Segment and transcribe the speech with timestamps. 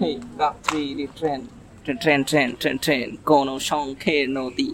[0.00, 1.40] হেই রাত্রি train
[1.84, 4.70] train train train train train কোন সংখ্যের নদী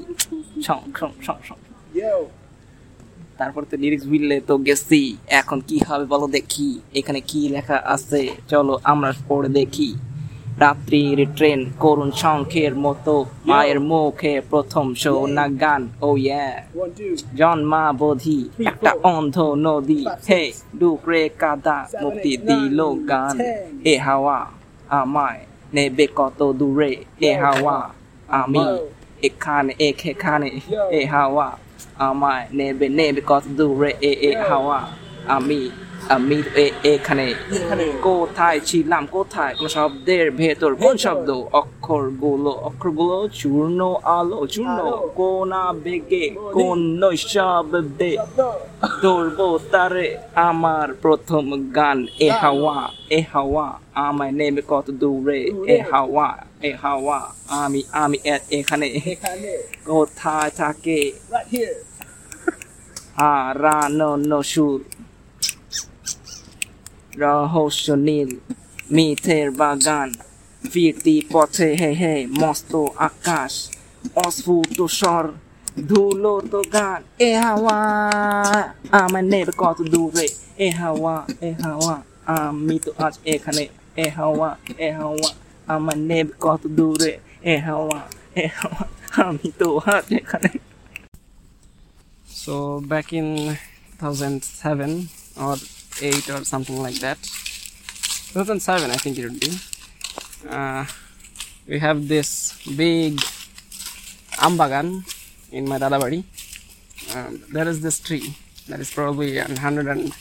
[3.38, 8.29] তারপর তো লিরিক্স বুঝলে তো গেছি। এখন কি হবে বলো দেখি। এখানে কি লেখা আছে?
[8.48, 9.95] চলো আমরা পড়ে দেখি।
[10.59, 18.66] রাত্রির ট্রেন করুণ শঙ্খের মতো মায়ের মুখে প্রথম শোনা গান। ও One, two.
[18.66, 22.79] একটা অন্ধ নদী। হে ডুকরে কাদা মুক্তি দিল
[23.09, 23.41] গান।
[23.84, 24.59] এ হাওয়া।
[24.93, 25.18] อาไม
[25.72, 26.80] เนเบกอโตดูเร
[27.20, 27.77] เอฮาวา
[28.33, 28.62] อามี
[29.20, 30.45] เอคานเอเคคาน
[30.91, 31.48] เอฮาวา
[32.01, 32.24] อาไม
[32.55, 34.79] เนเบเนเบกอโตดูเรเอเอฮาวา
[35.30, 35.60] อามี
[36.16, 36.38] আমি
[36.95, 37.27] এখানে
[38.09, 39.52] কোথায় ছিলাম কোথায়?
[39.59, 41.28] কোন শব্দের ভেতর কোন শব্দ?
[41.60, 43.80] অক্ষর অক্ষরগুলো অক্ষরগুলো চূর্ণ
[44.18, 44.78] আলো চূর্ণ
[45.20, 45.52] কোন
[45.84, 46.80] বেগে কোন?
[47.32, 48.12] শব্দে
[49.02, 50.06] ধরবো তারে
[50.48, 51.45] আমার প্রথম
[51.77, 52.79] গান। এ হাওয়া
[53.16, 53.66] এ হাওয়া
[54.04, 55.40] আমায় নেমে কত দূরে?
[55.74, 56.29] এ হাওয়া
[56.68, 57.18] এ হাওয়া
[57.62, 58.18] আমি আমি
[58.59, 58.88] এখানে।
[59.88, 61.01] কোথায় থাকে.
[63.18, 64.81] হারানো সুর
[67.25, 68.31] রহস্য নীল
[68.94, 70.09] মিথের বাগান,
[70.71, 72.72] ফিরতি পথে হে হে মস্ত
[73.09, 73.53] আকাশ,
[74.25, 75.25] অস্ফুট স্বর
[75.88, 77.76] ধুলো তো গান, এ হাওয়া
[79.00, 80.26] আমার নেবে কত দূরে,
[80.66, 81.15] এ হাওয়া
[81.48, 81.94] এ হাওয়া,
[82.34, 83.65] আমি তো আজ এখানে,
[84.04, 84.48] এ হাওয়া
[84.87, 85.31] এ হাওয়া
[85.75, 87.12] আমার নেবে কত দূরে,
[87.53, 87.98] এ হাওয়া
[88.43, 88.84] এ হাওয়া,
[89.26, 90.50] আমি তো আজ এখানে।
[92.43, 93.28] So, back in
[94.00, 94.93] 2007
[95.44, 95.56] or
[96.00, 97.19] 8 or something like that,
[98.33, 99.53] 2007 I think it would be.
[100.49, 100.84] Uh,
[101.66, 103.21] we have this big
[104.38, 105.05] ambagan
[105.53, 106.25] in my dadabari.
[107.15, 108.34] Um, there is this tree
[108.69, 110.12] that is probably hundred and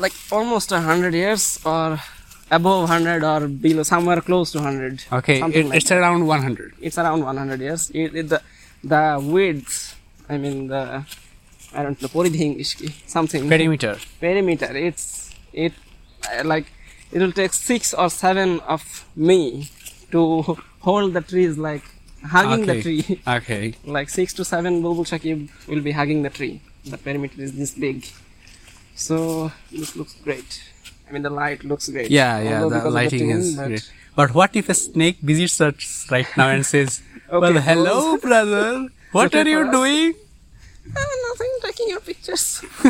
[0.00, 1.98] like almost hundred years or
[2.50, 5.02] above hundred or below somewhere close to hundred.
[5.12, 6.74] Okay, it, like it's around 100.
[6.80, 8.40] it's around 100 years it, it, the
[8.84, 11.04] the width i mean the
[11.77, 13.93] i don't know পরিধি english কি something Perimeter.
[14.23, 15.05] perimeter it's
[15.65, 15.73] it
[16.31, 16.67] uh, like
[17.13, 18.83] it will take six or seven of
[19.29, 19.39] me
[20.13, 20.21] to
[20.87, 21.85] hold the trees like
[22.33, 22.83] hugging the Okay.
[22.85, 23.03] tree
[23.37, 23.63] Okay.
[23.97, 25.39] like six to seven bulbul shakib
[25.71, 26.55] will be hugging the tree
[26.93, 27.97] the perimeter is this big
[29.07, 29.17] so
[29.79, 30.51] this looks great
[31.07, 33.55] i mean the light looks great Yeah, yeah, Although the because of lighting tune, is
[33.59, 33.85] but- great.
[34.19, 36.89] But what if a snake visits us right now and says,
[37.31, 38.65] Well, Okay, hello, brother.
[39.15, 39.73] What Okay, are you for us.
[39.77, 40.11] doing?
[40.99, 42.45] Ah, nothing taking your pictures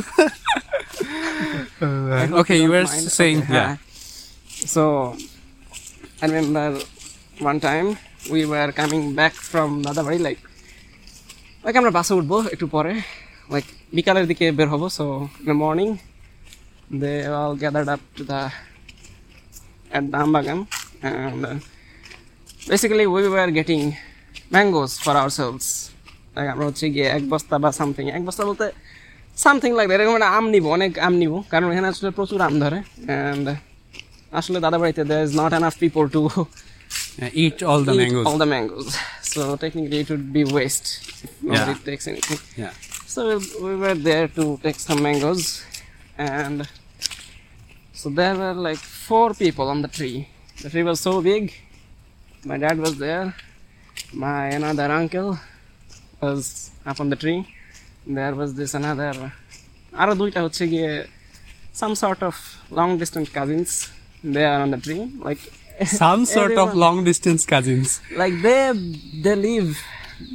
[1.81, 3.11] Uh, hope okay, you you don't were mind.
[3.19, 3.71] saying, Okay, yeah.
[3.71, 3.77] uh,
[4.75, 4.83] So,
[6.21, 6.65] I remember
[7.49, 7.87] one time
[8.33, 10.41] we were coming back from Nadabari, like,
[11.65, 12.93] like আমরা বাসে উঠবো একটু পরে
[13.53, 13.65] like
[13.97, 15.05] বিকালের দিকে বের হবো so
[15.47, 15.89] in morning
[17.01, 18.39] they all gathered up to the
[19.97, 20.59] at the Ambagan
[21.09, 21.55] and uh,
[22.71, 23.83] basically we were getting
[24.55, 25.86] mangoes for ourselves like
[26.52, 28.66] আমরা হচ্ছে গিয়ে এক বস্তা বা সামথিং এক বস্তা বলতে
[29.44, 32.78] সামথিং লাইক এরকম একটা আম নিব অনেক আম নিব কারণ এখানে আসলে প্রচুর আম ধরে
[33.08, 33.46] অ্যান্ড
[34.38, 36.22] আসলে দাদা বাড়িতে there is not enough people to
[37.24, 38.26] Uh, eat all the eat mangoes.
[38.28, 38.90] all the mangoes
[39.32, 40.86] so technically it would be waste
[41.24, 42.72] if nobody takes anything yeah.
[43.14, 43.20] so
[43.66, 45.42] we were there to take some mangoes,
[46.38, 46.58] and
[48.00, 50.18] so there were like four people on the tree.
[50.62, 51.42] The tree was so big.
[52.50, 53.26] My dad was there.
[54.24, 55.30] My another uncle
[56.21, 56.43] was
[56.89, 57.39] up on the tree.
[58.17, 59.13] There was this another.
[60.01, 60.91] আরো দুইটা হচ্ছে গিয়ে
[61.81, 62.35] some sort of
[62.79, 63.69] long distance cousins.
[64.35, 65.03] They are on the tree.
[65.27, 65.41] Like
[66.05, 67.87] Some sort of everyone- long distance cousins.
[68.21, 68.61] like they
[69.25, 69.69] they live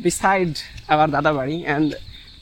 [0.07, 0.53] beside
[0.93, 1.89] our dadabari and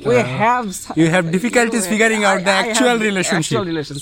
[0.09, 0.69] we Uh, have
[1.01, 3.55] you have difficulties figuring out the actual have relationship.
[3.57, 3.99] actual relations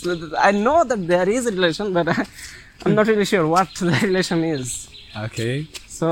[0.49, 2.21] i know that there is a relation but I,
[2.85, 4.67] i'm not really sure what the relation is
[5.27, 5.57] Okay.
[5.99, 6.09] so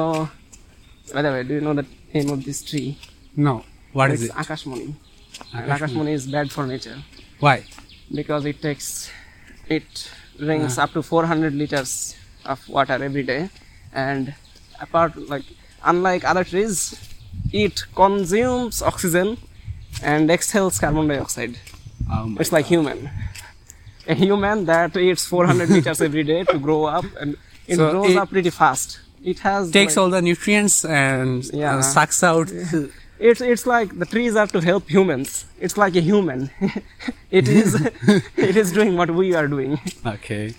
[1.15, 2.91] by the way do you know the name of this tree
[3.38, 3.64] No.
[3.94, 4.38] What is it's it?
[4.38, 4.94] akashmoni
[5.54, 5.78] Akashmoni.
[5.78, 6.98] akashmoni is bad for nature
[7.40, 7.64] Why?
[8.14, 9.10] because it takes
[9.70, 12.16] it drinks up to 400 liters
[12.46, 13.50] of water every day
[13.94, 14.34] and
[14.80, 15.46] apart like
[15.84, 17.00] unlike other trees
[17.52, 19.38] it consumes oxygen
[20.04, 21.58] and exhales carbon dioxide
[22.12, 23.10] Oh it's like human
[24.08, 27.36] a human that eats 400 liters every day to grow up and
[27.68, 31.44] it So grows it- up pretty fast it has takes like- all the nutrients and
[31.54, 31.78] Yeah.
[31.78, 32.50] uh, sucks out.
[33.20, 36.50] it's it's like the trees are to help humans it's like a human
[37.32, 37.76] it is
[38.50, 40.54] it is doing what we are doing Okay.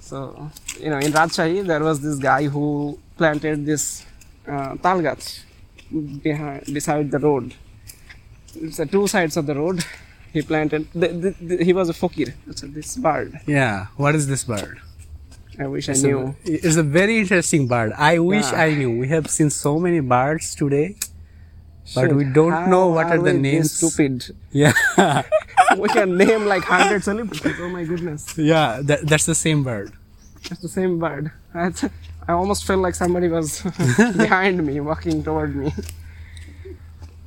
[0.00, 0.50] So,
[0.80, 4.04] you know, in Rajshahi, there was this guy who planted this
[4.48, 5.44] uh, tal gach
[6.22, 7.54] behind, beside the road.
[8.56, 9.84] It's uh, two sides of the road.
[10.32, 10.88] He planted.
[10.92, 12.34] The, the, the, he was a fakir.
[12.48, 13.38] It's this bird.
[13.46, 13.86] Yeah.
[13.96, 14.80] What is this bird?
[15.60, 16.20] I wish I It's knew.
[16.20, 17.92] a, it's a very interesting bird.
[17.96, 18.62] I wish Yeah.
[18.62, 18.98] I knew.
[18.98, 20.96] We have seen so many birds today,
[21.94, 23.72] but we don't how know what are are the names.
[23.72, 24.14] Stupid.
[24.52, 24.72] Yeah,
[25.82, 27.56] we can name like hundred celebrities.
[27.64, 28.20] Oh my goodness,
[28.52, 29.92] yeah, that, that's the same bird.
[30.48, 31.24] That's the same bird.
[31.54, 31.72] I,
[32.28, 33.62] I almost felt like somebody was
[34.16, 35.70] behind me, walking toward me.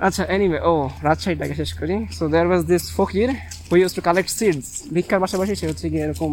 [0.07, 0.74] আচ্ছা anyway ও
[1.07, 3.30] রাজশাহীটাকে শেষ করি so there was this fakir
[3.69, 6.31] who use to collect seeds ভিক্ষার পাশাপাশি সে হচ্ছে গিয়ে এরকম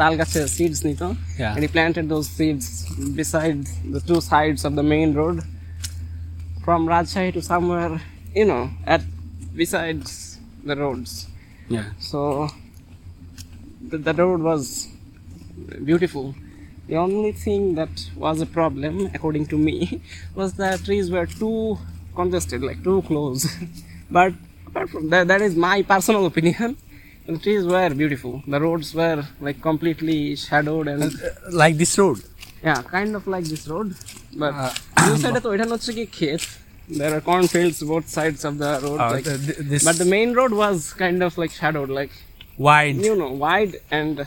[0.00, 1.02] তাল গাছের সিডস নিত
[1.54, 2.66] and he planted those seeds
[3.20, 3.60] beside
[3.94, 5.36] the two sides of the main road
[6.64, 8.00] from Rajshahi to somewhere
[8.34, 9.02] you know at
[9.54, 11.26] besides the roads.
[11.68, 12.48] Yeah, so
[13.88, 14.88] the, the road was
[15.84, 16.34] beautiful.
[16.88, 20.02] The only thing that was a problem according to me
[20.34, 21.78] was that trees were too
[22.14, 23.46] congested like too close.
[24.10, 24.34] But
[24.66, 26.76] apart from that that is my personal opinion.
[27.26, 28.42] The trees were beautiful.
[28.48, 32.20] The roads were like completely shadowed and uh, like this road
[32.62, 33.94] yeah kind of like this road
[34.36, 34.72] but uh,
[35.08, 39.00] you said that it was a khet there are cornfields both sides of the road
[39.00, 39.36] uh, like, the,
[39.70, 42.10] this but the main road was kind of like shadowed like
[42.58, 42.96] wide.
[42.96, 44.26] you know wide and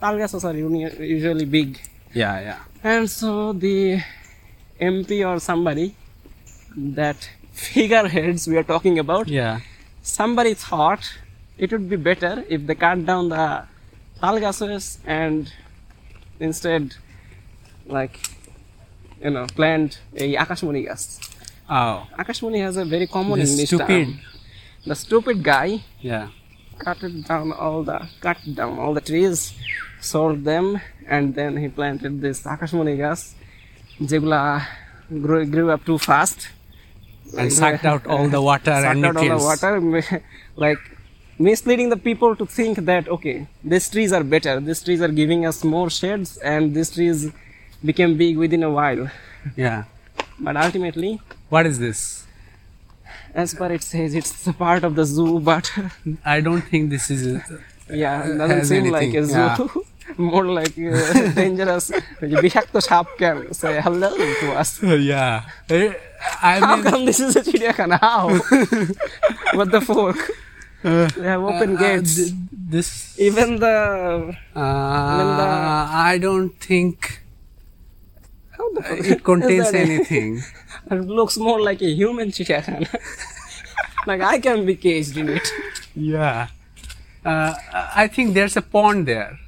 [0.00, 1.80] tal are usually big.
[2.12, 2.60] Yeah yeah.
[2.82, 4.02] And so the
[4.80, 5.94] mp or somebody
[6.76, 9.60] that figureheads we are talking about yeah.
[10.02, 11.04] somebody thought
[11.58, 13.64] it would be better if they cut down the
[14.20, 15.52] talgasas and
[16.40, 16.96] instead
[17.86, 18.18] like
[19.22, 21.20] you know planned a Akashmuni gas.
[21.68, 22.06] Oh.
[22.18, 23.86] Akashmuni has a very common the English stupid.
[23.88, 24.20] Term.
[24.86, 25.82] The stupid guy.
[26.00, 26.28] Yeah.
[26.78, 26.98] Cut
[27.28, 29.54] down all the cut down all the trees,
[30.00, 33.34] sold them, and then he planted this Akashmuni gas.
[34.00, 34.66] Jibla
[35.08, 36.48] grew, grew up too fast.
[37.38, 40.22] And sucked out all the water sucked and out all the water,
[40.56, 40.78] like
[41.38, 44.60] misleading the people to think that okay, these trees are better.
[44.60, 47.32] These trees are giving us more shades, and these trees
[47.84, 49.10] became big within a while.
[49.56, 49.84] Yeah.
[50.38, 52.26] But ultimately, what is this?
[53.34, 55.70] As per it says, it's a part of the zoo, but
[56.24, 57.40] I don't think this is.
[57.88, 59.14] yeah, it uh, doesn't seem anything.
[59.14, 59.56] like a yeah.
[59.56, 59.84] zoo.
[60.16, 61.90] More like uh, dangerous.
[62.20, 64.82] to sharp can say hello to us.
[64.82, 65.44] Yeah.
[65.70, 65.96] I,
[66.42, 67.98] I How come this is a chiriakhana?
[68.00, 68.28] How?
[69.56, 70.18] what the fuck?
[70.84, 72.18] Uh, they have open uh, uh gates.
[72.18, 75.48] Uh, th- this even the, uh, even the
[76.10, 77.21] I don't think
[78.74, 80.42] the it contains anything.
[80.90, 82.88] It looks more like a human chichakhana.
[84.06, 85.52] like I can be caged in it.
[85.94, 86.48] Yeah.
[87.24, 87.54] Uh,
[87.94, 89.38] I think there's a pond there,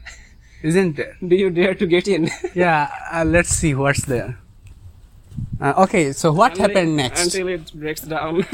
[0.63, 1.17] isn't there?
[1.27, 2.31] Do you dare to get in?
[2.55, 2.89] Yeah.
[3.13, 4.39] Uh, let's see what's there.
[5.61, 6.13] Uh, okay.
[6.13, 7.25] So what happened next?
[7.25, 8.47] Until it breaks down.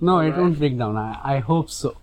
[0.00, 0.96] No, it won't break down.
[0.96, 1.96] I, I hope so.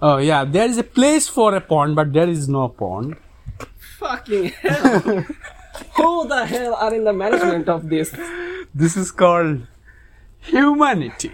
[0.00, 3.16] Oh yeah, there is a place for a pond, but there is no pond.
[3.98, 5.24] Fucking hell.
[5.96, 8.14] Who the hell are in the management of this?
[8.74, 9.66] This is called
[10.40, 11.32] humanity.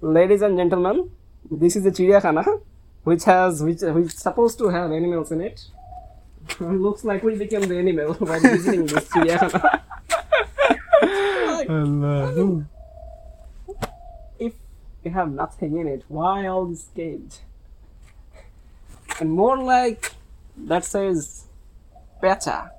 [0.00, 1.10] Ladies and gentlemen,
[1.50, 2.60] this is a chidiakhana
[3.02, 5.66] which has which which is supposed to have animals in it.
[6.60, 9.80] Looks like we became the animal while visiting this chidiakhana.
[14.38, 14.52] if
[15.02, 17.38] you have nothing in it, why all this cage?
[19.18, 20.12] And more like
[20.56, 21.46] that says
[22.22, 22.70] Pecha.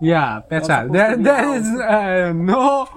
[0.00, 2.88] Yeah, supposed There, there is uh, no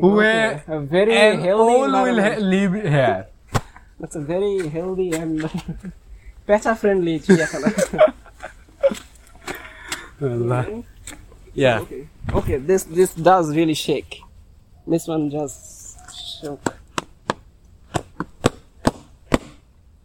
[0.00, 3.26] way a very an healthy owl will ha- live here.
[4.00, 5.42] That's a very healthy and
[6.46, 8.14] better-friendly chidiakhana.
[11.54, 11.80] yeah.
[11.80, 12.08] okay.
[12.32, 14.20] okay, this this does really shake.
[14.86, 16.08] This one just
[16.40, 16.60] shook.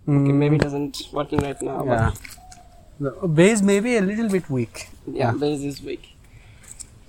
[0.10, 1.84] Okay, maybe it doesn't working right now.
[1.84, 1.88] Mm.
[1.88, 2.12] Yeah.
[3.00, 4.90] The base may be a little bit weak.
[5.06, 6.19] But yeah, base is weak.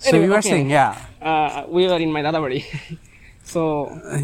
[0.01, 0.51] So Anyway, you were okay.
[0.55, 0.93] saying, yeah,
[1.31, 2.61] Uh, we were in my dadabadi.
[3.53, 3.61] so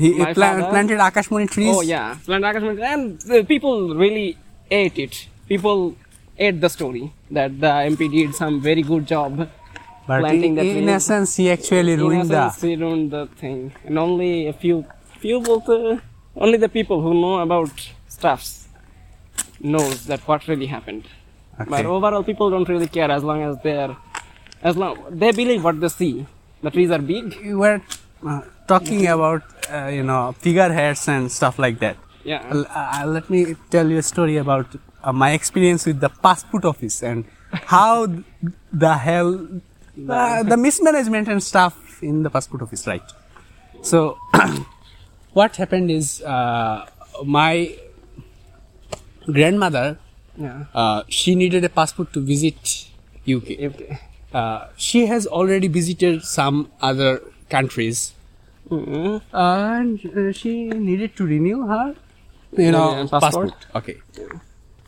[0.01, 1.75] he My pla- father- planted Akashmoni trees.
[1.77, 4.29] Oh yeah, plant Akashmani, and the people really
[4.71, 5.15] ate it.
[5.53, 5.95] People
[6.39, 9.49] ate the story that the MP did some very good job.
[10.09, 12.69] But planting in, in essence, he actually In ruined essence, the.
[12.69, 14.77] he ruined the thing, and only a few
[15.25, 16.01] few people,
[16.45, 17.71] only the people who know about
[18.17, 18.51] stuffs
[19.61, 21.05] knows that what really happened.
[21.69, 23.97] But overall, people don't really care as long as they're
[24.63, 26.27] as long they believe what they see.
[26.63, 27.35] The trees are big.
[27.43, 27.81] You were
[28.27, 31.97] uh, talking about, uh, you know, figureheads and stuff like that.
[32.25, 32.43] Yeah.
[32.53, 34.67] Uh, let me tell you a story about
[35.05, 38.07] uh, my experience with the passport office and how
[38.73, 39.47] the hell
[40.09, 43.03] uh, the mismanagement and stuff in the passport office, right?
[43.83, 44.19] So,
[45.33, 46.87] what happened is uh,
[47.25, 47.77] my
[49.27, 49.99] grandmother
[50.39, 50.65] Yeah.
[50.75, 52.89] uh, she needed a passport to visit
[53.27, 53.49] UK.
[53.69, 53.99] Okay.
[54.39, 56.59] Uh, she has already visited some
[56.91, 57.11] other
[57.57, 58.13] countries,
[58.71, 59.19] Mm-hmm.
[59.43, 60.53] and uh, she
[60.89, 61.85] needed to renew her,
[62.65, 63.53] you know, Yeah, passport.
[63.53, 63.67] passport.
[63.81, 63.97] Okay.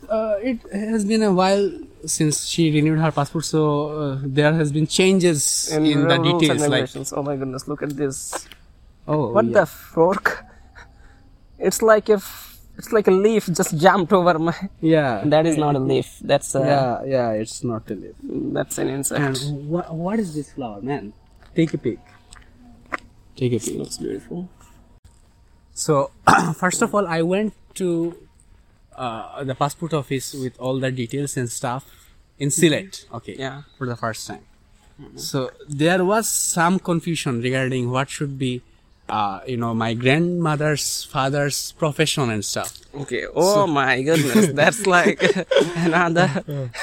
[0.09, 1.63] Uh, it has been a while
[2.05, 6.23] since she renewed her passport, so uh, there has been changes in, the rules and
[6.39, 6.59] details.
[6.61, 7.13] Like, regulations.
[7.15, 8.47] oh my goodness, look at this.
[9.07, 9.59] oh, What yeah.
[9.61, 10.45] the fork?
[11.59, 12.48] It's like if
[12.79, 14.55] it's like a leaf just jumped over my.
[14.81, 16.17] yeah, That is not a leaf.
[16.21, 17.41] That's a, yeah, yeah.
[17.41, 18.15] It's not a leaf.
[18.23, 19.19] That's an insect.
[19.21, 21.13] And what what is this flower, man?
[21.55, 21.99] Take a pic.
[23.35, 23.75] Take a pic.
[23.75, 24.49] looks beautiful.
[25.73, 26.11] So
[26.55, 28.15] first of all, I went to
[28.95, 31.83] uh, the passport office with all the details and stuff
[32.37, 33.05] in Sylhet.
[33.13, 33.35] Okay.
[33.37, 33.63] Yeah.
[33.77, 34.45] For the first time.
[35.15, 38.61] So there was some confusion regarding what should be,
[39.09, 42.77] uh, you know, my grandmother's father's profession and stuff.
[42.95, 43.25] Okay.
[43.35, 45.19] Oh my goodness, that's like
[45.75, 46.29] another.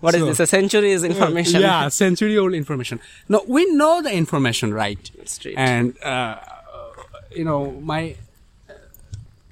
[0.00, 0.40] What is So- this?
[0.40, 1.60] A century's information.
[1.60, 2.98] Yeah, century old information.
[3.28, 4.98] No, we know the information, right?
[5.26, 5.54] Straight.
[5.56, 6.38] And uh,
[7.30, 8.16] you know, my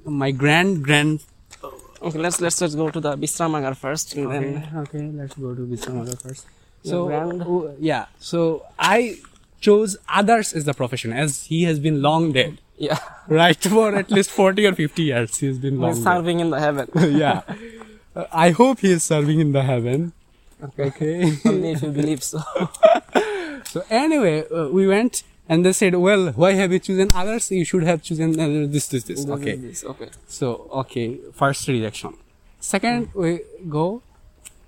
[0.05, 1.21] my grand grand
[2.01, 5.63] Okay, let's let's just go to the Bisramagar first, and then okay, let's go to
[5.67, 6.47] Biswanagar first.
[6.85, 9.19] So grand- uh, yeah, so I
[9.61, 12.99] chose others as the profession as he has been long dead, yeah,
[13.29, 13.57] right?
[13.75, 16.03] For at least forty or fifty years, he has been long dead.
[16.03, 16.89] serving in the heaven.
[17.25, 17.43] yeah,
[18.17, 20.13] Uh, I hope he is serving in the heaven.
[20.67, 20.87] Okay.
[20.91, 21.39] okay.
[21.45, 22.41] Only if you believe so.
[23.65, 27.51] so anyway, uh, we went and they said, "Well, why have you chosen others?
[27.51, 29.57] You should have chosen uh, this, this, this." Okay.
[29.57, 30.09] This, okay.
[30.27, 32.15] So okay, first rejection.
[32.61, 34.03] Second, we go,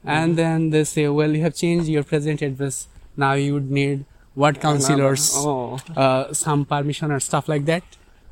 [0.04, 2.87] and then they say, "Well, you have changed your present address.
[3.16, 4.04] Now you would need
[4.42, 7.82] what counselors, Oh, uh, some permission or stuff like that."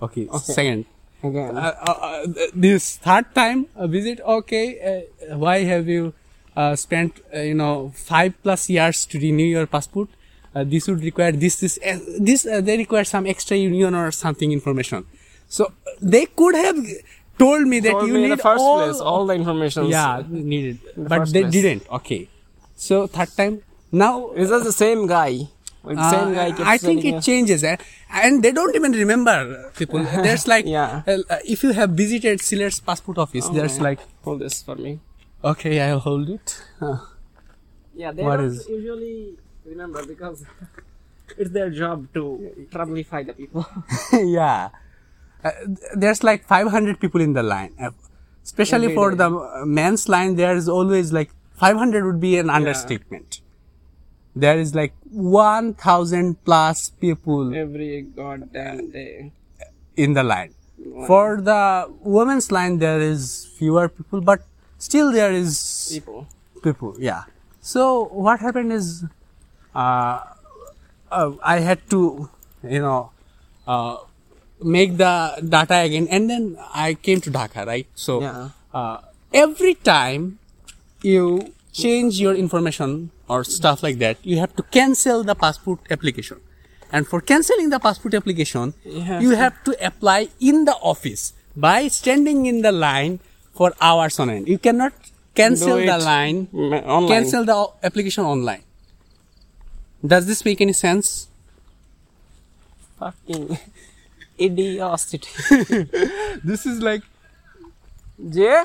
[0.08, 0.26] Okay.
[0.38, 0.52] Okay.
[0.58, 0.84] Second,
[1.30, 1.56] again.
[1.56, 4.20] uh, uh, uh, this third time a visit.
[4.38, 6.12] Okay, uh, why have you
[6.56, 10.08] uh, spent uh, you know five plus years to renew your passport?
[10.54, 11.78] Uh, this would require this this
[12.30, 15.04] this uh, they require some extra union or something information.
[15.56, 15.72] So
[16.14, 16.78] they could have
[17.42, 19.86] told me that Told you me need in the first all, place all the information.
[19.86, 21.52] yeah needed, but they place.
[21.58, 21.82] didn't.
[21.98, 22.28] Okay,
[22.86, 23.54] so third time
[24.04, 25.32] now Is that the same guy?
[25.84, 27.76] Like same uh, guy keeps I think it you- changes, eh?
[28.10, 30.00] and they don't even remember people.
[30.26, 31.02] There's like, Yeah.
[31.06, 33.82] uh, if you have visited Siler's passport office, there's Okay.
[33.82, 34.98] like, Hold this for me.
[35.44, 36.60] okay, I'll hold it.
[37.94, 40.44] Yeah, they What don't is- usually remember because
[41.38, 42.22] it's their job to
[42.70, 43.66] troublify the people.
[44.12, 44.68] yeah,
[45.44, 45.50] uh,
[45.96, 47.90] there's like 500 people in the line, uh,
[48.44, 49.16] especially Every for day.
[49.18, 50.36] the uh, men's line.
[50.36, 53.40] There's always like 500 would be an understatement.
[54.40, 59.32] There is like 1,000 plus people Every goddamn day.
[59.96, 60.54] in the line.
[61.06, 64.42] For the women's line, there is fewer people, but
[64.78, 66.26] still there is People.
[66.62, 66.94] people.
[66.98, 67.24] Yeah.
[67.60, 69.04] So what happened is,
[69.74, 70.20] uh,
[71.10, 72.28] uh, I had to,
[72.62, 73.10] you know,
[73.66, 73.96] uh,
[74.62, 75.12] make the
[75.56, 77.86] data again, and then I came to Dhaka, right?
[77.94, 78.48] So Yeah.
[78.72, 78.98] uh,
[79.34, 80.38] every time
[81.02, 86.40] you change your information or stuff like that, you have to cancel the passport application.
[86.90, 89.20] And for canceling the passport application, Yeah.
[89.20, 93.20] you have to apply in the office by standing in the line
[93.54, 94.48] for hours on end.
[94.48, 94.92] You cannot
[95.34, 97.08] cancel the line, online.
[97.08, 98.62] cancel the application online.
[100.04, 101.28] Does this make any sense?
[102.98, 103.58] Fucking
[104.40, 105.28] idiocity.
[106.44, 107.02] This is like
[108.30, 108.62] J?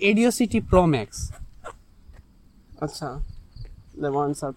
[0.00, 1.32] Idiocity Pro Max.
[2.80, 3.22] Acha.
[3.96, 4.54] They want us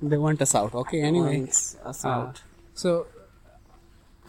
[0.00, 0.74] They want us out.
[0.74, 1.38] Okay, anyway.
[1.40, 2.42] wants us Uh, out.
[2.74, 3.06] so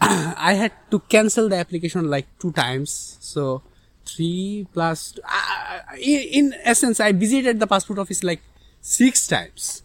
[0.00, 3.16] I had to cancel the application like two times.
[3.20, 3.62] So
[4.04, 5.12] three plus.
[5.12, 8.40] Two, uh, in, in essence, I visited the passport office like
[8.80, 9.82] six times.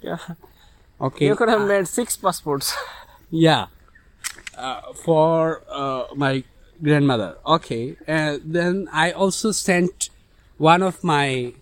[0.00, 0.18] Yeah.
[1.00, 1.26] Okay.
[1.26, 2.74] You could have made six passports.
[3.30, 3.66] Yeah.
[4.56, 6.42] Uh, for uh, my
[6.82, 7.36] grandmother.
[7.44, 7.96] Okay.
[8.08, 10.08] Uh, then I also sent
[10.56, 11.52] one of my,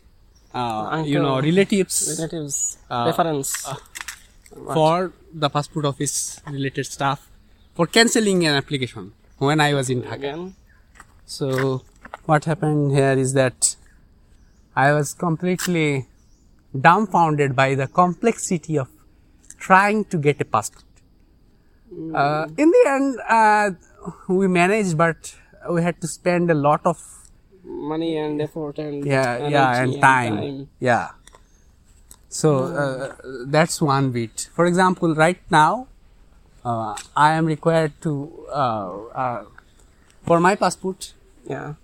[0.57, 2.79] uh, you know, relatives Relatives.
[2.91, 3.51] Uh, reference.
[4.75, 7.29] for the passport office related stuff
[7.75, 10.15] for cancelling an application when I was in Dhaka.
[10.15, 10.55] Again.
[11.27, 11.83] So
[12.25, 13.77] what happened here is that
[14.75, 16.07] I was completely
[16.79, 18.89] dumbfounded by the complexity of
[19.59, 20.85] trying to get a passport.
[22.15, 23.71] Uh, in the end, uh,
[24.29, 25.35] we managed, but
[25.71, 26.99] we had to spend a lot of
[27.67, 30.69] Money and effort and yeah, yeah, energy and time.
[30.79, 31.09] Yeah.
[32.29, 34.49] So uh, that's one bit.
[34.55, 35.89] For example, right now,
[36.65, 38.13] uh, I am required to,
[38.51, 39.45] uh, uh,
[40.25, 41.13] for my passport,
[41.49, 41.75] Yeah.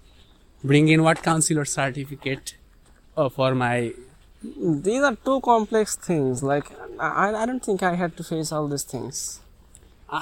[0.64, 2.54] bring in what counselor certificate
[3.16, 3.92] uh, for my
[4.42, 6.42] These are two complex things.
[6.42, 6.66] Like
[6.98, 9.40] I, I don't think I had to face all these things.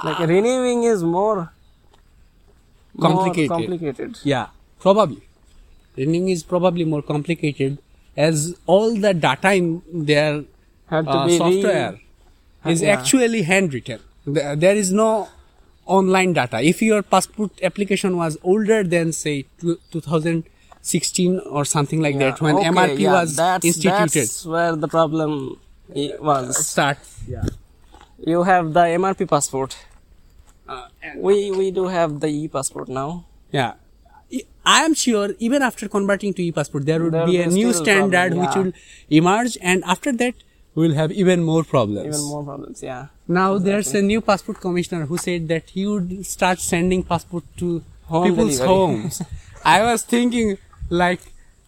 [0.03, 1.51] Like renewing is more
[2.93, 3.49] more Complicated.
[3.49, 4.17] complicated.
[4.23, 4.47] Yeah,
[4.79, 5.21] probably.
[5.97, 7.77] Renewing is probably more complicated
[8.15, 10.43] as all the data in their
[10.87, 11.99] Had to uh, be re- software
[12.65, 12.89] is yeah.
[12.97, 13.99] actually handwritten.
[14.25, 15.29] There is no
[15.85, 16.61] online data.
[16.61, 22.67] If your passport application was older than say 2016 or something like that, when Okay,
[22.69, 25.59] MRP yeah, was that's, instituted, That's where the problem
[26.19, 26.67] was.
[26.67, 26.97] start.
[27.27, 27.43] Yeah.
[28.25, 29.75] You have the MRP passport.
[30.67, 33.25] Uh, We we do have the e passport now.
[33.51, 33.73] Yeah.
[34.65, 38.31] I- am sure even after converting to e-passport, there would There be a new standard
[38.33, 38.73] problem, which will
[39.09, 40.35] emerge, and after that,
[40.75, 42.07] we will have even more problems.
[42.15, 42.81] Even more problems.
[42.81, 43.07] Yeah.
[43.27, 47.81] Now, there's a new passport commissioner who said that he would start sending passport to
[48.07, 48.67] Home people's delivery.
[48.67, 49.21] homes.
[49.65, 50.57] I was thinking,
[50.89, 51.21] like,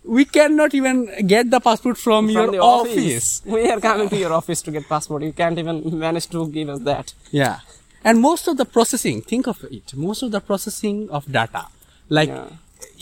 [0.05, 3.41] we cannot even get the passport from, your From the office.
[3.45, 5.23] We are coming to your office to get passport.
[5.23, 7.13] You can't even manage to give us that.
[7.31, 7.59] Yeah.
[8.03, 11.67] And most of the processing, think of it, most of the processing of data,
[12.09, 12.47] like Yeah.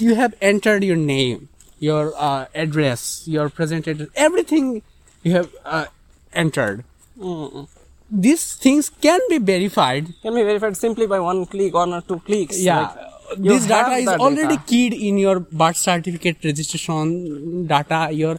[0.01, 4.81] You have entered your name, your uh, address, your present address, everything
[5.23, 5.85] you have uh,
[6.33, 6.83] entered.
[7.19, 7.67] Mm.
[8.09, 10.13] These things can be verified.
[10.21, 12.59] Can be verified simply by one click, one or two clicks.
[12.59, 12.81] Yeah.
[12.81, 14.63] Like, this data is already data.
[14.67, 18.37] keyed in your birth certificate registration data, your,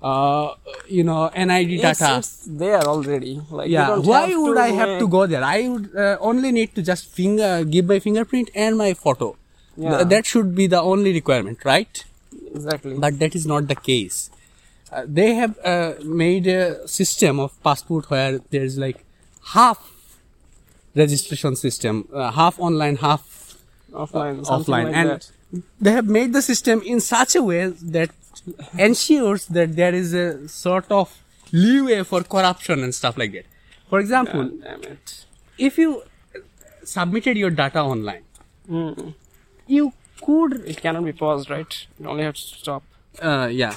[0.00, 0.54] uh,
[0.86, 2.18] you know, NID data.
[2.18, 3.40] it's there already.
[3.50, 6.82] Like yeah why would i have to go there i would uh, only need to
[6.82, 9.36] just finger give my fingerprint and my photo
[9.80, 12.04] Th- that should be the only requirement right
[12.54, 12.94] Exactly.
[12.98, 14.30] but that is not the case
[14.92, 19.04] uh, they have uh, made a system of passport where there is like
[19.54, 19.78] half
[20.94, 23.22] registration system uh, half online half
[23.92, 24.44] offline.
[24.46, 25.30] something offline like and that.
[25.80, 27.66] they have made the system in such a way
[27.98, 28.10] that
[28.78, 31.16] ensures that there is a sort of
[31.52, 33.46] leeway for corruption and stuff like that
[33.88, 35.24] for example God damn it.
[35.56, 36.02] if you
[36.84, 38.24] submitted your data online
[38.70, 39.14] Mm.
[39.68, 39.92] You
[40.26, 41.74] could It cannot be paused, right?
[42.00, 42.82] You only have to stop.
[43.22, 43.74] uh, yeah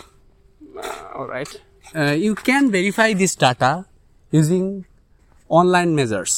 [0.78, 1.52] Uh, all right.
[2.02, 3.70] uh, you can verify this data
[4.40, 4.68] using
[5.60, 6.36] online measures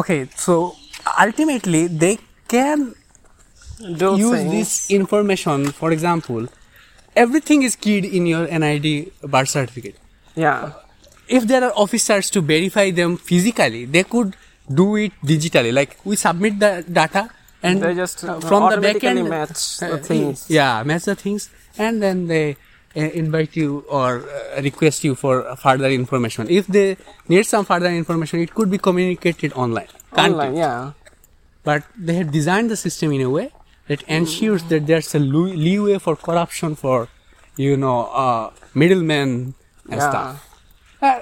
[0.00, 0.76] okay so
[1.26, 2.94] ultimately they can
[3.98, 4.50] Do use things.
[4.56, 6.48] this information for example
[7.16, 8.86] everything is keyed in your nid
[9.22, 9.96] birth certificate
[10.34, 10.72] Yeah.
[11.28, 14.36] if there are officers to verify them physically they could
[14.82, 17.28] do it digitally like we submit the data
[17.62, 20.46] and They just uh, from the back end match the uh, things.
[20.48, 22.56] yeah match the things and then they
[22.96, 26.96] uh, invite you or uh, request you for further information if they
[27.28, 30.58] need some further information it could be communicated online Online, it?
[30.58, 30.92] yeah.
[31.62, 33.50] but they have designed the system in a way
[33.88, 37.08] that ensures that there's a leeway for corruption for
[37.56, 39.54] you know uh, middlemen
[39.90, 40.10] and Yeah.
[40.10, 40.32] stuff
[41.02, 41.20] uh,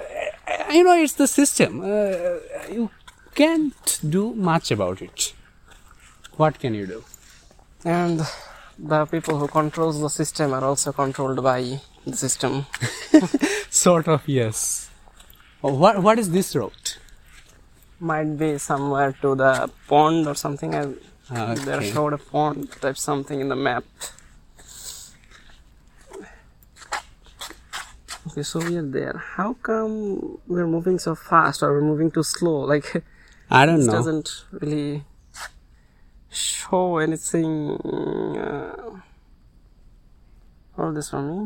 [0.77, 2.39] you know it's the system uh,
[2.77, 2.89] you
[3.35, 5.33] can't do much about it
[6.41, 6.99] what can you do
[7.83, 8.21] And
[8.91, 11.59] the people who controls the system are also controlled by
[12.05, 12.65] the system.
[13.85, 14.89] sort of yes
[15.61, 16.91] Oh, what what is this route
[18.11, 20.73] Might be somewhere to the pond or something.
[20.73, 20.97] And
[21.31, 23.83] ah, There showed a pond type something in the map.
[28.27, 29.17] Okay, so we are there.
[29.35, 32.57] How come we're moving so fast or we're moving too slow?
[32.73, 33.03] Like
[33.51, 34.29] i don't this know doesn't
[34.61, 35.03] really
[36.30, 37.50] show anything.
[38.38, 39.00] Uh,
[40.76, 41.38] all this from me.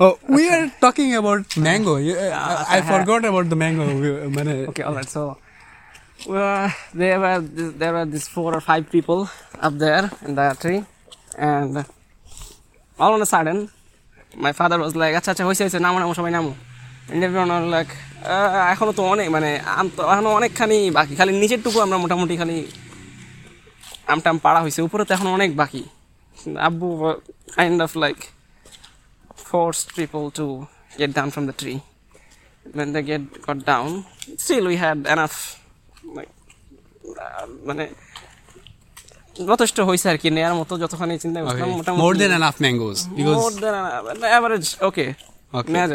[0.00, 4.28] oh we are talking about mango You- uh, I, I forgot about the mango We-
[4.36, 5.08] মানে- Okay, all right.
[5.08, 5.22] So,
[6.32, 6.64] well,
[7.02, 9.20] there were this, there were these four or five people
[9.66, 10.80] up there in the tree,
[11.52, 11.72] and
[12.98, 13.58] all on a sudden,
[14.46, 16.52] my father was like, "আচ্ছা আচ্ছা হয়েছে হয়েছে নামো নামো সবাই নামো."
[17.10, 17.92] And everyone was like,
[18.34, 22.34] "আহ, এখনো তো অনেক মানে আম তো এখনো অনেকখানি বাকি খালি নিচের টুকু আমরা মোটামুটি
[22.40, 22.56] খালি
[24.11, 25.83] আম টাম পাড়া হয়েছে উপরে তো এখন অনেক বাকি।
[26.67, 26.87] আব্বু
[27.57, 28.17] kind of like
[29.49, 30.45] force triple to
[30.99, 31.73] get down from the tree
[32.75, 33.89] when the get got down
[34.43, 35.33] still we had enough
[37.67, 37.85] মানে
[39.49, 42.55] যথেষ্ট হয়েছে আর নেয়ার মতো যতখানি চিন্তা করতাম মোটামুটি মোর দেন দেন এনাফ
[44.87, 45.05] ওকে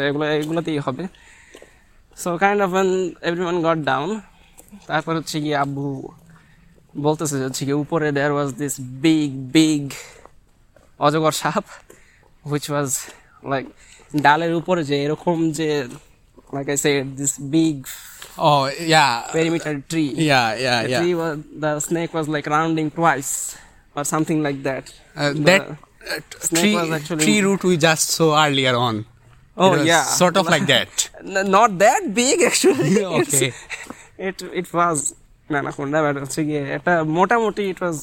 [0.09, 1.03] এগুলো এগুলোতেই হবে।
[2.17, 2.71] So kind of
[3.27, 4.09] every got down
[4.87, 5.85] তারপর হচ্ছে গিয়ে আব্বু
[7.06, 9.84] বলতেছে যে হচ্ছে গিয়ে উপরে there was this big big
[11.06, 11.66] অজগর সাপ
[12.50, 12.90] which was
[13.52, 13.68] like
[14.24, 15.68] ডালের উপরে যে এরকম যে
[16.56, 17.76] like I said this big
[18.48, 18.62] oh
[18.94, 21.34] yeah perimeter tree yeah yeah the yeah tree was
[21.64, 23.32] the snake was like rounding twice
[23.96, 24.84] or something like that
[25.22, 25.44] Uh, The-
[26.08, 28.96] that Snake tree, was actually- tree root we just saw earlier on.
[29.62, 30.04] Oh, It was yeah.
[30.22, 30.92] Sort of like that.
[31.36, 32.94] N- not that big actually.
[33.20, 33.48] Okay.
[34.28, 34.98] it it was
[35.60, 37.96] anaconda, but হচ্ছে গিয়ে এটা মোটামুটি it was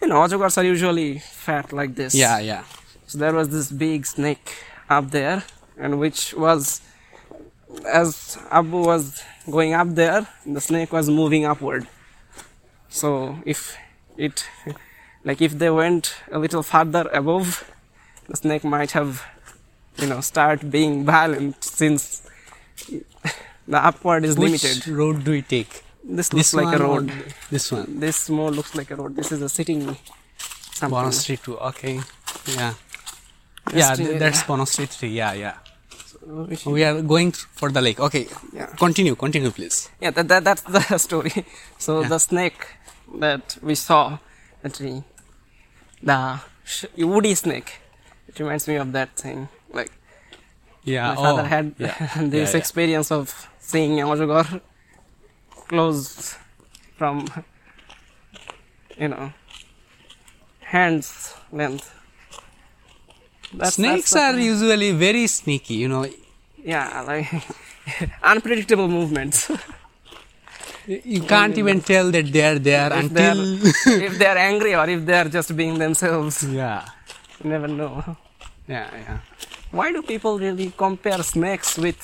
[0.00, 1.10] you know অজগরস are usually
[1.46, 2.12] fat like this.
[2.24, 2.62] Yeah, yeah.
[3.08, 4.48] So there was this big snake
[4.96, 5.38] up there,
[5.82, 6.60] and which was,
[8.00, 8.08] as
[8.60, 9.02] Abu was
[9.56, 10.20] going up there,
[10.56, 11.82] the snake was moving upward.
[13.00, 13.08] So
[13.52, 13.60] if
[14.26, 14.36] it,
[15.28, 16.04] like if they went
[16.36, 17.48] a little farther above,
[18.30, 19.10] the snake might have,
[20.00, 22.02] you know, start being violent since
[23.72, 24.76] the upward is Which limited.
[25.00, 25.72] road do we take?
[26.17, 27.11] This looks like a road.
[27.51, 27.99] This one.
[27.99, 29.15] This more looks like a road.
[29.15, 29.95] This is a sitting.
[30.81, 31.57] Bono Street 2.
[31.59, 31.99] Okay.
[32.47, 32.73] Yeah.
[33.73, 35.09] Yeah, th- that's Bono Street 3.
[35.09, 35.55] Yeah, yeah.
[36.25, 37.99] Which- We are going for the lake.
[37.99, 38.27] Okay.
[38.53, 38.67] Yeah.
[38.77, 39.89] Continue, continue, please.
[40.01, 41.45] Yeah, that, that that's the story.
[41.77, 42.07] So Yeah.
[42.09, 42.65] the snake
[43.19, 44.17] that we saw,
[44.63, 45.03] the tree,
[46.01, 47.79] the sh- woody snake,
[48.27, 49.49] it reminds me of that thing.
[49.73, 49.91] Like
[50.83, 51.09] Yeah.
[51.09, 51.95] my father oh, had yeah.
[52.35, 54.05] this yeah, experience of seeing a
[55.69, 56.35] close
[56.97, 57.25] from,
[58.97, 59.31] you know,
[60.59, 61.87] hands length.
[63.53, 66.05] That's, Snakes that's are usually very sneaky, you know.
[66.63, 67.27] yeah, like
[68.23, 69.49] unpredictable movements.
[70.87, 74.01] You can't even tell that they are there if they're until.
[74.07, 76.41] if they're angry or if they're just being themselves.
[76.43, 76.83] yeah.
[77.43, 78.17] You never know.
[78.67, 79.19] Yeah, yeah.
[79.69, 81.99] Why do people really compare snakes with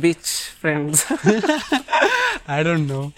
[0.00, 1.04] beach friends?
[2.46, 3.12] I don't know.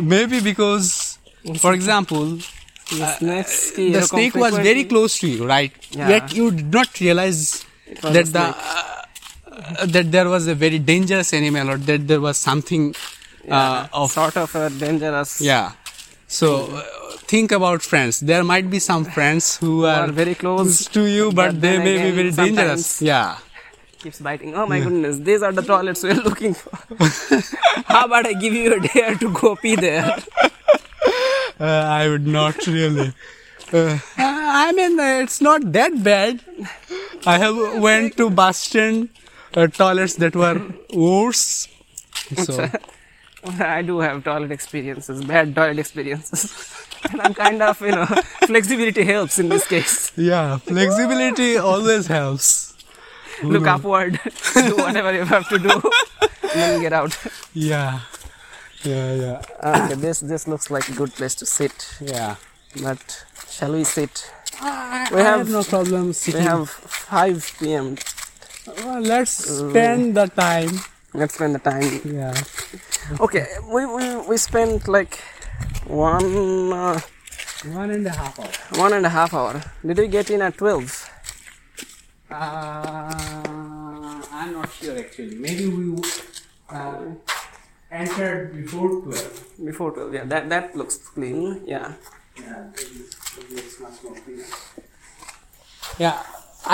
[0.00, 1.18] Maybe because,
[1.58, 2.38] for example,
[2.90, 3.42] the, uh, uh
[3.92, 5.72] the snake was very close to you, right?
[5.90, 6.08] Yeah.
[6.08, 7.64] Yet you did not realize
[8.02, 12.94] that the uh, that there was a very dangerous animal or that there was something
[13.44, 15.40] yeah, uh, of sort of a dangerous.
[15.40, 15.72] Yeah.
[16.26, 16.82] So uh,
[17.26, 18.20] think about friends.
[18.20, 21.78] There might be some friends who are, are very close to you, but, but they
[21.78, 23.02] may again, be very dangerous.
[23.02, 23.38] Yeah.
[23.98, 24.54] Keeps biting.
[24.54, 26.70] Oh my goodness, these are the toilets we're looking for.
[27.86, 30.16] How about I give you a dare to go pee there?
[31.60, 33.12] Uh, I would not really.
[33.72, 36.40] Uh, I mean, uh, it's not that bad.
[37.26, 39.08] I have went to bus stand
[39.56, 40.62] uh, toilets that were
[40.94, 41.66] worse.
[42.44, 42.70] So
[43.58, 46.86] I do have toilet experiences, bad toilet experiences.
[47.10, 50.12] and I'm kind of, you know, flexibility helps in this case.
[50.16, 52.77] yeah, flexibility always helps.
[53.42, 54.18] Look upward,
[54.54, 57.16] do whatever you have to do, and then get out.
[57.54, 58.00] Yeah,
[58.82, 61.74] yeah, yeah, Okay, this this looks like a good place to sit.
[62.00, 62.36] yeah.
[62.82, 64.30] But shall we sit?
[64.60, 66.42] I, We I have- have no problem sitting.
[66.42, 67.96] We have 5 p.m.
[68.84, 70.80] Well, let's spend the time.
[71.14, 72.00] Let's spend the time.
[72.04, 72.34] Yeah,
[73.20, 75.18] Okay, we we, we spent like
[75.86, 77.00] one uh,
[77.72, 78.50] one and a half hour.
[78.82, 79.62] one and a half hour.
[79.86, 81.10] Did we get in at 12?
[82.29, 83.13] Uh,
[84.31, 85.35] I'm not sure actually.
[85.37, 85.83] Maybe we
[86.69, 87.01] uh,
[87.91, 89.43] entered before 12.
[89.65, 90.25] Before 12, yeah.
[90.25, 91.39] That that looks clean.
[91.65, 91.87] Yeah.
[92.37, 94.45] Yeah, this is- this looks much more clear.
[95.99, 96.15] Yeah,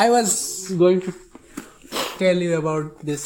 [0.04, 0.30] I was
[0.78, 1.12] going to
[2.18, 3.24] tell you about this,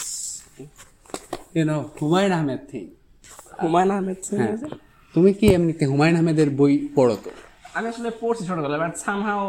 [1.54, 2.86] you know, Humayun Ahmed thing
[3.64, 4.74] Humayun Ahmed Singh হ্যাঁ। is it?
[5.16, 7.30] তুমি কি এমনিতে হুমায়ুন আহমেদের বই পড়ো তো
[7.78, 9.44] আমি আসলে পড়ছি ছোটবেলায় বাট সামহাও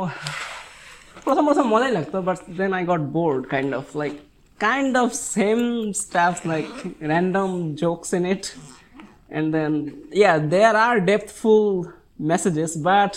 [1.23, 4.13] প্রথম প্রথম মজাই লাগতো but then I got bored kind of like
[4.59, 5.59] kind of same
[5.91, 6.65] stuff like
[7.01, 13.13] random jokes in it and then yeah there are depthful messages but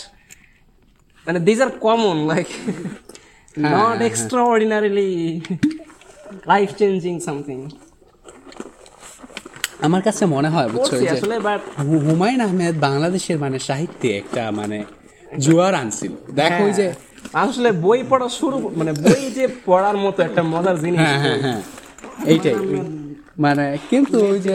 [1.27, 2.47] মানে these are common like
[3.59, 4.01] not
[4.43, 5.41] extraordinarily
[6.47, 7.59] life changing something
[9.81, 14.85] আমার কাছে মনে হয় বুঝছ আসলে but Humayun Ahmed বাংলাদেশের মানে সাহিত্যে একটা মানে
[15.39, 16.87] জোয়ার আনছিল। দেখো ওই যে
[17.33, 21.61] আসলে বই পড়া শুরু মানে বই যে পড়ার মতো একটা মজার জিনিস। হ্যাঁ হ্যাঁ হ্যাঁ।
[22.27, 22.55] এইটাই।
[23.39, 24.55] মানে কিন্তু ওই যে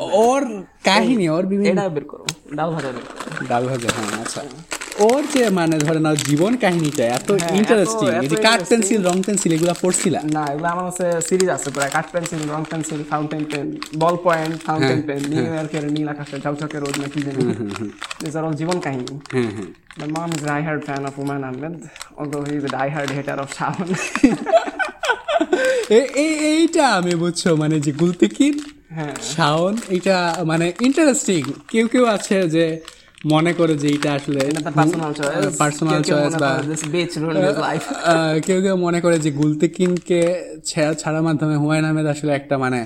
[0.00, 0.42] ওর
[0.84, 1.80] কাহিনী ওর বিভিন্ন
[2.54, 2.90] ডাল ভাজা
[3.48, 4.40] ডাল ভাজা হ্যাঁ আচ্ছা।
[5.04, 9.16] ওর যে মানে ধরে নাও জীবন কাহিনীটা এত হ্যাঁ, ইন্টারেস্টিং এই যে কাঠ পেন্সিল রং
[9.26, 10.20] পেন্সিল এগুলো পড়ছিলা?
[10.36, 13.66] না এগুলো আমার কাছে সিরিজ আছে প্রায় কাঠ পেন্সিল রং pencil fountain pen
[13.98, 17.42] ball point fountain pen new ইয়র্কের নীল আকাশের ঝকঝকে রোদ নাকি জানি।
[18.20, 21.44] দিস আর অল জীবন কাহিনী। হ্যাঁ হ্যাঁ। My mom is a diehard fan of Humayun
[21.44, 21.74] Ahmed,
[22.18, 23.88] although he is a diehard hater of Shawan.
[25.98, 28.56] এই এইটা আমি বুঝছ মানে যে গুলতিকির
[28.96, 32.64] হ্যাঁ। শাওন এটা মানে ইন্টারেস্টিং কেউ কেউ আছে যে
[33.24, 34.40] মনে করে যে এটা আসলে.
[35.58, 36.50] পার্সোনাল চয়েস মনে বা
[37.66, 37.86] life.
[38.04, 40.20] আহ, কেউ কেউ মনে করে যে গুলতিকিনকে
[40.64, 42.80] ছেড়া- ছাড়ার মাধ্যমে হুমায়ুন আহমেদ আসলে একটা মানে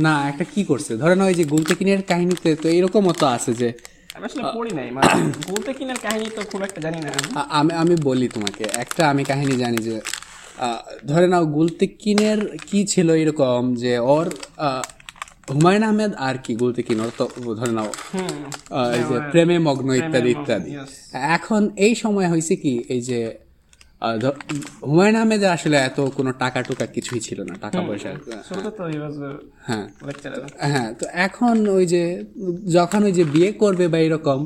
[0.00, 3.68] না একটা কি করছে ধরেন ওই যে গুলতেকিনের কাহিনীতে তো এরকমও তো আছে যে
[4.12, 4.28] আমি
[4.90, 5.08] মানে
[6.02, 6.98] কাহিনী তো খুব একটা জানি
[7.50, 9.96] আমি আমি বলি তোমাকে একটা আমি কাহিনী জানি যে
[10.58, 14.26] আহ, ধরে নাও গুলতেকিনের কি ছিল এরকম যে ওর
[15.54, 16.52] হুমায়ুন আহমেদ আর কি
[17.18, 17.24] তো
[17.58, 17.90] ধরে নাও।
[18.98, 20.70] এই যে প্রেমে মগ্ন ইত্যাদি ইত্যাদি।
[21.36, 23.20] এখন এই সময় হয়েছে কি এই যে
[24.88, 28.10] হুমায়ুন আহমেদের আসলে এত কোনো টাকা টুকা কিছুই ছিল না টাকা পয়সা।
[29.68, 29.86] হ্যাঁ।
[30.72, 32.02] হ্যাঁ তো এখন ওই যে
[32.78, 34.40] যখন ওই যে বিয়ে করবে বা এরকম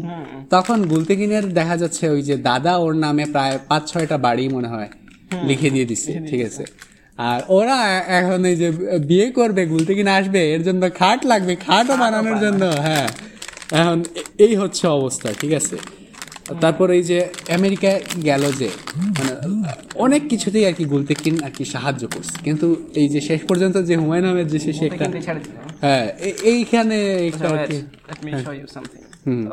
[0.55, 4.89] তখন গুলতেকিনের দেখা যাচ্ছে ওই যে দাদা ওর নামে প্রায় পাঁচ ছয়টা বাড়ি মনে হয়
[5.49, 6.65] লিখে দিয়ে দিচ্ছে ঠিক আছে?
[7.19, 7.79] আর ওরা
[8.21, 8.69] এখন এই যে
[9.11, 13.09] বিয়ে করবে গুলতেকিন আসবে এর জন্য খাট লাগবে খাটও বানানোর জন্য হ্যাঁ।
[13.81, 13.99] এখন
[14.39, 15.77] এই হচ্ছে অবস্থা ঠিক আছে?
[16.63, 17.19] তারপর এই যে
[17.59, 17.91] আমেরিকা
[18.29, 18.69] গেল যে
[19.17, 19.33] মানে
[20.05, 22.67] অনেক কিছুতেই আর কি গুলতেকিন আর কি সাহায্য করছে। কিন্তু
[23.01, 25.07] এই যে শেষ পর্যন্ত যে হুমায়ুন আহমেদ যে শেষে একটা
[25.85, 26.07] হ্যাঁ
[26.53, 26.97] এইখানে
[27.31, 27.79] একটা আর কি
[28.11, 29.03] Let me show you something.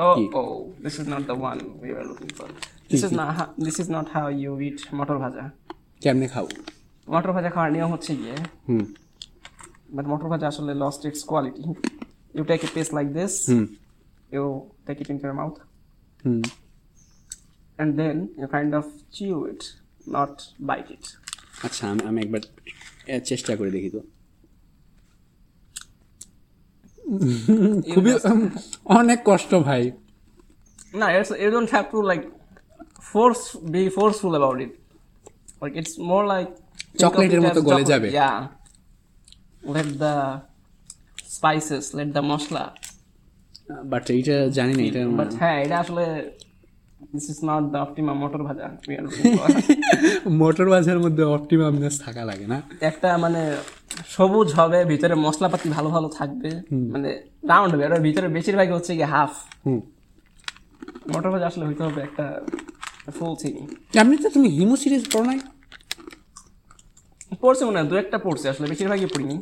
[0.05, 0.53] Oh, oh,
[0.85, 2.47] this is not the one we were looking for.
[2.91, 3.27] This is not
[3.67, 5.43] this is not how you eat মটর ভাজা।
[6.03, 6.45] কেমনে খাব?
[7.13, 8.35] মটর ভাজা খাওয়ার নিয়ম হচ্ছে গিয়ে
[8.67, 8.83] হুম।
[9.95, 11.63] বাট মটর ভাজা আসলে lost its quality
[12.35, 13.65] you take a piece like this hmm.
[14.35, 14.43] You
[14.87, 15.55] take it in your mouth
[16.25, 16.41] hmm.
[17.81, 19.61] And then you kind of chew it
[20.15, 20.33] not
[20.69, 21.05] bite it.
[21.65, 22.41] আচ্ছা আমি আমি একবার
[23.29, 24.01] চেষ্টা করে দেখি তো।
[27.93, 28.11] খুবই
[28.99, 29.83] অনেক কষ্ট ভাই।
[30.99, 31.07] না
[31.55, 32.25] don't have to like
[33.11, 33.43] force
[33.75, 34.71] be forceful about it.
[35.61, 38.09] Like it's more like think of চকলেটের মতো গলে যাবে।
[39.75, 40.15] let the
[41.35, 42.63] spices let the masala.
[43.91, 46.05] But এইটা জানি না এটা বাট হ্যাঁ এটা আসলে
[47.13, 48.65] this is not the optimum matar bhaja.
[50.41, 53.41] Matar বাজার মধ্যে অপটিমামনেস থাকা লাগে না। একটা মানে
[54.07, 56.49] সবুজ হবে ভিতরে মশলাপাতি ভালো ভালো থাকবে।
[56.93, 57.09] মানে
[57.47, 59.33] রাউন্ড হবে ভিতরে বেশিরভাগই হচ্ছে কি হাফ
[61.13, 62.25] মটর ভাজা আসলে হইতে হবে একটা
[63.19, 63.53] ফুল থিং
[64.01, 65.39] এমনিতে তুমি হিমু সিরিজ পড়ো নাই?
[67.41, 69.37] পড়ছে মনে হয় দু একটা পড়ছে আসলে বেশিরভাগই পড়িনি।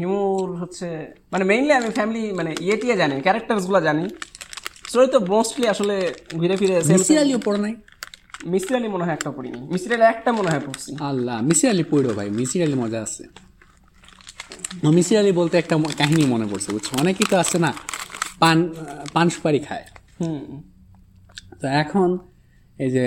[0.00, 0.86] হিমুর হচ্ছে
[1.32, 4.04] মানে মেইনলি আমি ফ্যামিলি মানে ইয়ে টিয়ে জানি ক্যারেক্টার্সগুলো জানি।
[4.88, 5.94] স্টোরি তো মোস্টলি আসলে
[6.40, 7.74] ঘুরে ফিরে মিসির আলীও পড়ো নাই?
[8.52, 11.84] মিস্ত্রি আলী মনে হয় একটা পড়িনি। মিস্ত্রি আলী একটা মনে হয় পড়ছি। আল্লাহ মিসির আলী
[11.92, 13.24] পড়ো ভাই মিসির আলী মজা আছে।
[14.96, 16.88] মিসির আলী বলতে একটা কাহিনী মনে পড়ছে বুঝছ?
[17.00, 17.70] অনেকেই তো আছে না
[18.38, 18.58] পান
[19.14, 19.86] পান সুপারি খায়।
[20.20, 20.42] হুম।
[21.60, 22.08] তো এখন
[22.78, 23.04] এই যে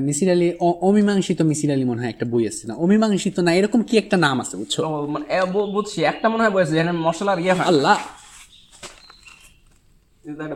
[0.00, 0.48] মিসির আলী
[0.82, 2.74] অমীমাংসিত মিসির আলী মনে হয় একটা বই আছে না?
[2.74, 4.74] অমীমাংসিত না এরকম কি একটা নাম আছে বুঝছ?
[5.06, 5.24] মানে
[5.72, 7.98] বুঝছি একটা মনে হয় বয়স যেখানে মশলার ইয়ে আল্লাহ!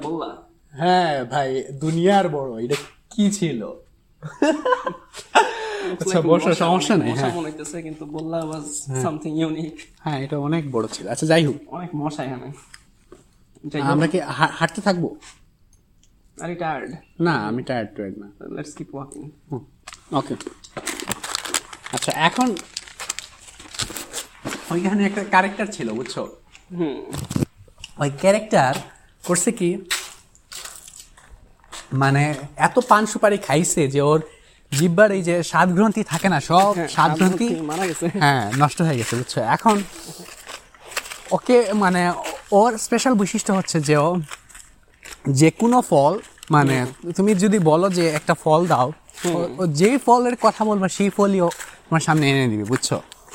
[0.03, 0.29] বললা?
[0.75, 1.49] হ্যাঁ ভাই
[1.81, 2.77] দুনিয়ার বড় এটা
[3.11, 3.61] কি ছিল?
[5.93, 8.67] আচ্ছা বর্ষা সমস্যা নেই হ্যাঁ। মনে হইতেছে কিন্তু বললা ওয়াজ
[9.03, 12.47] সামথিং ইউনিক হ্যাঁ এটা অনেক বড় ছিল। আচ্ছা যাই হোক। অনেক মশা এখানে।
[13.93, 14.19] আমরা কি
[14.59, 15.05] হাঁটতে থাকব?
[16.39, 19.23] আর টায়ার্ড না আমি টায়ার্ড টায়ার্ড না লেটস কিপ ওয়াকিং
[20.15, 20.35] ওকে
[21.93, 22.49] আচ্ছা এখন
[24.71, 26.15] ওইখানে একটা ক্যারেক্টার ছিল বুঝছ?
[26.79, 26.99] হুম।
[28.03, 28.73] ওই ক্যারেক্টার
[29.25, 29.71] করছে কি
[32.03, 32.23] মানে
[32.59, 34.21] এত পান সুপারি খাইছে যে ওর
[34.73, 38.99] জিব্বার এই যে স্বাদ গ্রন্থি থাকে না সব স্বাদ গ্রন্থি মারা গেছে। হ্যাঁ নষ্ট হয়ে
[39.01, 39.35] গেছে বুঝছ?
[39.57, 39.77] এখন
[41.31, 42.03] ওকে মানে
[42.53, 44.09] ওর স্পেশাল বৈশিষ্ট্য হচ্ছে যে ও
[45.25, 46.13] যে কোনো ফল
[46.55, 46.77] মানে
[47.17, 48.89] তুমি যদি বলো যে একটা ফল দাও
[49.81, 51.39] যেই ফলের কথা বলবা সেই ফলই
[51.87, 52.89] তোমার সামনে এনে দিবে বুঝছ?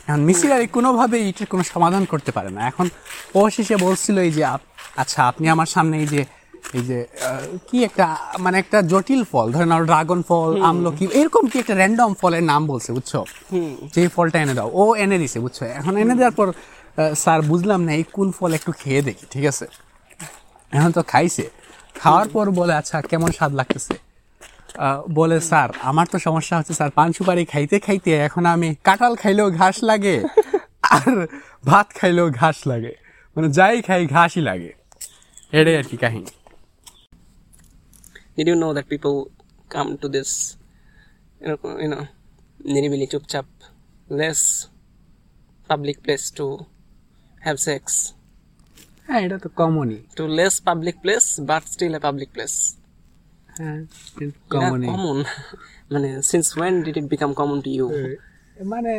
[0.08, 2.86] এখন মিসিরারি কোনোভাবে এটার কোনো সমাধান করতে পারে না। এখন
[3.40, 4.44] অবশেষে বলছিল এই যে
[5.02, 6.22] আচ্ছা আপনি আমার সামনে এই যে
[6.78, 7.00] এই যে
[7.68, 8.06] কি একটা
[8.44, 12.90] মানে একটা জটিল ফল ধরেন ড্রাগন ফল আমলকি এরকম কি একটা র্যান্ডম ফলের নাম বলছে
[12.98, 13.14] বুঝছ?
[13.96, 15.60] যে ফলটা এনে দাও ও এনে দিছে বুঝছ?
[15.80, 16.48] এখন এনে দেওয়ার পর
[17.24, 19.66] স্যার বুঝলাম না এই কোন ফল একটু খেয়ে দেখি ঠিক আছে?
[20.72, 21.46] এখন তো খাইছে।
[22.04, 23.96] খাওয়ার পর বলে আচ্ছা কেমন স্বাদ লাগতেছে?
[25.18, 29.48] বলে স্যার আমার তো সমস্যা হচ্ছে স্যার পান সুপারি খাইতে খাইতে এখন আমি কাঁঠাল খাইলেও
[29.60, 30.16] ঘাস লাগে
[30.96, 31.14] আর
[31.70, 32.94] ভাত খাইলেও ঘাস লাগে।
[33.34, 34.72] মানে যাই খাই ঘাসই লাগে।
[35.58, 36.32] এটাই আর কি কাহিনী।
[38.36, 39.16] Did you know that people
[39.76, 40.32] come to this,
[41.42, 42.04] you know, you know,
[42.74, 43.48] নিরিবিলি চুপচাপ
[44.20, 44.42] less
[45.70, 46.46] public place to
[47.46, 47.84] have sex,
[49.08, 52.58] হ্যাঁ এটা তো কমনই too less public place but still a public place.
[53.60, 53.80] হ্যাঁ
[54.54, 55.20] কমন
[55.94, 57.88] মানে since when did it become common to you?
[58.74, 58.94] মানে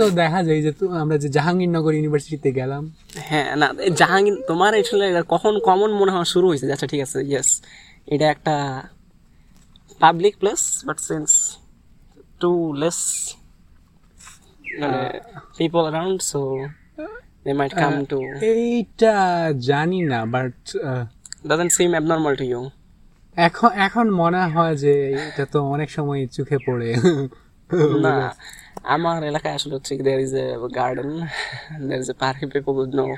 [0.00, 0.70] তো দেখা যায় যে
[1.02, 2.82] আমরা যে জাহাঙ্গীরনগর ইউনিভার্সিটিতে গেলাম।
[3.30, 3.66] হ্যাঁ না
[4.00, 6.64] জাহাঙ্গীর তোমার আসলে এটা কখন কমন মনে হওয়া শুরু হয়েছে?
[6.74, 7.50] আচ্ছা ঠিক আছে ইয়েস
[8.14, 8.54] এটা একটা
[10.02, 11.30] public place but since
[12.42, 12.98] too less
[14.80, 15.00] মানে
[15.58, 16.40] people around so
[17.44, 18.18] they might come to
[18.50, 19.14] এইটা
[19.68, 20.58] জানি না but
[21.50, 22.60] doesn't seem abnormal to you
[23.36, 24.94] এখন এখন মনে হয় যে
[25.28, 26.90] এটা তো অনেক সময় চোখে পড়ে
[28.04, 28.16] না
[28.94, 30.46] আমার এলাকায় আসলে হচ্ছে there is a
[30.80, 31.10] garden
[31.88, 33.10] there is a park people would know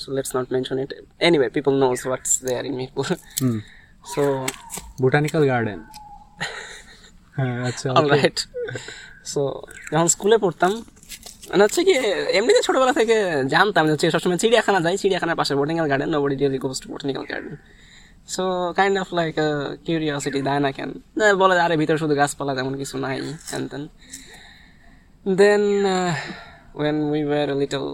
[0.00, 0.90] so let's not mention it
[1.28, 3.08] anyway people knows what's there in Mirpur
[3.42, 3.58] hmm
[4.12, 4.22] so
[5.02, 5.80] botanical garden
[7.36, 8.38] হ্যাঁ আচ্ছা right
[9.32, 9.40] so
[9.92, 10.72] যখন স্কুলে পড়তাম
[11.50, 11.94] মানে হচ্ছে কি
[12.38, 13.16] এমনিতে ছোটবেলা থেকে
[13.54, 17.24] জানতাম যে হচ্ছে সবসময় চিড়িয়াখানা যাই চিড়িয়াখানার পাশে botanical garden nobody really goes to botanical
[17.30, 17.54] garden
[18.28, 18.42] so
[18.78, 19.36] kind of like
[19.84, 20.90] curiosity দেয় না কেন?
[21.38, 23.16] বলে আরে ভিতরে শুধু গাছপালা তেমন কিছু নাই
[23.50, 23.82] হ্যান তেন
[25.26, 25.64] then
[26.74, 27.86] when we were little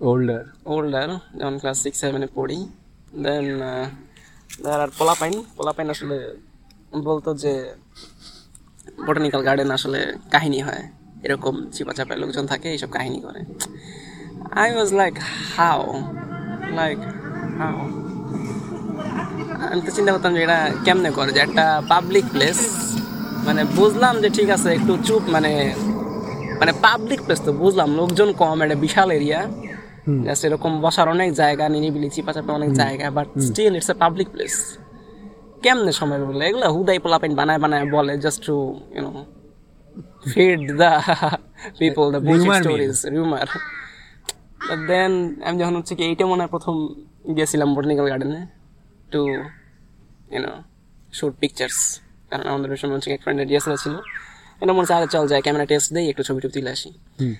[0.00, 2.58] older older যখন ক্লাস সিক্স সেভেনে পড়ি
[3.22, 3.46] দেন
[4.62, 6.16] তার আর পোলাপাইন পোলাপাইন আসলে
[7.06, 7.52] বলতো যে
[9.06, 10.00] বোটানিক্যাল গার্ডেন আসলে
[10.30, 10.82] কাহিনী হয়।
[11.24, 13.40] এরকম চিপা চাপায় লোকজন থাকে এইসব কাহিনী করে।
[14.62, 15.14] I was like
[15.56, 15.82] how
[16.78, 16.98] like
[17.58, 17.78] how
[19.70, 22.58] আমি তো চিন্তা করতাম যে এটা কেমনে করে যে একটা পাবলিক প্লেস
[23.46, 25.52] মানে বুঝলাম যে ঠিক আছে একটু চুপ মানে
[26.60, 29.40] মানে পাবলিক প্লেস তো বুঝলাম লোকজন কম একটা বিশাল এরিয়া
[30.26, 34.28] জাস্ট এরকম বসার অনেক জায়গা নিরিবিলি চিপা চাপা অনেক জায়গা but still it's a public
[34.34, 34.54] place
[35.62, 38.56] কেমনে সময় বলে এগুলো হুদাই পোলাপাইন বানায় বানায় বলে just to
[38.96, 39.10] you know
[40.32, 40.90] feed the
[41.78, 42.62] people the bullshit Rumor mill.
[42.62, 43.46] Stories rumour
[44.88, 45.12] then
[45.44, 46.74] আমি যখন হচ্ছে কি এইটা মনে হয় প্রথম
[47.36, 48.42] গিয়েছিলাম বোটানিক্যাল গার্ডেনে
[49.12, 49.20] টু
[50.30, 50.52] ইউনো
[51.12, 51.78] শুট পিকচার্স
[52.30, 53.94] কারণ আমাদের সময় হচ্ছে এক ফ্রেন্ডের ডিএসএলআর ছিল।
[54.62, 56.90] এটা মনে হচ্ছে আরে চল যায় ক্যামেরা টেস্ট দেই একটু ছবি টবি তুলে আসি।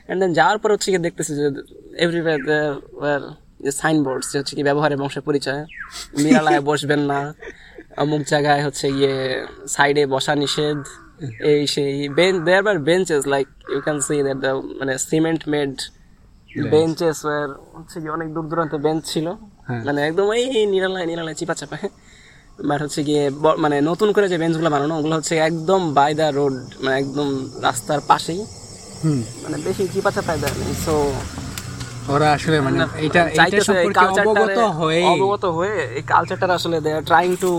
[0.07, 1.47] অ্যান্ড দেন যাওয়ার পর হচ্ছে কি দেখতেছি যে
[1.97, 2.41] এভরিওয়ার
[2.93, 3.23] ওয়ার
[3.61, 5.63] যে সাইনবোর্ডস যে হচ্ছে কি ব্যবহারে বংশের পরিচয়।
[6.23, 7.21] মিরালায় বসবেন না।
[7.97, 9.15] অমুক জায়গায় হচ্ছে গিয়ে
[9.69, 10.79] সাইডে বসা নিষেধ।
[11.53, 15.73] এই সেই bench there were benches like you can see that the মানে সিমেন্ট মেড
[16.73, 19.27] বেঞ্চেস ওয়ার হচ্ছে কি অনেক দূর দূরান্তে বেঞ্চ ছিল।
[19.69, 21.77] হ্যাঁ। মানে একদম এই নিরালায় নিরালায় চিপা চাপা
[22.69, 23.25] বাট হচ্ছে গিয়ে
[23.65, 27.29] মানে নতুন করে যে বেঞ্চগুলো বানানো ওগুলো হচ্ছে একদম বাই দ্য রোড মানে একদম
[27.67, 28.41] রাস্তার পাশেই।
[29.43, 30.55] মানে বেশি চিপা চাপায় দেয়
[30.85, 30.95] সো
[32.15, 36.91] ওরা আসলে মানে এটা এটা এই সম্পর্কে অবগত হয়ে অবগত হয়ে এই কালচারটা আসলে they
[36.99, 37.53] are trying to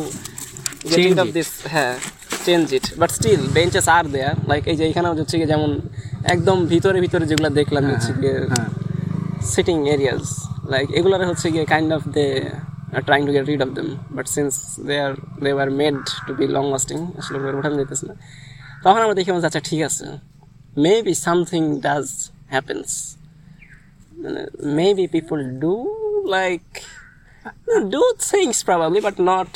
[0.99, 1.93] rid of this হ্যাঁ
[2.45, 5.71] change it but still benches are there like এই যে এখানে হচ্ছে কি যেমন
[6.33, 8.69] একদম ভিতরে ভিতরে যেগুলো দেখলাম হচ্ছে গিয়ে হ্যাঁ
[9.53, 10.25] সিটিং এরিয়াস
[10.73, 12.25] লাইক এগুলার হচ্ছে গিয়ে kind of they
[12.95, 14.53] are trying to get rid of them but since
[14.87, 15.13] they are
[15.43, 18.13] they are made to be long lasting আসলে ওগুলো উঠানো যেতেছে না।
[18.83, 20.05] তখন আমরা দেখি আচ্ছা ঠিক আছে।
[20.77, 22.05] মেবি সামথিং ডাজ
[22.53, 22.89] হ্যাপেন্স
[24.23, 24.41] মানে
[24.77, 25.73] maybe people do
[26.29, 26.63] like
[27.95, 29.47] do things probably but not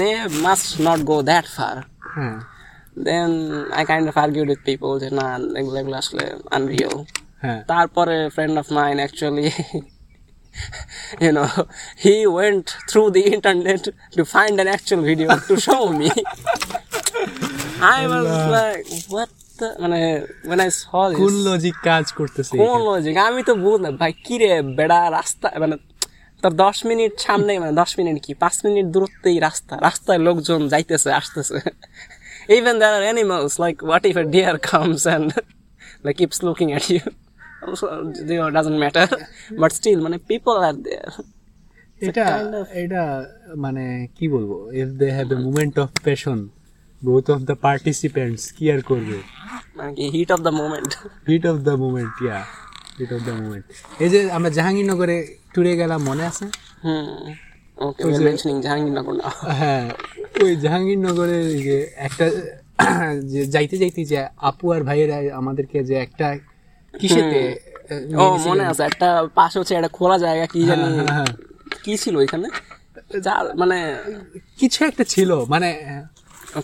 [0.00, 0.14] they,
[0.46, 1.76] must not go that far
[2.16, 2.36] হ্যাঁ
[3.08, 3.30] then
[3.80, 5.26] I kind of argued with people যে না
[5.60, 6.24] এগুলো এগুলো আসলে
[6.56, 6.94] unreal
[7.44, 9.50] হ্যাঁ তারপরে friend of mine actually
[11.24, 11.48] you know
[12.04, 13.82] he went through the internet
[14.16, 16.10] to find an actual video to show me
[17.98, 19.30] I was like what
[19.82, 20.00] মানে
[20.50, 24.34] when I saw this কোন logic কাজ করতেছে কোন লজিক আমি তো বুঝলাম ভাই কি
[24.42, 25.76] রে বেড়া রাস্তা মানে
[26.42, 31.10] তোর দশ মিনিট সামনে মানে দশ মিনিট কি পাঁচ মিনিট দূরত্বেই রাস্তা। রাস্তায় লোকজন যাইতেছে
[31.20, 31.58] আসতেছে।
[32.56, 32.76] Even
[33.12, 35.26] animals like what if a deer comes and
[36.04, 37.04] like keeps looking at you?
[37.66, 37.86] Also
[38.28, 39.06] deer doesn't matter.
[39.60, 41.12] But still মানে people are there.
[42.08, 42.26] এটা
[42.82, 43.02] এটা
[43.64, 43.84] মানে
[44.16, 44.50] কি বলব?
[44.82, 46.38] If they have a movement of passion
[47.06, 49.18] both of the participants কি আর করবে?
[49.78, 50.90] মানে কি heat of the moment
[51.30, 52.38] heat of the movement yeah
[52.98, 53.64] heat of the movement
[54.00, 55.16] এই যে আমরা জাহাঙ্গীরনগরে
[55.52, 56.44] ট্যুরে গেলাম মনে আছে?
[56.84, 57.06] হুম
[57.78, 59.28] ওকে মেনশনিং জাহাঙ্গীরনগর না
[59.60, 59.84] হ্যাঁ
[60.42, 62.26] ওই জাহাঙ্গীরনগরে যে একটা
[63.32, 64.16] যে যাইতে যাইতে যে
[64.48, 66.26] আপু আর ভাইয়েরা আমাদেরকে যে একটা
[66.94, 67.40] কিসেতে
[68.16, 71.30] ও মনে আছে একটা পাশে হচ্ছে একটা খোলা জায়গা কি জানি হ্যাঁ, হ্যাঁ।
[71.84, 72.48] কি ছিল ওইখানে?
[73.26, 73.78] যা মানে
[74.58, 75.68] কিছু একটা ছিল মানে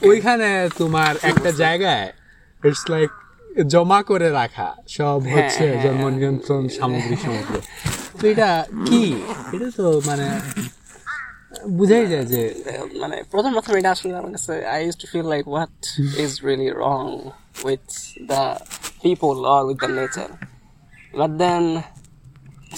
[0.02, 2.06] ওইখানে তোমার একটা জায়গায়
[2.62, 3.10] ইটস লাইক
[3.72, 7.58] জমা করে রাখা সব হচ্ছে জন্ম নিয়ন্ত্রণ সামগ্রী সামগ্রী।
[8.18, 8.50] তো এটা
[8.88, 9.04] কি?
[9.54, 10.26] এটা তো মানে
[11.78, 12.42] বুঝাই যায় যে
[13.00, 15.76] মানে প্রথম প্রথম এটা আসলে আমার কাছে I use to feel like what
[16.24, 17.02] is really wrong
[17.66, 17.84] with
[18.32, 18.42] the
[19.02, 20.28] people or with the nature
[21.18, 21.64] but then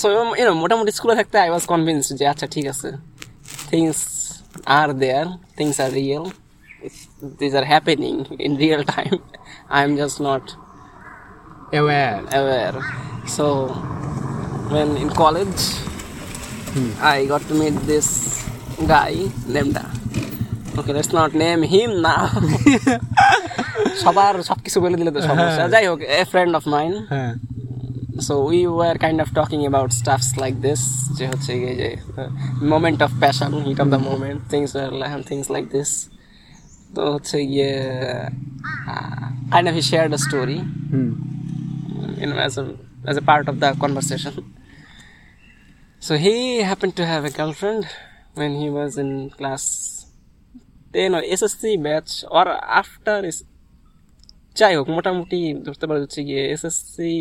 [0.01, 0.07] so
[0.39, 2.91] you know মোটামুটি স্কুলে থাকতে আই ওয়াজ কনভিন্স যে আচ্ছা ঠিক আছে।
[3.71, 3.99] Things
[4.79, 5.27] are there
[5.57, 6.25] things are real
[7.41, 8.15] these are happening
[8.47, 9.13] in real time
[9.69, 10.45] I am just not
[11.75, 12.77] aware aware.
[13.37, 13.47] So
[14.73, 15.63] when in college,
[17.15, 18.09] I got to meet this
[18.95, 19.13] guy
[19.55, 19.77] named.
[20.79, 22.23] Okay, let's not name him now.
[24.05, 27.33] সবার সবকিছু বলে দিলে তো সমস্যা যাই হোক a friend of mine হ্যাঁ
[28.27, 30.81] so we were kind of talking about stuffs like this
[31.17, 31.91] যে হচ্ছে গিয়ে যে
[32.73, 35.91] moment of passion heat of the moment things were like things like this
[36.95, 37.73] তো হচ্ছে গিয়ে
[38.93, 40.59] uh, kind of he shared a story
[40.93, 41.11] Hmm.
[42.21, 42.65] You know as a
[43.05, 44.35] as a part of the conversation.
[46.03, 47.87] So he happened to have a girlfriend
[48.35, 50.07] when he was in class
[50.95, 52.47] 10 or SSC batch or
[52.81, 53.39] after is
[54.57, 57.13] যাই হোক মোটামুটি ধরতে পারা যাচ্ছে গিয়ে SSC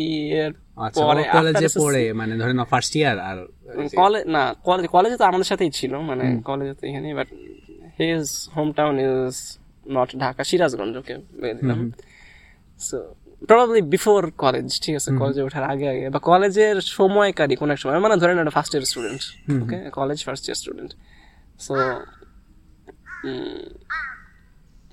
[0.42, 0.52] এর
[0.84, 3.38] আচ্ছা পরে কলেজে পড়ে মানে ধরেন ফার্স্ট ইয়ার আর
[4.00, 7.28] কলেজ না কলেজ কলেজে তো আমাদের সাথেই ছিল মানে কলেজে তো এখানে but
[7.98, 8.24] his
[8.56, 9.36] home town is
[9.96, 11.14] not Dhaka Sirajganj okay
[12.86, 12.98] so
[13.48, 18.00] probably before college ঠিক আছে কলেজে ওঠার আগে আগে বা কলেজের সময়কারী কোনো এক সময়
[18.04, 19.20] মানে ধরেন একটা first year student
[19.62, 20.90] okay college first year student
[21.66, 21.74] so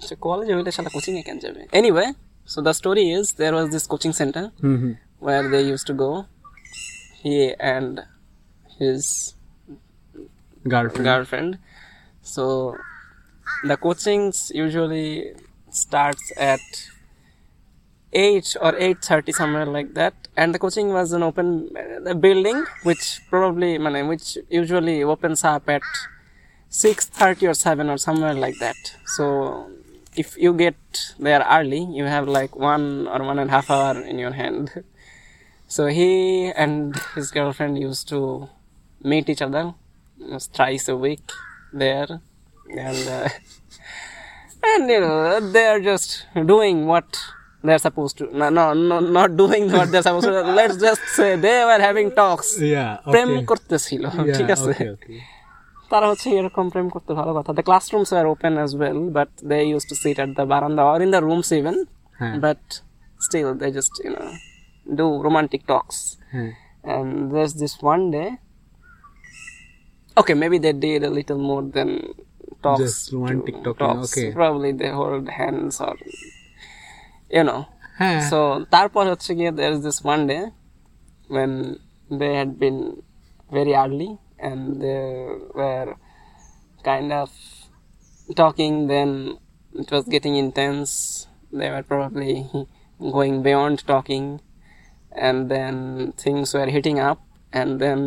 [0.06, 1.62] সে কলেজে হইলে সালা কোচিং এ কেন যাবে?
[1.80, 2.06] Anyway
[2.54, 4.46] so the story is there was this coaching centre
[5.28, 6.12] where they used to go.
[7.22, 7.36] He
[7.76, 7.94] and
[8.80, 9.04] his
[10.74, 11.52] girlfriend girlfriend.
[12.34, 12.44] So
[13.70, 15.10] the coachings usually
[15.84, 16.66] starts at
[18.18, 20.14] 8 or 8.30 somewhere like that.
[20.36, 25.70] And the coaching was an open uh, building which probably mane, which usually opens up
[25.70, 25.84] at
[26.72, 28.76] 6.30 or 7 or somewhere like that.
[29.06, 29.70] So
[30.16, 30.76] if you get
[31.20, 34.84] there early you have like one or one and a half hour in your hand.
[35.70, 38.48] So he and his girlfriend used to
[39.04, 39.74] meet each other
[40.54, 41.30] thrice a week
[41.74, 42.22] there.
[42.70, 43.28] And uh,
[44.64, 47.20] and you know they're just doing what
[47.67, 51.31] they're supposed to no, no no not doing what they're supposed to let's just say
[51.47, 54.03] they were having talks ইয়া প্রেম করতেছিল
[54.39, 54.73] ঠিক আছে
[55.91, 59.59] তারা হচ্ছে এরকম প্রেম করতে ভালো কথা the classrooms are open as well but they
[59.71, 61.77] used to sit at the বারান্দা or in the rooms even
[62.21, 62.63] হ্যাঁ। But
[63.27, 64.25] still they just you know
[64.99, 65.97] do romantic talks
[66.35, 66.53] হ্যাঁ
[66.85, 68.31] and there's this one day
[70.17, 72.15] okay maybe they did a little more than
[72.63, 74.13] talks Just romantic to- talking, talks.
[74.13, 74.29] okay.
[74.33, 75.97] probably they hold hands or
[77.36, 77.62] you know
[78.02, 78.40] হ্যাঁ so
[78.76, 80.44] তারপর হচ্ছে গিয়ে there is this one day
[81.36, 81.52] when
[82.20, 82.80] they had been
[83.58, 84.12] very early
[84.48, 85.04] and they
[85.60, 85.90] were
[86.90, 87.30] kind of
[88.42, 89.10] talking then
[89.82, 90.92] it was getting intense
[91.60, 92.36] they were probably
[93.18, 94.26] going beyond talking
[95.26, 95.76] and then
[96.24, 97.20] things were heating up
[97.60, 98.00] and then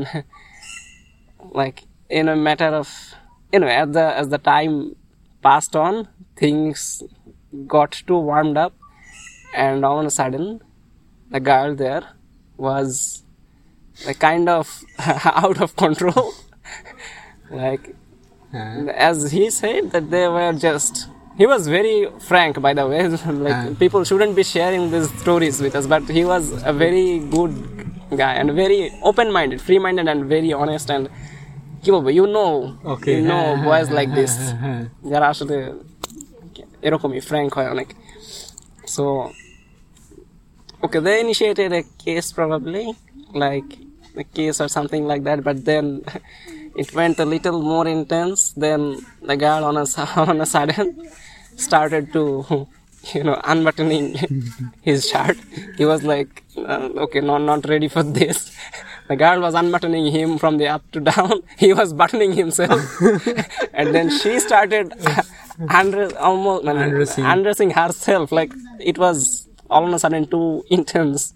[1.61, 2.89] like in a matter of
[3.53, 4.75] you know as the as the time
[5.47, 7.03] passed on things
[7.67, 8.75] got too warmed up
[9.56, 10.46] and all of a sudden
[11.32, 12.04] the girl there
[12.68, 12.90] was
[13.98, 14.66] like kind of
[15.44, 16.26] out of control
[17.62, 17.86] like
[18.54, 18.76] হ্যাঁ
[19.10, 20.94] as he said that they were just
[21.40, 21.96] he was very
[22.30, 23.02] frank by the way
[23.48, 23.64] like Ah.
[23.84, 27.54] people shouldn't be sharing these stories with us but he was a very good
[28.22, 31.06] guy and very open minded free minded and very honest and
[31.84, 32.52] কি বলবো you know
[32.94, 35.56] Okay, you know হ্যাঁ, boys হ্যাঁ, like this হ্যাঁ, হ্যাঁ। যারা আসলে
[36.88, 37.88] এরকমই Frank হয় অনেক
[38.97, 39.05] so
[40.85, 42.87] okay they initiated a case probably
[43.45, 43.71] like
[44.17, 45.87] a case or something like that but then
[46.83, 48.83] it went a little more intense then
[49.31, 49.87] the girl on a,
[50.31, 50.89] on a sudden
[51.57, 52.23] started to
[53.15, 54.07] you know unbuttoning
[54.83, 55.39] his shirt.
[55.77, 58.55] He was like uh, okay not not ready for this.
[59.09, 61.43] The girl was unbuttoning him from the up to down.
[61.59, 62.81] He was buttoning himself.
[63.73, 64.93] And then she started
[65.69, 67.25] undress, almost I undressing.
[67.25, 68.33] undressing herself.
[68.33, 71.35] Like it was all of a sudden too intense,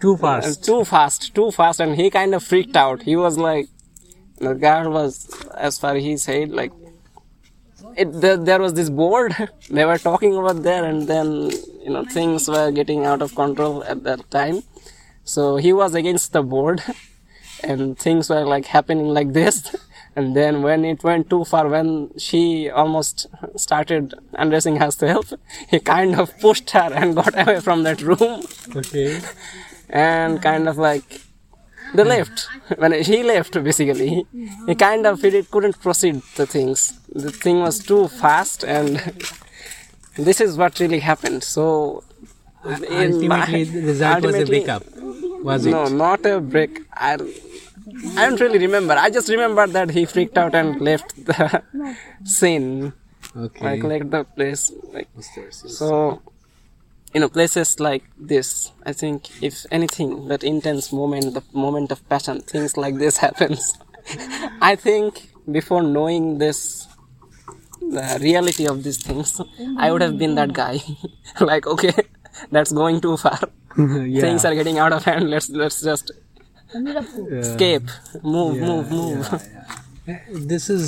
[0.00, 3.02] too fast, uh, too fast, too fast, and he kind of freaked out.
[3.02, 3.68] He was like,
[4.38, 6.72] the girl was, as far he said, like
[7.96, 9.34] it, there, there, was this board
[9.70, 11.50] they were talking about there and then
[11.82, 14.62] you know things were getting out of control at that time
[15.24, 16.82] so he was against the board
[17.64, 19.74] and things were like happening like this
[20.18, 21.88] and then when it went too far when
[22.26, 22.40] she
[22.82, 23.26] almost
[23.64, 25.32] started undressing herself
[25.72, 28.30] he kind of pushed her and got away from that room.
[28.80, 29.06] Okay
[30.08, 31.08] and kind of like
[31.96, 32.38] they left.
[32.82, 34.10] When he left basically
[34.68, 36.78] he kind of he couldn't proceed the things.
[37.24, 38.90] The thing was too fast and
[40.28, 41.40] this is what really happened.
[41.54, 41.64] So
[42.98, 44.84] in my- ultimately the result was a ultimately- breakup
[45.48, 45.72] was it?
[45.76, 46.72] no not a break.
[47.10, 47.12] I
[48.16, 51.62] i don't really remember i just remember that he freaked out and left the
[52.24, 52.92] scene
[53.36, 56.22] okay like left the place like so,
[57.14, 62.06] you know, places like this, I think if anything, that intense moment, the moment of
[62.08, 63.74] passion, things like this happens.
[64.60, 66.86] I think before knowing this,
[67.80, 69.40] the reality of these things,
[69.78, 70.80] I would have been that guy.
[71.40, 71.94] like, okay,
[72.50, 73.40] that's going too far.
[73.78, 74.22] Yeah.
[74.22, 76.10] things are getting out of hand let's let's just
[77.41, 77.87] escape
[78.35, 79.25] move move move
[80.51, 80.85] This is.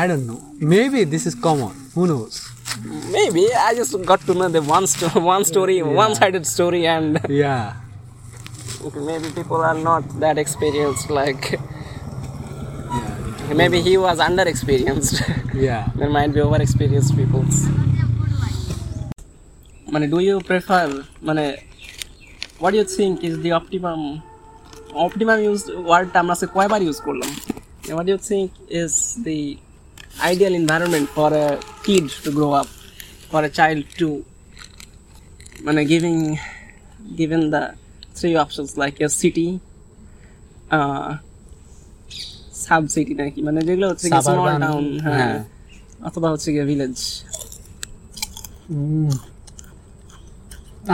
[0.00, 0.40] I don't know.
[0.72, 1.72] Maybe this is common.
[1.94, 2.34] Who knows?
[3.14, 7.64] maybe i just got to know the one sto- one story one-sided story and Yeah.
[9.08, 11.42] maybe people are not that experienced like
[13.60, 15.16] maybe he was under experienced
[15.68, 15.82] Yeah.
[15.96, 17.44] there might be over experienced people
[19.94, 20.84] মানে do you prefer
[21.28, 21.46] মানে
[22.59, 24.01] what do you think is the optimum
[25.05, 27.31] optimum use ওয়ার্ডটা আমরা আজকে কয়বার use করলাম
[27.97, 28.49] what do you think
[28.81, 28.93] is
[29.27, 29.39] the
[30.31, 31.47] ideal environment for a
[31.85, 32.69] kid to grow up
[33.31, 34.07] for a child to
[35.65, 36.19] মানে giving
[37.19, 37.63] given the
[38.17, 39.49] three options like a city
[40.71, 41.09] uh,
[42.63, 45.39] sub city নাকি মানে যেগুলো হচ্ছে স্মল টাউন হ্যাঁ হ্যাঁ।
[46.07, 46.99] অথবা হচ্ছে গিয়ে ভিলেজ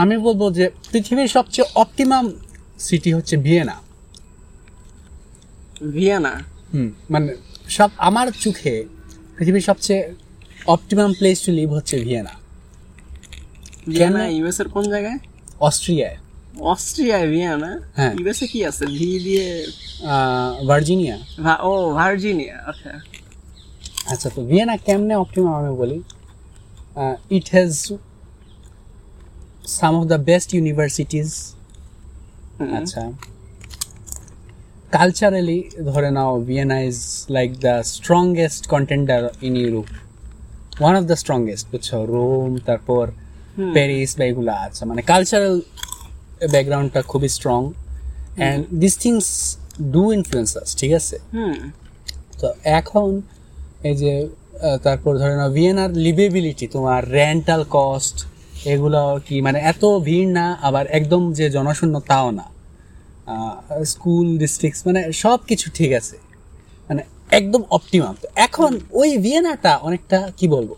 [0.00, 2.24] আমি বলব যে পৃথিবীর সবচেয়ে অপটিমাম
[2.86, 3.76] সিটি হচ্ছে ভিয়েনা।
[5.94, 6.32] ভিয়েনা?
[6.72, 7.30] হুম মানে
[7.76, 8.74] সব আমার চোখে
[9.36, 10.02] পৃথিবীর সবচেয়ে
[10.74, 12.34] অপটিমাম প্লেস টু লিভ হচ্ছে ভিয়েনা।
[13.92, 15.18] ভিয়েনা ইউএস এর কোন জায়গায়?
[15.68, 16.16] অস্ট্রিয়ায়।
[16.72, 17.70] অস্ট্রিয়ায় ভিয়েনা?
[17.96, 18.84] হ্যাঁ। ইউএসএ কি আছে?
[18.96, 19.46] ভি দিয়ে
[20.68, 21.16] ভার্জিনিয়া।
[21.68, 22.92] ও ভার্জিনিয়া আচ্ছা।
[24.12, 25.98] আচ্ছা তো ভিয়েনা কেমনে অপটিমাম আমি বলি?
[27.36, 27.72] It has
[29.64, 31.28] some of the best universities
[32.78, 33.02] আচ্ছা।
[34.96, 35.58] কালচারালি
[35.90, 36.98] ধরে নাও Vienna is
[37.36, 39.88] like the strongest contender in Europe
[40.82, 41.88] one of the strongest বুঝছ?
[42.14, 43.04] রোম তারপর
[43.74, 45.56] প্যারিস বা এগুলো আছে। মানে কালচারাল
[46.52, 47.60] ব্যাকগ্রাউন্ডটা খুবই strong
[48.38, 49.26] and this things
[49.94, 51.16] do influences ঠিক আছে?
[52.40, 53.08] তো এখন
[53.88, 54.14] এই যে
[54.86, 58.16] তারপর ধরে নাও ভিয়েনার লিভেবিলিটি তোমার রেন্টাল কস্ট
[58.74, 62.46] এগুলো কি মানে এত ভিড় না আবার একদম যে জনশূন্য তাও না।
[63.92, 66.16] স্কুল ডিস্ট্রিক্টস মানে সব কিছু ঠিক আছে।
[66.88, 67.02] মানে
[67.38, 70.70] একদম অপটিমাম তো এখন ওই ভিয়েনাটা অনেকটা কি বলব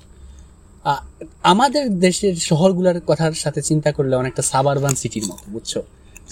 [1.52, 5.72] আমাদের দেশের শহরগুলোর কথার সাথে চিন্তা করলে অনেকটা সাবারবান সিটির মতো বুঝছ?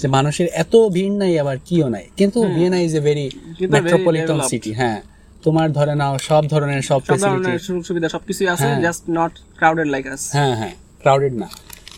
[0.01, 3.27] যে মানুষের এত ভিড় নাই আবার কিও নাই। কিন্তু Vienna is a very
[3.75, 4.99] metropolitan city হ্যাঁ।
[5.45, 10.05] তোমার ধরে নাও সব ধরনের সব ফেসিলিটি সুযোগ সুবিধা সবকিছুই আছে। Just not crowded like
[10.15, 11.49] us হ্যাঁ হ্যাঁ। ক্রাউডেড না।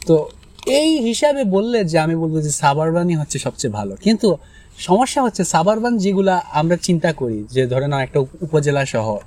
[0.07, 0.29] তো
[0.67, 4.37] এই হিসাবে বললে যে আমি বলব যে সাবারবানই হচ্ছে সবচেয়ে ভালো। কিন্তু
[4.79, 9.19] সমস্যা হচ্ছে সাবারবান যেগুলা আমরা চিন্তা করি যে ধরে নাও একটা উপজেলা শহর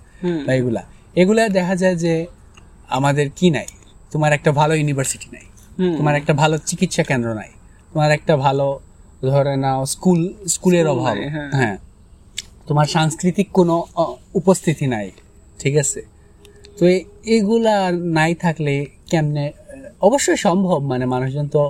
[0.47, 0.83] বা এগুলা
[1.15, 2.25] এগুলা দেখা যায় যে
[2.89, 3.65] আমাদের কি নাই?
[4.11, 5.45] তোমার একটা ভালো ইউনিভার্সিটি নাই।
[5.97, 7.49] তোমার একটা ভালো চিকিৎসা কেন্দ্র নাই।
[7.93, 8.79] তোমার একটা ভালো
[9.21, 11.77] ধরে নাও স্কুল স্কুলের স্কুল অভাব। হ্যাঁ। হ্যাঁ।
[12.67, 13.83] তোমার সাংস্কৃতিক কোনো
[14.33, 15.11] উপস্থিতি নাই।
[15.59, 16.01] ঠিক আছে?
[16.77, 16.85] তো
[17.25, 19.51] এগুলা নাই থাকলে কেমনে
[20.01, 21.63] অবশ্যই সম্ভব মানে মানুষজন তো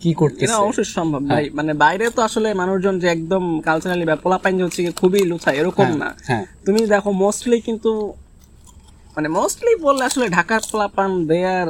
[0.00, 0.56] কি করতেছে?
[0.62, 4.80] অবশ্যই সম্ভব ভাই মানে বাইরে তো আসলে মানুষজন যে একদম কালচারালি বা পোলাপাইন যে হচ্ছে
[5.00, 7.90] খুবই লুচা এরকম না। হ্যাঁ। তুমি দেখো মোস্টলি কিন্তু
[9.16, 11.68] মানে মোস্টলি বললে আসলে ঢাকার পোলাপান দে আর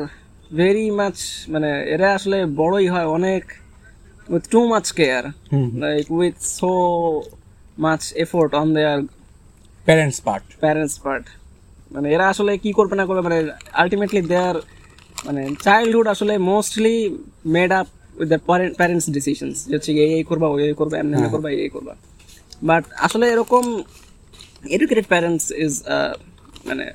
[0.50, 1.16] ভেরি মাচ
[1.48, 3.44] মানে এরা আসলে বড়ই হয় অনেক
[4.28, 5.24] with too much care
[5.82, 6.70] like with so
[7.78, 8.98] much effort on their
[9.86, 11.24] parents part parents part
[11.90, 13.38] মানে এরা আসলে কি করবে না করবে মানে
[13.72, 14.56] আলটিমেটলি দেয়ার
[15.26, 16.96] মানে চাইল্ডহুড আসলে mostly
[17.56, 18.38] made up with the
[18.80, 21.92] parents decisions হচ্ছে গিয়ে এই করবা ওই করবা এমনি এমনি করবা এই করবা।
[22.62, 23.64] বাট আসলে এরকম
[24.76, 25.72] এডুকেটেড প্যারেন্টস ইজ
[26.68, 26.86] মানে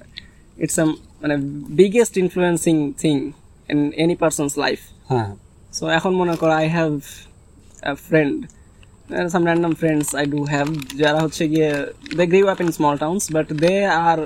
[0.57, 0.85] ইটস আ
[1.21, 1.35] মানে
[1.81, 3.15] biggest influencing thing
[3.69, 4.79] in any person's life
[5.11, 5.29] হ্যাঁ।
[5.73, 6.91] সো এখন মনে করো I have
[8.07, 8.35] friend
[9.33, 10.67] some random friends I do have
[11.01, 11.69] যারা হচ্ছে গিয়ে
[12.17, 13.73] they grew up in small towns but they
[14.07, 14.19] are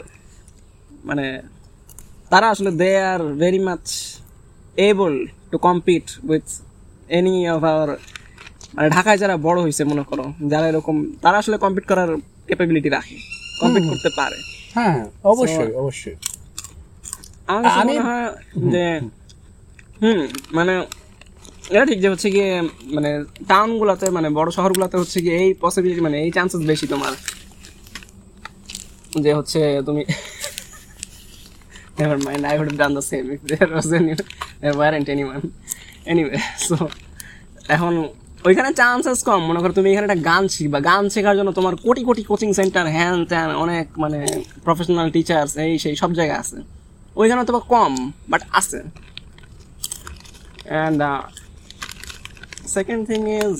[1.04, 1.26] মানে
[2.36, 3.86] তারা আসলে they are very much
[4.82, 5.14] able
[5.52, 6.46] to compete with
[7.10, 7.90] any of our
[8.74, 12.10] মানে ঢাকায় যারা বড় হয়েছে মনে করো যারা এরকম তারা আসলে কম্পিট করার
[12.48, 13.16] ক্যাপাবিলিটি রাখে
[13.62, 14.38] কম্পিট করতে পারে।
[14.74, 16.16] হ্যাঁ অবশ্যই অবশ্যই।
[17.48, 18.28] আমার কাছে আমি- মনে হয়
[18.74, 18.86] যে
[20.02, 20.22] হুম
[20.54, 20.74] মানে
[21.70, 22.50] এটা ঠিক যে হচ্ছে গিয়ে
[22.94, 23.10] মানে
[23.48, 27.14] টাউন গুলাতে মানে বড় শহরগুলোতে হচ্ছে গিয়ে এই পসিবিলিটি মানে এই চান্সেস বেশি তোমার।
[29.22, 30.02] যে হচ্ছে তুমি
[31.98, 34.14] never mind I would done the same if there was any
[34.62, 35.42] there weren't anyone
[36.12, 36.38] anyway
[36.68, 36.76] so
[37.76, 37.94] এখন
[38.48, 42.02] ওইখানে চান্সেস কম। মনে করো তুমি এখানে একটা গান শিখবা। গান শেখার জন্য তোমার কোটি
[42.08, 44.20] কোটি কোচিং সেন্টার হ্যান ত্যান অনেক মানে
[44.66, 46.58] প্রফেশনাল টিচার্স এই সেই সব জায়গায় আছে।
[47.20, 47.94] ওইখানে তো কম
[48.32, 48.80] বাট আছে।
[50.70, 51.00] And
[52.76, 53.56] second thing is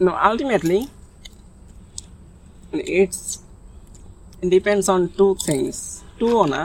[0.00, 0.88] no, ultimately,
[2.72, 3.38] it's,
[4.54, 5.93] depends on two things
[6.46, 6.62] না।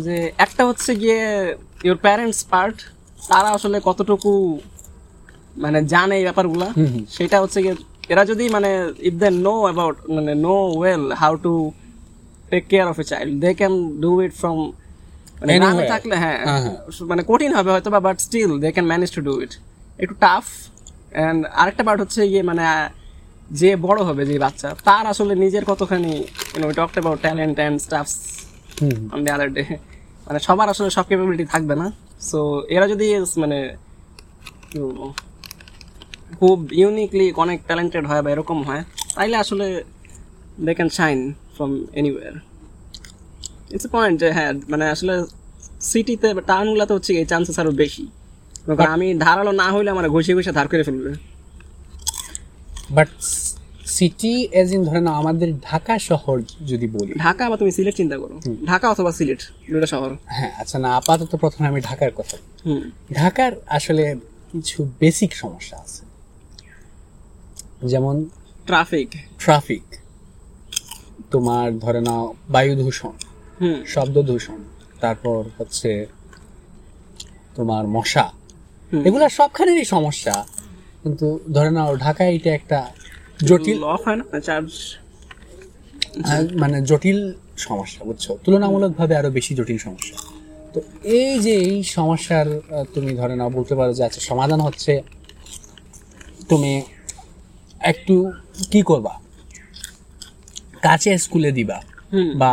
[0.00, 1.20] যে একটা হচ্ছে গিয়ে
[1.84, 2.76] ইউর প্যারেন্টস পার্ট
[3.28, 4.32] তারা আসলে কতটুকু
[5.56, 6.68] মানে জানে এই ব্যাপারগুলা
[7.08, 7.76] সেটা হচ্ছে গিয়ে
[8.08, 8.70] এরা যদি মানে
[9.08, 11.54] ইফ দে নো অ্যাবাউট মানে know well how to
[12.50, 14.58] take care of a child they can do it from
[15.40, 18.86] মানে গ্রামে থাকলে হ্যাঁ হ্যাঁ, হ্যাঁ। মানে কঠিন হবে হয়তো বা but still they can
[18.86, 19.52] manage to do it
[19.98, 20.44] একটু টাফ
[21.12, 22.62] অ্যান্ড আরেকটা পার্ট হচ্ছে গিয়ে মানে
[23.60, 26.12] যে বড় হবে যে বাচ্চা তার আসলে নিজের কতখানি
[26.54, 28.14] you know talked about talent and stuffs
[29.14, 29.62] on the other day
[30.26, 31.86] মানে সবার আসলে সব ক্যাপাবিলিটি থাকবে না।
[32.30, 32.40] সো
[32.74, 33.06] এরা যদি
[33.42, 33.58] মানে
[34.70, 35.00] কি বলব,
[36.38, 38.82] খুব ইউনিকলি অনেক ট্যালেন্টেড হয় বা এরকম হয়
[39.16, 39.66] তাইলে আসলে
[40.66, 41.18] they can shine
[41.56, 41.70] from
[42.00, 42.32] anywhere
[43.74, 45.14] it's point যে হ্যাঁ মানে আসলে
[45.90, 48.04] সিটিতে টাউনগুলোতে হচ্ছে এই চান্সেস আরও বেশি।
[48.78, 51.10] কারণ আমি ধারালো না হইলে আমার ঘষে ঘষে ধার করে ফেলবে।
[52.90, 53.08] বাট
[53.86, 58.18] সিটি এজ ইন ধরে নাও আমাদের ঢাকা শহর যদি বলি। ঢাকা বা তুমি সিলেট চিন্তা
[58.18, 62.36] করো। ঢাকা অথবা সিলেট দুটা শহর। হ্যাঁ আচ্ছা না আপাতত প্রথমে আমি ঢাকার কথা।
[63.12, 64.16] ঢাকার আসলে
[64.52, 66.02] কিছু বেসিক সমস্যা আছে।
[67.86, 68.24] যেমন
[68.66, 69.82] ট্রাফিক ট্রাফিক
[71.30, 73.12] তোমার ধরে নাও বায়ু দূষণ
[73.86, 74.64] শব্দ দূষণ
[75.00, 76.06] তারপর হচ্ছে
[77.56, 78.32] তোমার মশা।
[79.04, 80.46] এগুলা সবখানেরই সমস্যা।
[81.02, 82.78] কিন্তু ধরে নাও ঢাকায় এটা একটা
[83.48, 84.24] জটিল অফ হয় না?
[84.48, 84.70] চার্জ
[86.62, 87.20] মানে জটিল
[87.66, 88.24] সমস্যা বুঝছ?
[88.44, 90.16] তুলনামূলকভাবে আরও বেশি জটিল সমস্যা।
[90.74, 90.78] তো
[91.18, 92.46] এই যে এই সমস্যার
[92.94, 94.92] তুমি ধরে নাও বলতে পারো যে আচ্ছা সমাধান হচ্ছে
[96.50, 96.72] তুমি
[97.92, 98.14] একটু
[98.72, 99.14] কি করবা?
[100.82, 101.78] কাছে স্কুলে দিবা
[102.40, 102.52] বা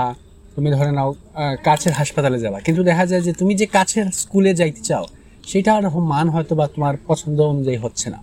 [0.56, 1.10] তুমি ধরে নাও
[1.68, 5.06] কাছের হাসপাতালে যাবা। কিন্তু দেখা যায় যে তুমি যে কাছের স্কুলে যাইতে চাও
[5.48, 5.84] সেটার
[6.14, 8.20] মান হয়তো বা তোমার পছন্দ অনুযায়ী হচ্ছে না।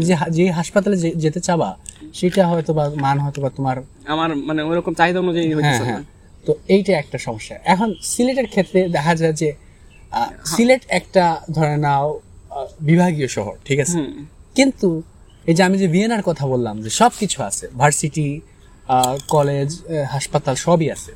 [0.00, 1.70] যে যে হাসপাতালে যেতে চাবা
[2.14, 6.02] সেটা হয়তো বা মান হয়তো বা তোমার আমার মানে ওইরকম চাহিদা অনুযায়ী হ্যাঁ হ্যাঁ।
[6.44, 12.06] তো এইটা একটা সমস্যা। এখন সিলেটের ক্ষেত্রে দেখা যায় যে আহ, সিলেট একটা ধরে নাও
[12.80, 13.98] বিভাগীয় শহর ঠিক আছে?
[14.54, 14.88] কিন্তু
[15.46, 18.26] এই যে আমি যে ভিয়েনার কথা বললাম যে সব কিছু আছে ভার্সিটি
[19.28, 19.68] কলেজ
[20.08, 21.12] হাসপাতাল সবই আছে।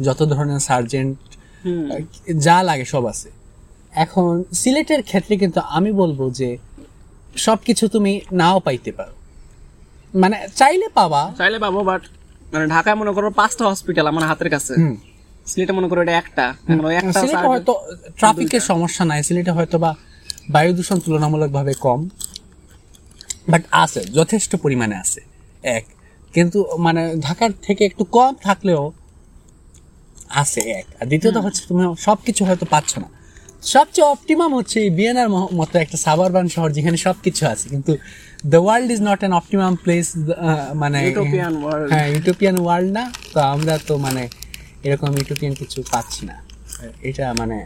[0.00, 1.16] যত ধরনের সার্জেন্ট
[2.40, 3.28] যা লাগে সব আছে।
[3.94, 6.48] এখন সিলেটের ক্ষেত্রে কিন্তু আমি বলব যে
[7.36, 9.12] সবকিছু তুমি নাও পাইতে পারো।
[10.18, 12.02] মানে চাইলে পাবা। চাইলে পাবো বাট
[12.52, 14.74] মানে ঢাকায় মনে করো পাঁচটা হসপিটাল আমার হাতের কাছে।
[15.46, 16.54] সিলেটে মনে করো এটা একটা।
[16.94, 19.94] একটা সিলেটে হয়তো ট্রাফিকের সমস্যা নাই সিলেটে হয়তো বা
[20.50, 22.08] বায়ু দূষণ তুলনামূলকভাবে কম।
[23.48, 25.20] বাট আছে যথেষ্ট পরিমাণে আছে
[25.62, 25.84] এক।
[26.34, 28.92] কিন্তু মানে ঢাকার থেকে একটু কম থাকলেও
[30.30, 33.21] আছে এক। আর দ্বিতীয়ত হচ্ছে তুমি সবকিছু হয়তো পাচ্ছ না।
[33.74, 37.92] সবচেয়ে অপটিমাম হচ্ছে এই বিয়েনার মতো একটা সাবারবান শহর যেখানে সবকিছু আছে। কিন্তু
[38.52, 40.06] the world is not an optimum place
[40.82, 40.98] মানে
[41.92, 43.04] হ্যাঁ ইউটোপিয়ান ওয়ার্ল্ড না।
[43.34, 44.22] তো আমরা তো মানে
[44.86, 46.36] এরকম ইউটোপিয়ান কিছু পাচ্ছি না।
[47.08, 47.56] এটা মানে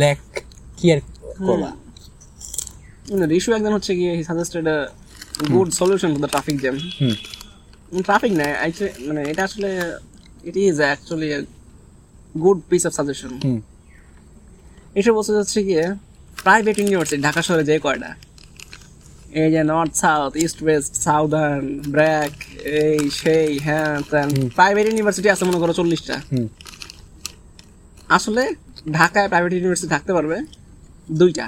[0.00, 0.20] ল্যাক
[0.78, 1.00] কি আর
[1.48, 1.70] করবা
[3.34, 4.78] রিশু একজন হচ্ছে গিয়ে he suggested a
[5.54, 6.76] good solution to the traffic jam
[8.08, 8.46] traffic না
[9.06, 9.70] মানে এটা আসলে
[10.48, 11.28] it is actually
[12.44, 13.32] good piece of suggestion
[14.98, 15.84] এসব বলতে যাচ্ছে গিয়ে
[16.46, 18.10] প্রাইভেট ইউনিভার্সিটি ঢাকা শহরে যে কয়টা?
[19.42, 22.32] এই যে north south east west southern BRAC
[22.82, 23.90] এই সেই হ্যাঁ
[24.58, 26.16] প্রাইভেট ইউনিভার্সিটি আছে মনে করো চল্লিশটা।
[28.16, 28.42] আসলে
[28.98, 30.36] ঢাকায় প্রাইভেট ইউনিভার্সিটি থাকতে পারবে
[31.20, 31.46] দুইটা।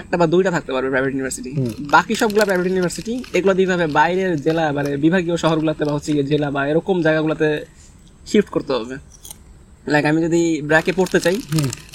[0.00, 1.50] একটা বা দুইটা থাকতে পারবে প্রাইভেট ইউনিভার্সিটি
[1.96, 6.60] বাকি সবগুলা প্রাইভেট ইউনিভার্সিটি এগুলো হবে বাইরের জেলা মানে বিভাগীয় শহরগুলোতে বা হচ্ছে জেলা বা
[6.70, 7.48] এরকম জায়গাগুলোতে
[8.30, 8.96] শিফট করতে হবে।
[9.92, 11.36] লাইক আমি যদি ব্র্যাকে পড়তে চাই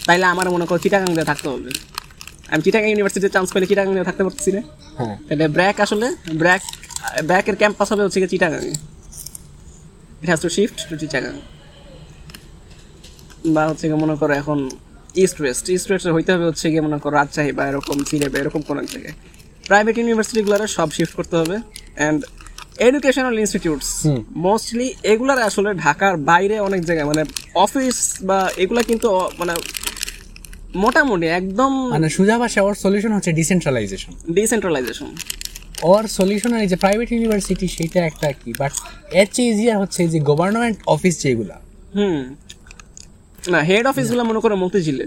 [0.08, 1.72] তাইলে আমার মনে করো চিটাগাং দিয়ে থাকতে হবে।
[2.52, 4.62] আমি চিটাগাং ইউনিভার্সিটিতে চান্স পেলে চিটাগাং দিয়ে থাকতে পারতেছি না।
[5.00, 6.08] হ্যাঁ। তাহলে ব্র্যাক আসলে
[6.42, 6.64] ব্র্যাক
[7.30, 8.74] ব্র্যাকের ক্যাম্পাস হবে হচ্ছে গিয়ে চিটাগাঙে
[10.22, 11.34] it has to shift to Chittagong
[13.56, 14.58] বা হচ্ছে গিয়ে মনে করো এখন
[15.24, 18.38] ইস্ট ওয়েস্ট ইস্ট ওয়েস্ট হইতে হবে হচ্ছে গিয়ে মনে করো রাজশাহী বা এরকম সিলেট বা
[18.44, 19.16] এরকম কোনো জায়গায়।
[19.70, 21.56] প্রাইভেট ইউনিভার্সিটিগুলোর সব শিফট করতে হবে।
[22.00, 22.20] অ্যান্ড
[22.80, 23.90] এডুকেশনাল ইনস্টিটিউটস
[24.36, 27.24] মোস্টলি এগুলার আসলে ঢাকার বাইরে অনেক জায়গায় মানে
[27.56, 29.08] অফিস বা এগুলা কিন্তু
[29.40, 29.54] মানে
[30.76, 35.10] মোটামুটি একদম মানে সোজা ভাষা ওর সলিউশন হচ্ছে ডিসেন্ট্রালাইজেশন ডিসেন্ট্রালাইজেশন
[35.84, 38.54] ওর সলিউশন এই যে প্রাইভেট ইউনিভার্সিটি সেটা একটা কি?
[38.60, 38.72] বাট
[39.12, 41.56] এর চেয়ে ইজিয়ার হচ্ছে যে গভর্নমেন্ট অফিস যেগুলা।
[41.96, 42.20] হুম।
[43.50, 45.06] না হেড অফিসগুলো মনে করো মতিঝিলে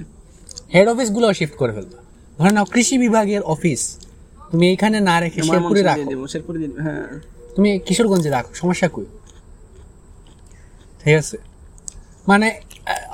[0.75, 1.99] হেড অফিসগুলো শিফট করে ফেলবা।
[2.39, 3.99] ধরে নাও কৃষি বিভাগের অফিস
[4.51, 9.07] তুমি এখানে না রেখে শেরপুরে রাখো। শেরপুরে হ্যাঁ। তুমি কিশোরগঞ্জে রাখো সমস্যা কই?
[11.03, 11.37] ঠিক আছে?
[12.27, 12.49] মানে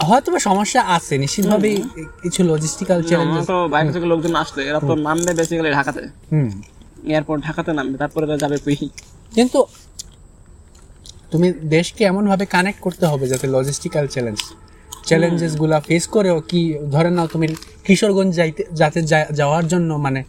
[0.08, 1.76] হয়তো বা সমস্যা আছে নিশ্চিতভাবেই
[2.22, 6.48] কিছু লজিস্টিক্যাল আমার চ্যালেঞ্জেস তো বাইরে থেকে লোকজন আসলে এরা তো নামবে বেসিক্যালি ঢাকাতে। হুম।
[7.06, 8.76] এয়ারপোর্ট ঢাকাতে নামবে তারপরে তো যাবে কুই?
[9.32, 9.58] কিন্তু
[11.32, 14.40] তুমি দেশকে এমন ভাবে কানেক্ট করতে হবে যাতে লজিস্টিক্যাল চ্যালেঞ্জ
[15.06, 17.46] চ্যালেঞ্জেসগুলা ফেস করেও কি ধরে নাও তুমি
[17.84, 19.00] কিশোরগঞ্জ যাইতে যাতে
[19.34, 20.20] যাওয়ার জন্য মানে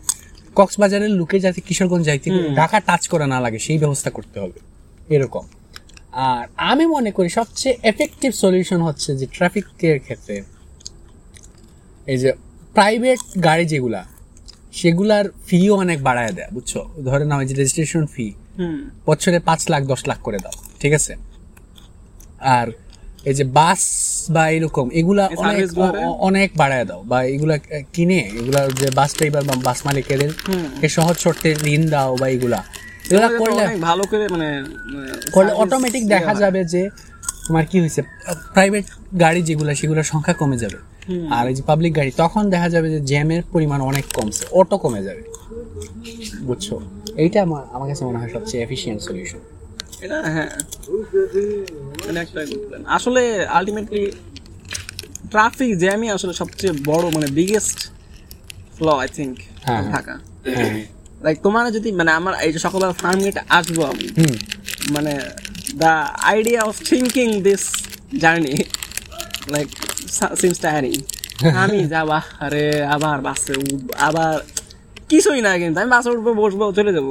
[0.56, 4.60] কক্সবাজারের লোকে যাতে কিশোরগঞ্জ যাইতে ঢাকা টাচ করা না লাগে সেই ব্যবস্থা করতে হবে।
[5.16, 5.46] এরকম।
[6.30, 10.36] আর আমি মনে করি সবচেয়ে এফেক্টিভ সলিউশন হচ্ছে যে ট্রাফিকের ক্ষেত্রে
[12.08, 12.30] এই যে
[12.74, 14.02] প্রাইভেট গাড়ি যেগুলা
[14.74, 16.72] সেগুলার ফিও অনেক বাড়ায় দেয় বুঝছ?
[17.06, 18.26] ধরে নাও যে রেজিস্ট্রেশন ফি
[19.06, 21.14] বছরে পাঁচ লাখ দশ লাখ করে দাও ঠিক আছে?
[22.58, 22.68] আর
[23.30, 23.82] এই যে বাস
[24.36, 25.68] বা এরকম এগুলা অনেক
[26.28, 27.56] অনেক বাড়ায় দাও বা এগুলা
[27.94, 30.32] কিনে এগুলা যে বাস ড্রাইভার বা বাস মালিকেদের
[30.82, 32.60] কে সহজ শর্তে ঋণ দাও বা এগুলা।
[33.10, 34.50] এগুলা করলে ভালো করে মানে
[35.32, 36.82] করলে অটোমেটিক দেখা যাবে যে
[37.46, 38.02] তোমার কি হয়েছে
[38.54, 38.86] প্রাইভেট
[39.20, 40.80] গাড়ি যেগুলো সেগুলোর সংখ্যা কমে যাবে।
[41.38, 45.02] আর এই যে পাবলিক গাড়ি তখন দেখা যাবে যে জ্যামের পরিমাণ অনেক কমছে অটো কমে
[45.08, 45.24] যাবে।
[46.48, 46.68] বুঝছ?
[47.24, 49.42] এইটা আমার আমার কাছে মনে হয় সবচেয়ে এফিশিয়েন্ট সলিউশন
[50.04, 50.52] এটা হ্যাঁ।
[52.06, 52.40] মানে একটা।
[52.88, 54.04] আসলে আলটিমেটলি
[55.32, 57.80] ট্রাফিক জ্যামই আসলে সবচেয়ে বড় মানে বিগেস্ট
[58.78, 59.36] ফ্ল আই থিঙ্ক
[59.66, 60.16] হ্যাঁ, হ্যাঁ। ঢাকা।
[61.22, 64.08] লাইক তোমার যদি মানে আমার এই যে সকালবেলা ফার্ম গেটে আসব আমি
[64.92, 65.14] মানে
[65.78, 65.92] the
[66.32, 67.64] idea of thinking this
[68.18, 68.54] journey
[69.54, 69.68] like
[70.42, 70.96] seems tiring
[71.64, 73.54] আমি যাবা আরে আবার বাসে
[74.00, 74.34] আবার
[75.10, 77.08] কিছুই না কিন্তু আমি বাসে উঠবো বসবো চলে যাব।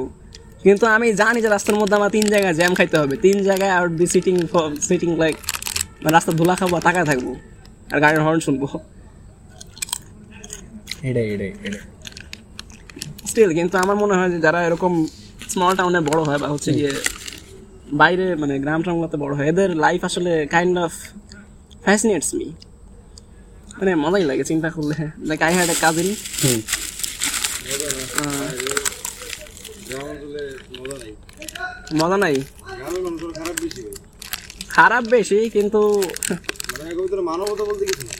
[0.65, 3.85] কিন্তু আমি জানি যে রাস্তার মধ্যে আমার তিন জায়গায় জ্যাম খাইতে হবে। তিন জায়গায় আর
[3.97, 4.35] বি সিটিং
[4.87, 5.35] সিটিং লাইক
[6.15, 7.27] রাস্তার ধুলা খাব তাকায় থাকব
[7.93, 8.63] আর গাড়ির হর্ন শুনব।
[11.09, 11.83] এটাই এটাই এটাই।
[13.29, 14.93] স্টিল কিন্তু আমার মনে হয় যে যারা এরকম
[15.53, 16.93] স্মল টাউনে বড় হয় বা হচ্ছে গিয়ে
[18.01, 20.91] বাইরে মানে গ্রাম টাউনগুলোতে বড় হয় এদের লাইফ আসলে কাইন্ড অফ
[21.85, 22.47] ফ্যাসিনেটস মি
[23.77, 24.95] মানে মজাই লাগে চিন্তা করলে।
[25.29, 26.07] Like I had a cousin
[26.43, 26.59] hmm
[31.95, 32.35] মজা নাই।
[34.75, 35.81] খারাপ বেশি কিন্তু
[36.71, 38.13] মানে এর ভিতরে মানবতা বলতে কিছু না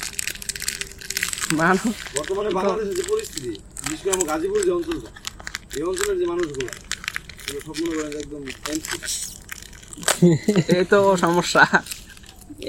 [1.61, 3.51] মানুষ বর্তমানে বাংলাদেশের যে পরিস্থিতি
[3.82, 5.09] বিশেষ করে আমার গাজীপুর যে অঞ্চলটা
[5.71, 6.69] এই অঞ্চলের যে মানুষগুলো
[7.59, 8.41] সব মনে করেন একদম
[10.76, 11.61] এই তো সমস্যা।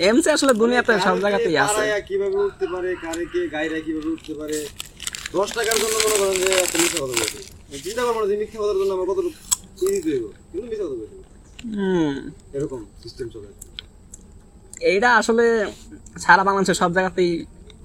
[0.09, 4.33] এমসি আসলে দুনিয়াতে সব জায়গাতেই আছে। কারায়া কীভাবে উঠতে পারে কারে কে গাইরা কীভাবে উঠতে
[4.41, 4.59] পারে
[5.35, 7.39] দশ টাকার জন্য মনে করেন যে একটা মিথ্যা কথা বলছে।
[7.85, 9.39] চিন্তা করব যে মিথ্যা কথার জন্য আমার কতটুকু
[12.57, 13.49] এরকম সিস্টেম চলে
[14.91, 15.45] এইটা আসলে
[16.25, 17.31] সারা বাংলাদেশের সব জায়গাতেই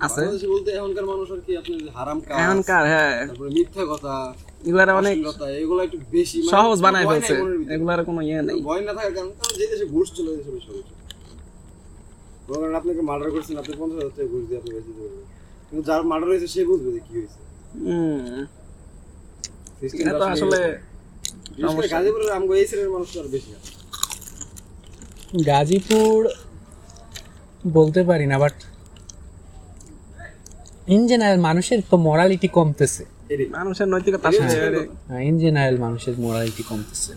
[0.05, 0.21] আছে।
[0.53, 4.13] বলতে এখনকার মানুষ আর কি আপনি হারাম কাজ এখনকার হ্যাঁ। তারপরে মিথ্যা কথা
[4.67, 5.45] এগুলার অনেক অশ্লীলতা,
[5.85, 7.35] একটু বেশি মানে সহজ বানায় ফেলছে।
[7.75, 10.85] এগুলার কোনো ইয়ে নেই। ভয় না থাকার কারণ যে দেশে ঘুষ চলে দেশে বেশি সহজ
[12.79, 14.71] আপনাকে মার্ডার করছেন আপনি পঞ্চাশ হাজার টাকা ঘুষ দিয়ে আপনি
[15.67, 17.39] কিন্তু যার মার্ডার হয়েছে সে বুঝবে যে কি হয়েছে।
[17.81, 18.39] হুম।
[20.01, 20.59] এটা তো আসলে
[25.45, 26.17] গাজীপুর
[27.69, 28.55] বলতে পারি না বাট
[30.87, 33.03] ইন জেনারেল মানুষের তো মরালিটি কমতেছে।
[33.57, 34.79] মানুষের নৈতিকতা আসলে
[35.29, 37.11] ইন জেনারেল মানুষের মরালিটি কমতেছে।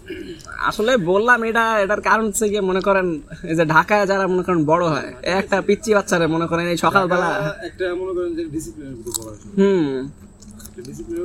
[0.60, 3.06] আসলে বললাম এটা এটার কারণ হচ্ছে গিয়ে মনে করেন
[3.50, 7.28] এই যে ঢাকায় যারা মনে করেন বড় হয় একটা পিচ্ছি বাচ্চারা মনে করেন এই সকালবেলা
[7.68, 9.94] একটা মনে করেন যে ডিসিপ্লিনের হয় হুম।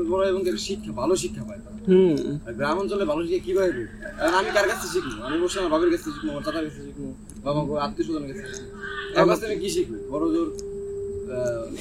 [0.09, 2.13] বড় এবং শিক্ষা ভালো শিক্ষা পায়। হুম।
[2.53, 3.85] গ্রাম অঞ্চলে ভালো শিক্ষা কীভাবে পাবে?
[4.17, 5.23] কারণ আমি কার কাছে শিখব?
[5.23, 6.99] আমি বসে আমার বাবার কাছে শিখব আমার চাচার কাছে শিখব
[7.43, 8.69] বাবা আত্মীয় স্বজনের কাছে শিখব।
[9.15, 9.93] তার কাছ থেকে কি শিখব?
[10.09, 11.35] বড় জোর আহ,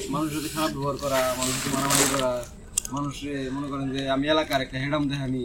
[0.09, 1.19] মানুষের সাথে খারাপ ব্যবহার করা
[1.73, 2.31] মারামারি করা
[2.91, 5.41] মানুষে মনে করেন যে আমি এলাকার একটা হেডাম দেখানি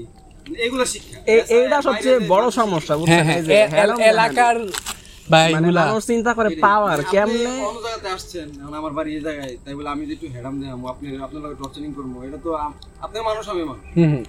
[0.59, 3.27] এগুলো শিক্ষা। এ- এইটা সবচেয়ে বড় সমস্যা বুঝছেন?
[3.31, 4.57] এই যে হেলাম দেখানি। এলাকার
[5.27, 7.53] বা মানে এগুলা মানুষ চিন্তা করে পাওয়ার কেমনে?
[7.63, 8.47] অন্য জায়গাতে আসছেন
[8.79, 12.15] আমার বাড়ি এই জায়গায় তাই বলে আমি একটু হেডাম দেখাবো আপনি আপনার লগে টর্চারিং করব
[12.29, 12.51] এটা তো
[13.05, 14.25] আপনি মানুষ আমি মানুষ। হুম হুম।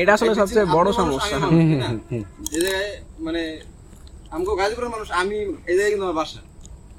[0.00, 1.36] এটা আসলে সবচেয়ে বড় সমস্যা।
[2.54, 2.90] এই জায়গায়
[3.26, 3.42] মানে
[4.32, 5.36] আমাকে গাজীপুরের মানুষ আমি
[5.70, 6.40] এই জায়গায় কিন্তু আমার বাসা।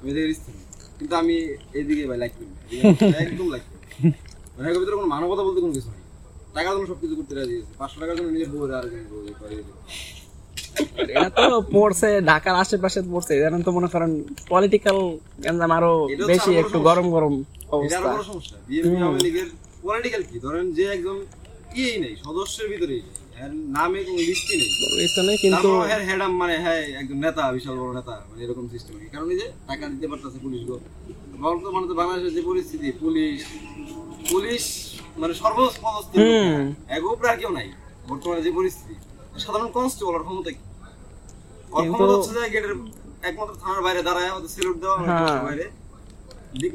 [0.00, 0.34] আমি জায়গায়
[0.98, 1.34] কিন্তু আমি
[1.76, 3.78] এইদিকে ভাই লাইক করি। এদিকে একদম লাইক করি
[4.54, 6.02] মানে এর ভিতরে কোনো মানবতা বলতে কোনো কিছু নেই।
[6.54, 8.84] টাকার জন্য সবকিছু করতে রাজি আছে। পাঁচশো টাকার জন্য নিজের বউ আর
[9.40, 9.56] করে।
[11.14, 14.10] এটা তো পড়ছে ঢাকার আশেপাশে পড়ছে যেমন তো মনে করেন
[14.50, 14.98] পলিটিক্যাল
[15.44, 15.92] গেঞ্জাম আরও
[16.30, 17.34] বেশি একটু গরম গরম
[17.76, 19.48] অবস্থা আরও বড় সমস্যা। বিএনপি আওয়ামী লীগের
[19.84, 20.36] পলিটিক্যাল কি?
[20.46, 21.16] ধরেন যে একদম
[21.76, 23.02] ইয়েই নেই সদস্যের ভিতরেই।
[23.76, 27.92] নামে কোনো লিস্টই নেই। বুঝতে নেই কিন্তু হ্যাঁ হ্যাডাম মানে হ্যাঁ একজন নেতা বিশাল বড়
[27.98, 30.76] নেতা মানে এরকম সিস্টেম কারণ এই যে টাকা দিতে পারতেছে পুলিশ গো
[31.44, 33.38] বর্তমানে তো বাংলাদেশের যে পরিস্থিতি পুলিশ
[34.30, 34.62] পুলিশ
[35.20, 35.82] মানে সর্বপদস্থ
[36.96, 37.68] এগো প্রায় কেউ নাই।
[38.10, 38.94] বর্তমানে যে পরিস্থিতি
[39.44, 40.60] সাধারণ কনস্টেবল ক্ষমতা কি?
[41.74, 42.88] কিন্তু-
[43.22, 45.66] একমাত্র থানার বাইরে দাঁড়ায় সেলুট দেওয়া হ্যাঁ। বাইরে।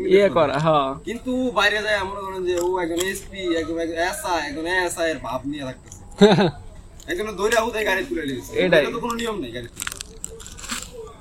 [0.09, 4.65] ইয়ে করা হ্যাঁ। কিন্তু বাইরে যায় মনে করেন যে ও একজন এসপি একজন এসআই একজন
[4.79, 6.01] এসআই এর ভাব নিয়ে থাকতেছে।
[7.11, 7.25] একজন
[7.85, 9.67] গাড়ি তুলে নিয়েছে এটা তো কোনো নিয়ম নেই গাড়ি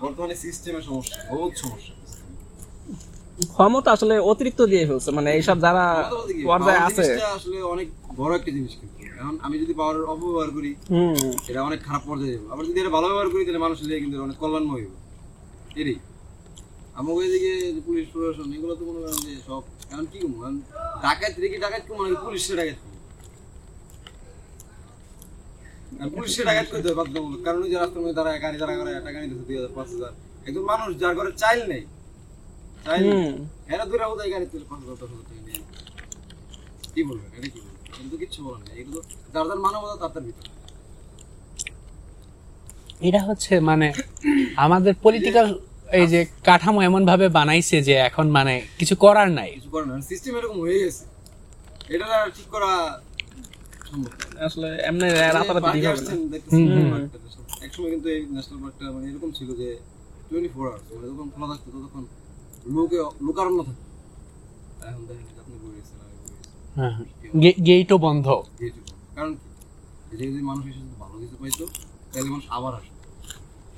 [0.01, 1.93] বর্তমানে সিস্টেমের সমস্যা বহুত সমস্যা।
[3.49, 5.85] ক্ষমতা আসলে অতিরিক্ত দিয়ে ফেলছে মানে এইসব যারা
[6.45, 7.05] পর্যায়ে আছে।
[7.37, 10.71] আসলে অনেক বড় একটা জিনিস কিন্তু। এখন আমি যদি পাওয়ারের অপব্যবহার করি
[11.51, 14.37] এটা অনেক খারাপ পর্যায়ে যাবে। আবার যদি এটা ভালো ব্যবহার করি তাহলে মানুষের কিন্তু অনেক
[14.43, 14.99] কল্যাণময় হবে।
[15.81, 15.99] এটাই।
[16.99, 17.53] আমাকে এদিকে
[17.87, 19.63] পুলিশ প্রশাসন এগুলো তো মনে করেন যে সব
[19.93, 20.35] এখন কি করব?
[20.41, 20.55] এখন
[21.05, 22.79] ডাকাত রেখে ডাকাত কম মানে পুলিশের ডাকাত
[26.17, 29.19] পুলিশের ডাকাত করতে হবে বাধ্যতামূলক। কারণ ওই যে রাস্তার মধ্যে তারা গাড়ি তারা করে টাকা
[29.23, 30.13] নিতেছে দুই হাজার পাঁচ হাজার।
[30.47, 31.83] একজন মানুষ যার ঘরে চাইল নেই।
[32.87, 33.05] চাইল।
[33.73, 35.61] এরা দূরে কোথায় গাড়ি তুলে পাঁচ হাজার দশ হাজার টাকা নিয়ে।
[36.95, 37.29] কি বলবেন?
[37.39, 37.61] এটা কি
[38.01, 38.99] কিন্তু কিচ্ছু বলার নেই। এগুলো
[39.35, 40.49] যার যার মানবতা তার তার ভিতরে।
[43.09, 43.89] এটা হচ্ছে মানে
[44.65, 45.47] আমাদের পলিটিক্যাল
[46.01, 49.95] এই যে কাঠামো এমন ভাবে বানাইছে যে এখন মানে কিছু করার নাই। কিছু করে না
[50.11, 51.05] সিস্টেম এরকম হয়ে গেছে।
[51.95, 52.71] এটা আর ঠিক করা
[54.47, 56.05] আসলে এমনি রাতারাতি ঠিক হবে।
[57.67, 59.69] একসময় কিন্তু এই ন্যাশনাল পার্কটা মানে এরকম ছিল যে
[60.29, 62.05] টোয়েন্টি ফোর আওয়ার্স মানে যখন খোলা থাকতো তখন
[62.75, 63.85] লোকে লোকারণ্য থাকতো।
[64.89, 66.51] এখন দেখেন যে আপনি বই গেছেন আমি বই গেছি
[67.67, 68.27] গেটও বন্ধ।
[69.17, 69.31] কারণ
[70.13, 71.65] যদি মানুষ এসে ভালো কিছু পাইতো
[72.13, 72.95] তাহলে মানুষ আবার আসতো।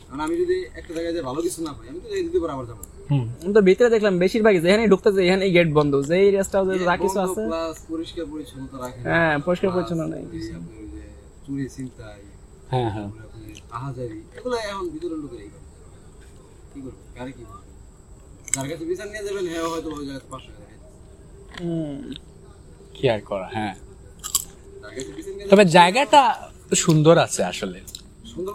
[0.07, 2.53] কারণ আমি যদি একটা জায়গায় যে ভালো কিছু না পাই আমি তো এই দিতে পারে
[2.57, 2.79] আবার যাব।
[3.11, 6.95] হুম। আমি তো ভিতরে দেখলাম বেশিরভাগই যেখানে ঢুকতেছে এখানে গেট বন্ধ। যেই রেস্ট হাউসে যা
[7.03, 10.43] কিছু আছে। plus পরিষ্কার পরিচ্ছন্নতা রাখে হ্যাঁ, পরিষ্কার পরিচ্ছন্ন নাই। এই
[10.89, 11.03] যে
[11.45, 12.21] চুরি ছিনতাই
[12.73, 13.09] হ্যাঁ হ্যাঁ।
[13.79, 15.65] আহাজারি এগুলো এখন ভিতরের লোকেরাই করে
[16.73, 17.01] কি করবে?
[17.17, 17.67] কারে কি করবে
[18.55, 20.75] যার কাছে বিচার নিয়ে যাবেন হ্যাঁ হয়তো ওই জায়গায় পাঁচশো টাকা
[21.59, 21.99] হুম।
[22.95, 23.75] কি আর করা হ্যাঁ।
[25.51, 26.23] তবে জায়গাটা
[26.85, 27.79] সুন্দর আছে আসলে।
[28.33, 28.53] সুন্দর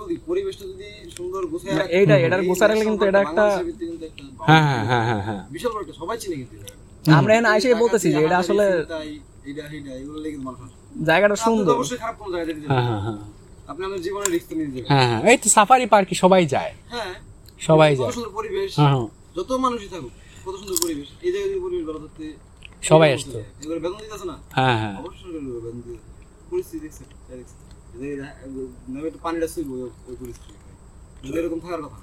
[0.64, 4.24] যদি সুন্দর গুছিয়ে না, এইটা এটার এই গোছানো কিন্তু এটা একটা বাংলাদেশের ভিত্তি কিন্তু একটা
[4.50, 8.08] হ্যাঁ হ্যাঁ হ্যাঁ হ্যাঁ হ্যাঁ। বিশাল বড় সবাই চিনে কিন্তু জায়গাটা। আমরা এখানে আইসে বলতেছি
[8.16, 9.10] যে এটা আসলে ছিনতাই,
[9.48, 10.76] এইটা সেইটা, এগুলো লেগে মানুষ আসে।
[11.10, 13.20] জায়গাটা সুন্দর। অবশ্যই খারাপ কোনো জায়গায় হ্যাঁ হ্যাঁ হ্যাঁ।
[13.72, 13.84] আপনি
[14.36, 17.12] রিস্ক নিয়ে যাবেন হ্যাঁ হ্যাঁ এই তো সাফারি পার্কে সবাই যায়। হ্যাঁ
[17.62, 19.08] সবাই যায়। সুন্দর পরিবেশ হ্যাঁ হ্যাঁ।
[19.38, 20.14] যত মানুষই থাকুক
[20.46, 22.26] কত সুন্দর পরিবেশ এই জায়গায় পরিবেশ ভালো থাকতে
[22.84, 23.40] সবাই আসতো।
[24.52, 24.96] হ্যাঁ হ্যাঁ।
[31.38, 32.00] এরকম থাকার কথা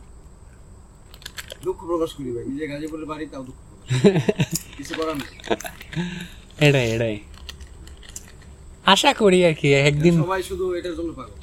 [1.64, 3.58] দুঃখ প্রকাশ করি ভাই নিজে গাজীপুরের বাড়ি তাও দুঃখ
[4.76, 5.30] কিছু করার নেই।
[6.68, 7.16] এটাই এটাই।
[8.86, 11.38] আশা করি আর কি একদিন সবাই শুধু এটার জন্য পাগল।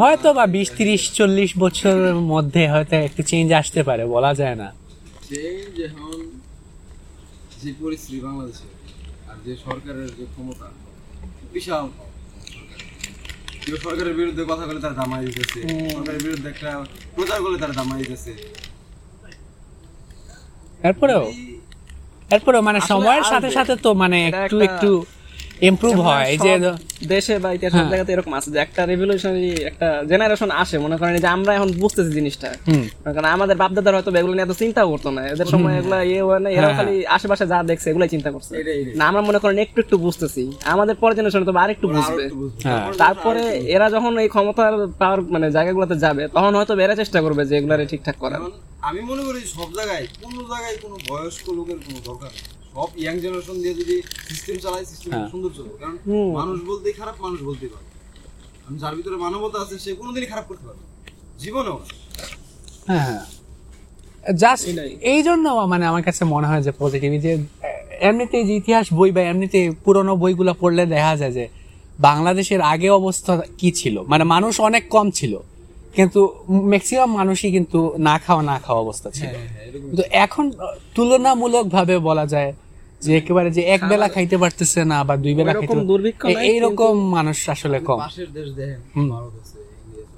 [0.00, 4.72] হয়তো বা বিশ তিরিশ চল্লিশ বছরের মধ্যে হয়তো একটু চেঞ্জ আসতে পারে বলা যায় না।
[5.28, 6.16] চেঞ্জ এখন
[7.60, 8.68] যে পরিস্থিতি বাংলাদেশে
[9.30, 10.66] আর যে সরকারের যে ক্ষমতা
[11.54, 11.84] বিশাল
[13.62, 15.58] কেউ সরকারের বিরুদ্ধে কথা বলে তারা দামাই দিতেছে।
[15.96, 16.70] সরকারের বিরুদ্ধে একটা
[17.16, 18.32] প্রচার করলে তারা দামাই দিতেছে।
[20.80, 21.24] এরপরেও?
[22.34, 24.90] এরপরেও মানে সময়ের সাথে সাথে তো মানে একটু একটু
[25.60, 26.52] ইমপ্রুভ হয় এই যে
[27.08, 30.96] দেশে বা ইতিহাস সব হ্যাঁ। জায়গাতে এরকম আছে যে একটা রেভলিউশনারি একটা জেনারেশন আসে মনে
[31.00, 32.48] করেন যে আমরা এখন বুঝতেছি জিনিসটা।
[33.06, 36.22] কারণ আমাদের বাপ দাদার হয়তো এগুলো নিয়ে এত চিন্তা করতো না এদের সময় এগুলো ইয়ে
[36.28, 38.52] হয় না এরা হ্যাঁ, খালি আশেপাশে যা দেখছে এগুলাই চিন্তা করছে।
[38.98, 42.60] না আমরা মনে করেন একটু একটু বুঝতেছি আমাদের পরের জেনারেশন তো আরেকটু বুঝবে। একটু বুঝবে।
[42.66, 43.42] হ্যাঁ। তারপরে
[43.74, 47.84] এরা যখন এই ক্ষমতার পাওয়ার মানে জায়গাগুলোতে যাবে তখন হয়তো এরা চেষ্টা করবে যে এগুলারে
[47.92, 48.40] ঠিকঠাক করার।
[48.88, 52.44] আমি মনে করি সব জায়গায় কোনো জায়গায় কোনো বয়স্ক লোকের কোনো দরকার নেই।
[52.76, 53.96] সব ইয়াং জেনারেশন দিয়ে যদি
[54.28, 55.96] সিস্টেম চালায় সিস্টেম হ্যাঁ। সুন্দর চলবে। কারণ
[56.40, 57.86] মানুষ বলতেই খারাপ মানুষ বলতেই পারে
[58.66, 60.84] আমি যার ভিতরে মানবতা আছে সে কোনোদিনই খারাপ করতে পারবে।
[61.42, 61.76] জীবনেও
[62.88, 63.24] হ্যাঁ
[64.42, 64.64] জাস্ট
[65.12, 67.32] এই জন্য মানে আমার কাছে মনে হয় যে পজিটিভ যে
[68.08, 71.44] এমনিতে যে ইতিহাস বই বা এমনিতে পুরোনো বইগুলো পড়লে দেখা যায় যে
[72.08, 73.96] বাংলাদেশের আগে অবস্থা কি ছিল?
[74.12, 75.32] মানে মানুষ অনেক কম ছিল
[75.96, 76.20] কিন্তু
[76.72, 79.32] ম্যাক্সিমাম মানুষই কিন্তু না খাওয়া না খাওয়া অবস্থা ছিল।
[79.82, 80.44] কিন্তু এখন
[80.96, 82.50] তুলনামূলক ভাবে বলা যায়
[83.02, 85.76] যে একেবারে যে এক বেলা খাইতে পারতেছে না বা দুই বেলা খাইতে
[86.46, 88.80] এইরকম মানুষ আসলে কম পাশের দেশ দেখেন
[89.12, 89.58] ভারত আছে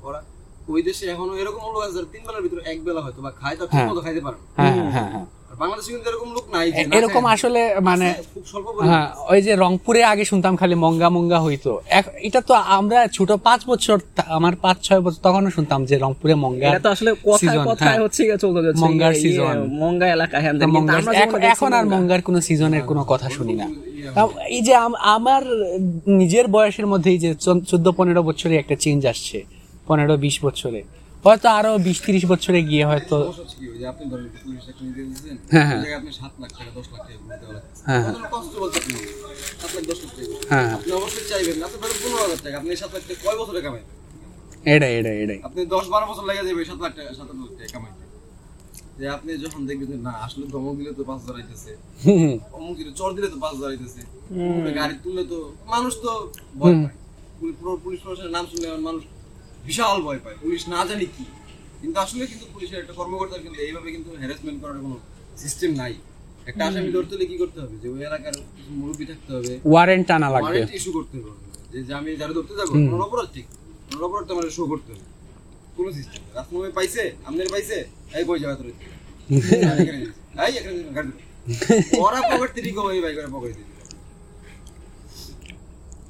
[0.02, 0.20] ওরা
[0.68, 3.64] ওই দেশে এখনও এরকম লোক আছে তিন বেলার ভিতরে এক বেলা হয়তো বা খায় তো
[3.64, 5.26] ঠিক হ্যাঁ। মতো খাইতে পারে না। হ্যাঁ হ্যাঁ হ্যাঁ আর
[5.58, 8.14] বাংলাদেশে কিন্তু এরকম লোক নাই এরকম আসলে মানে
[8.80, 11.80] হ্যাঁ ওই যে রংপুরে আগে শুনতাম খালি মঙ্গা মঙ্গা হইতো।
[12.20, 16.68] এটা তো আমরা ছোট পাঁচ বছর আমার পাঁচ ছয় বছর তখনও শুনতাম যে রংপুরে মঙ্গা
[16.68, 20.40] এটা তো আসলে কথায় কথায় হ্যাঁ। হচ্ছে গিয়ে চলতে যাচ্ছে। মঙ্গার ইয়ে, season। মঙ্গা এলাকা
[20.66, 21.02] মঙ্গার
[21.44, 23.66] এখন- আর মঙ্গার কোনো সিজনের কোনো কথা শুনি না।
[24.48, 25.42] এই যে আমার
[26.06, 27.34] নিজের বয়সের মধ্যে এই যে
[27.66, 29.44] চোদ্দ পনেরো বছরে একটা চেঞ্জ আসছে
[29.86, 30.82] পনেরো বিশ বছরে।
[31.24, 33.32] হয়তো আরও বিশ তিরিশ বছরে গিয়ে হয়তো
[39.62, 39.98] আপনি দশ?
[44.66, 48.04] এটাই এটাই এটাই। আপনি বারো বছর লেগে যাবে সাত লাখ টাকা, সাত লাখ টাকা কামাইতে।
[48.98, 51.20] যে আপনি যখন দেখবেন যে না আসলে ধমক দিলে তো পাঁচ।
[52.52, 53.76] অমুক দিলে চর দিলে তো পাঁচ গাড়ি
[55.04, 56.88] তুললে তো মানুষ তো ভয় পায়।
[57.40, 59.02] পুলিশ পুরো- পুলিশ প্রশাসনের নাম শুনলে মানুষ
[59.64, 61.24] বিশাল ভয় পায়। পুলিশ না জানি কি।
[61.80, 64.96] কিন্তু আসলে কিন্তু পুলিশের একটা কর্মকর্তার কিন্তু এইভাবে কিন্তু হ্যারাসমেন্ট করার কোনো
[65.38, 65.94] সিস্টেম নাই।
[66.46, 67.74] একটা আসামি ধরতে হলে কি করতে হবে?
[67.82, 71.40] যে ওই এলাকার কিছু মুরব্বী থাকতে হবে। ওয়ারেন্ট আনা লাগবে। ওয়ারেন্ট ইস্যু করতে হবে।
[71.72, 73.46] যে যে আমি যারা ধরতে যাব কোনো অপরাধ ঠিক।
[73.90, 75.04] কোনো অপরাধ তো আমার শো করতে হবে।
[75.76, 77.76] কোনো সিস্টেম রাসমে পাইছে আমনের পাইছে?
[78.14, 78.66] এই কই যাবে তোর।
[80.46, 81.10] এই এখানে গাড়ি
[81.98, 83.66] ওরা পকেট থেকে কমাই ভাই করে পকেট দিবে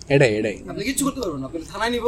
[0.09, 2.07] এটাই এটাই। আপনি কিচ্ছু করতে পারবেন না। আপনি থানায় নিব।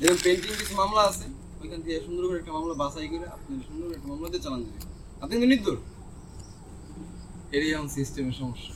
[0.00, 1.24] যেরকম পেন্টিং কিছু মামলা আছে
[1.62, 4.82] ওইখান থেকে সুন্দর করে একটা মামলা বাছাই করে আপনি সুন্দর একটা মামলা দিয়ে চালান দিবেন।
[5.20, 5.80] আপনি কিন্তু নির্দোষ।
[7.72, 8.72] এখন সিস্টেমের সমস্যা।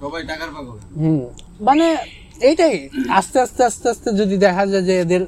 [0.00, 1.20] সবাই টাকার পাগল। হুম।
[1.60, 1.96] মানে
[2.40, 5.26] এইটাই আস্তে আস্তে আস্তে আস্তে যদি দেখা যায় যে এদের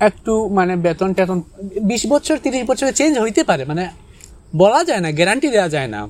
[0.00, 1.42] একটু মানে বেতন টেতন
[1.82, 3.88] বিশ বছর তিরিশ বছরে চেঞ্জ হইতে পারে মানে
[4.56, 6.00] বলা যায় না গ্যারান্টি দেওয়া যায় না।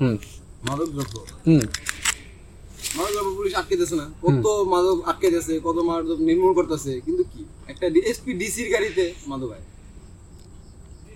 [0.00, 0.16] হুম।
[1.46, 1.60] হুম।
[2.98, 7.40] মাদক পুলিশ আটকে দিয়েছে না। কত মাদক আটকে দিয়েছে কত মাদক নির্মূল করতেছে। কিন্তু কি?
[7.72, 9.64] একটা এসপি ডিসির গাড়িতে মাদক হয়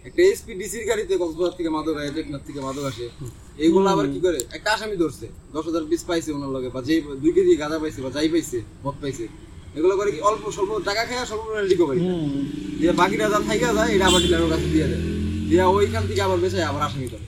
[0.09, 3.07] একটা এসপি ডিসির গাড়িতে কক্সবাজার থেকে মাদক হয় টেকনাথ থেকে মাদক আসে।
[3.65, 4.39] এইগুলো আবার কি করে?
[4.57, 8.01] একটা আসামি ধরছে। দশ হাজার পিস পাইছে ওনার লগে বা যেই দুই কেজি গাঁজা পাইছে
[8.05, 9.25] বা যাই পাইছে মদ পাইছে।
[9.79, 12.01] এগুলো করে কি অল্প স্বল্প টাকা খায় স্বল্প রিকভারি
[12.79, 15.03] দিয়ে বাকিটা যা থাইকা যায় এটা আবার ডিলারের কাছে দিয়ে দেয়।
[15.49, 17.27] দিয়ে ওইখান থেকে আবার বেঁচে আবার আসামি করে।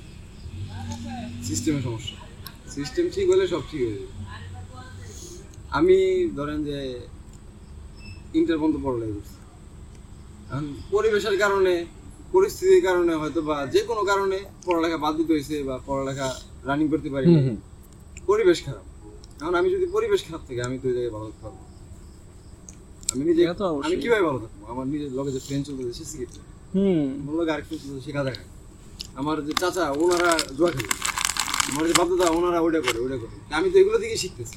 [1.49, 2.17] সিস্টেমের সমস্যা।
[2.77, 4.12] সিস্টেম ঠিক হলে সব ঠিক হয়ে যাবে।
[5.79, 5.97] আমি
[6.39, 6.79] ধরেন যে
[8.39, 9.35] ইন্টার পর্যন্ত পড়ালেখা করছি।
[10.51, 10.65] এখন
[10.95, 11.75] পরিবেশের কারণে
[12.35, 16.29] পরিস্থিতির কারণে হয়তো বা যে কোনো কারণে পড়ালেখা বাদ দিতে হয়েছে বা পড়ালেখা
[16.69, 17.27] রানিং করতে পারি।
[18.31, 18.85] পরিবেশ খারাপ।
[19.41, 21.59] এখন আমি যদি পরিবেশ খারাপ থাকে আমি তো ওই জায়গায় ভালো থাকতে পারব
[23.13, 23.43] আমি নিজে।
[23.87, 24.61] আমি কীভাবে ভালো থাকব?
[24.73, 28.39] আমার নিজের লগে যে ফ্রেন্ড চলতেছে সে সিগারেট আরেক ফ্রেন্ড চলতেছে সে খায়।
[29.21, 30.93] আমার যে চাচা ওনারা জুয়া খেলে।
[31.71, 34.57] আমার যে বাপদাদা ওনারা ওইটা করে ওইটা করে। আমি তো এগুলো থেকে শিখতেছি।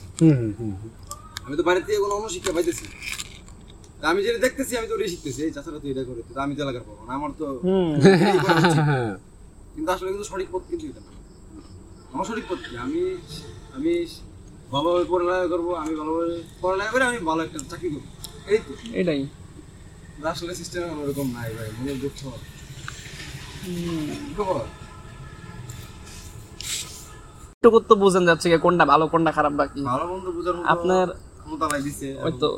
[1.46, 2.86] আমি তো বাইরে থেকে কোনো অন্য শিক্ষা পাইতেছি
[4.04, 6.62] আমি যেটা দেখতেছি আমি তো ওটাই শিখতেছি। এই চাচারা তো এটা করে তো আমি তো
[6.66, 7.46] এলাকার পাবো না আমার তো
[9.76, 11.12] কিন্তু আসলে কিন্তু সঠিক পথ কিন্তু এটা না।
[12.14, 13.02] আমার সঠিক পথ আমি
[13.78, 13.92] আমি
[14.72, 18.06] ভালোভাবে পড়ালেখা করব আমি ভালোভাবে পড়ালেখা করে আমি ভালো একটা চাকরি করব।
[18.48, 18.72] এই তো।
[19.02, 19.22] এটাই।
[20.32, 22.20] আসলে সিস্টেম ওরকম নাই ভাই মনে দুঃখ।
[24.38, 24.64] খবর?
[27.56, 31.08] একটু তো বোঝেন যাচ্ছে কি কোনটা ভালো কোনটা খারাপ বাকি ভালো মন্দ বোঝার আপনার
[31.46, 32.50] ক্ষমতা দিছে ওই তো।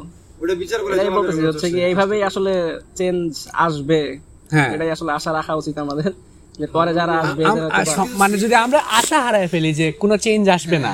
[0.42, 2.54] ওটা বিচার করে এটাই বলতেছি হচ্ছে কি এইভাবেই আসলে
[2.96, 3.30] চেঞ্জ
[3.66, 4.00] আসবে।
[4.52, 6.10] হ্যাঁ। এটাই আসলে আশা রাখা উচিত আমাদের
[6.60, 9.88] যে পরে যারা আসবে আম- এদের হয়তো আর মানে যদি আমরা আশা হারায় ফেলি যে
[10.02, 10.94] কোনো চেঞ্জ আসবে না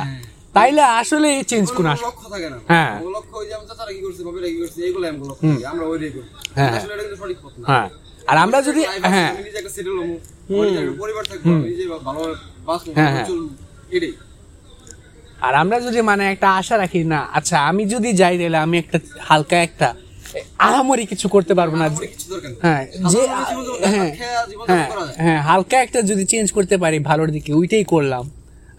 [0.56, 4.02] তাইলে আসলে চেঞ্জ কোন আসবে লক্ষ্য থাকে না। হ্যাঁ। লক্ষ্য ওই যে আমার চাচারা কি
[4.02, 7.18] করছে বাবিরা কি করছে এইগুলো আমার লক্ষ্য থাকে। আমরা ওইটাই করি। হ্যাঁ। আসলে এটা কিন্তু
[7.22, 7.88] সঠিক পথ না। হ্যাঁ।
[8.28, 10.10] আর আমরা যদি হ্যাঁ। নিজে একটা settle হব,
[10.50, 12.34] আমার নিজের একটা পরিবার থাকব, নিজে ভালোভাবে
[12.68, 13.48] বাঁচবো, ভালোভাবে। চলবো,
[13.92, 14.14] এটাই।
[15.44, 18.98] আর আমরা যদি মানে একটা আশা রাখি না আচ্ছা আমি যদি যাই তাহলে আমি একটা
[19.20, 19.88] হালকা একটা
[20.60, 21.86] আহামরি কিছু করতে পারব না।
[22.66, 22.82] হ্যাঁ
[23.12, 23.22] যে
[23.86, 24.12] হ্যাঁ
[24.70, 24.88] হ্যাঁ
[25.18, 28.24] হ্যাঁ হালকা একটা যদি চেঞ্জ করতে পারি ভালোর দিকে ওইটাই করলাম।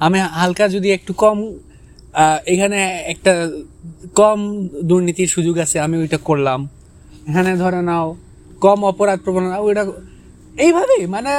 [0.00, 1.38] আমি হালকা যদি একটু কম
[2.14, 3.32] আহ, এখানে একটা
[4.14, 4.38] কম
[4.82, 6.60] দুর্নীতির সুযোগ আছে আমি ওইটা করলাম।
[7.28, 8.06] এখানে ধরে নাও
[8.60, 9.82] কম অপরাধ প্রবণতা ওইটা
[10.56, 11.32] এইভাবেই মানে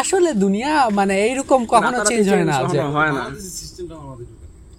[0.00, 2.54] আসলে দুনিয়া মানে এইরকম কখনো চেঞ্জ হয় না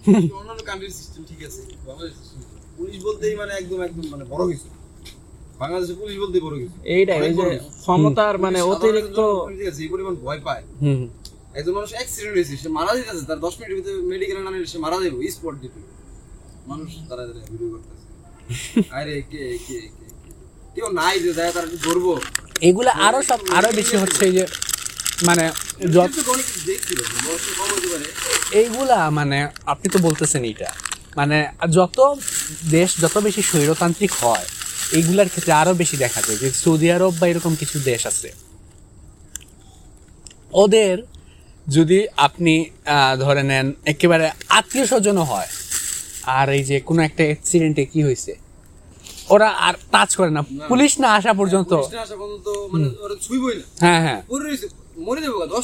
[0.40, 1.60] অন্যান্য country র system ঠিক আছে,
[2.08, 2.36] আছে।
[2.78, 4.68] পুলিশ বলতেই মানে একদম একদম মানে বড় কিছু।
[5.60, 7.48] বাংলাদেশের পুলিশ বলতেই বড় কিছু। এইটাই ওই যে
[7.82, 9.18] ক্ষমতার মানে অতিরিক্ত
[9.82, 11.02] এই পরিমাণ ভয় পায়। হুম।
[11.58, 14.78] একজন মানুষ অ্যাক্সিডেন্ট হয়েছে সে মারা যেতেছে তার দশ মিনিটের ভিতরে মেডিকেলে না নিলে সে
[14.78, 15.80] মারা যাবে স্পট ডিপে
[16.66, 18.06] মানুষ তারা তারা ভিডিও করতেছে।
[18.98, 20.06] আরে কে কে কে?
[20.74, 22.12] কেউ নাই যে যায় তারা একটু ধরবো।
[22.68, 24.44] এগুলা আরও সব আরও বেশি হচ্ছে এই যে
[25.22, 25.44] মানে
[28.52, 30.70] এইগুলা মানে আপনি তো বলতেছেন এইটা।
[31.16, 31.36] মানে
[31.72, 31.98] যত
[32.70, 34.46] দেশ যত বেশি স্বৈরতান্ত্রিক হয়
[34.92, 38.28] এইগুলার ক্ষেত্রে আরও বেশি দেখা যায় যে সৌদি আরব বা এরকম কিছু দেশ আছে।
[40.54, 40.94] ওদের
[41.66, 45.50] যদি আপনি আহ, ধরে নেন একেবারে আত্মীয় স্বজনও হয়
[46.32, 48.32] আর এই যে কোনো একটা অ্যাক্সিডেন্টে কি হয়েছে
[49.30, 50.40] ওরা আর টাচ করে না।
[50.70, 52.86] পুলিশ না আসা পর্যন্ত পুলিশ না আসা পর্যন্ত মানে
[53.82, 54.20] হ্যাঁ হ্যাঁ।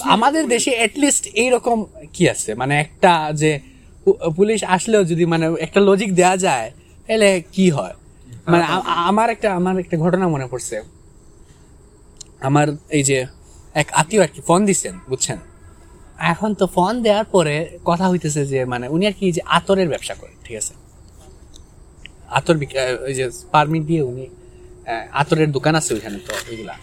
[0.03, 2.55] আমাদের দেশে এটলিস্ট এইরকম কি আছে?
[2.55, 3.61] মানে একটা যে
[4.37, 6.71] পুলিশ আসলেও যদি মানে একটা লজিক দেয়া যায়
[7.09, 7.95] তাহলে কি হয়?
[8.47, 10.83] মানে আ- আমার একটা আমার একটা ঘটনা মনে পড়ছে।
[12.41, 13.27] আমার এই যে
[13.75, 15.39] এক আত্মীয় আর কি ফোন দিচ্ছেন বুঝছেন?
[16.19, 20.15] এখন তো ফোন দেওয়ার পরে কথা হইতেছে যে মানে উনি আর কি যে আতরের ব্যবসা
[20.15, 20.75] করে ঠিক আছে?
[22.29, 22.57] আতর
[23.05, 24.27] ওই যে পারমিট দিয়ে উনি
[25.13, 26.75] আতরের দোকান আছে ওইখানে তো ওইগুলা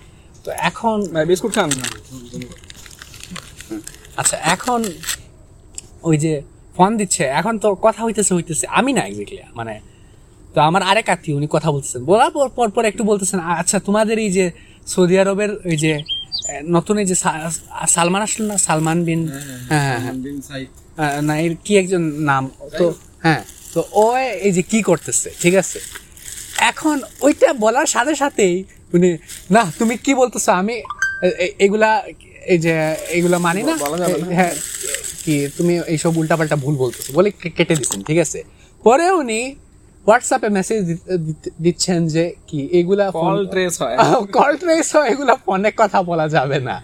[0.46, 0.98] তো এখন
[1.30, 1.70] বিস্কুট খান।
[4.22, 4.80] আচ্ছা এখন
[6.10, 6.34] ওই যে
[6.76, 9.74] ফোন দিচ্ছে এখন তো কথা হইতেছে হইতেছে। আমি না এক্স্যাক্টলি মানে
[10.54, 14.18] তো আমার আরেক আত্মীয় উনি কথা বলতেছেন। বলার পর পর পর একটু বলতেছেন আচ্ছা তোমাদের
[14.26, 14.46] এই যে
[14.88, 15.94] সৌদি আরবের ওই যে
[16.76, 17.16] নতুন এই যে
[17.96, 18.56] সালমান আসলো না?
[18.68, 19.22] সালমান বিন
[19.70, 20.16] হ্যাঁ হ্যাঁ হ্যাঁ
[20.50, 20.68] সাইদ।
[20.98, 22.44] আহ, না এর কি একজন নাম?
[22.80, 22.86] তো
[23.26, 23.42] হ্যাঁ
[23.74, 24.06] তো ও
[24.46, 25.80] এই যে কি করতেছে ঠিক আছে?
[26.72, 28.56] এখন ওইটা বলার সাথে সাথেই
[28.96, 29.10] উনি
[29.56, 30.52] না তুমি কি বলতেছো?
[30.62, 30.76] আমি
[31.66, 31.90] এগুলা
[32.54, 32.74] এই যে
[33.18, 33.74] এগুলা মানি না?
[34.38, 34.54] হ্যাঁ
[35.24, 38.40] কি তুমি এইসব উল্টাপাল্টা ভুল বলতেছো বলে কেটে দিচ্ছেন ঠিক আছে?
[38.84, 39.40] পরে উনি
[40.08, 40.82] হোয়াটসঅ্যাপে মেসেজ
[41.66, 43.96] দিচ্ছেন যে কি এগুলা কল ট্রেস হয়।
[44.38, 46.76] কল ট্রেস হয় এগুলা ফোনে কথা বলা যাবে না।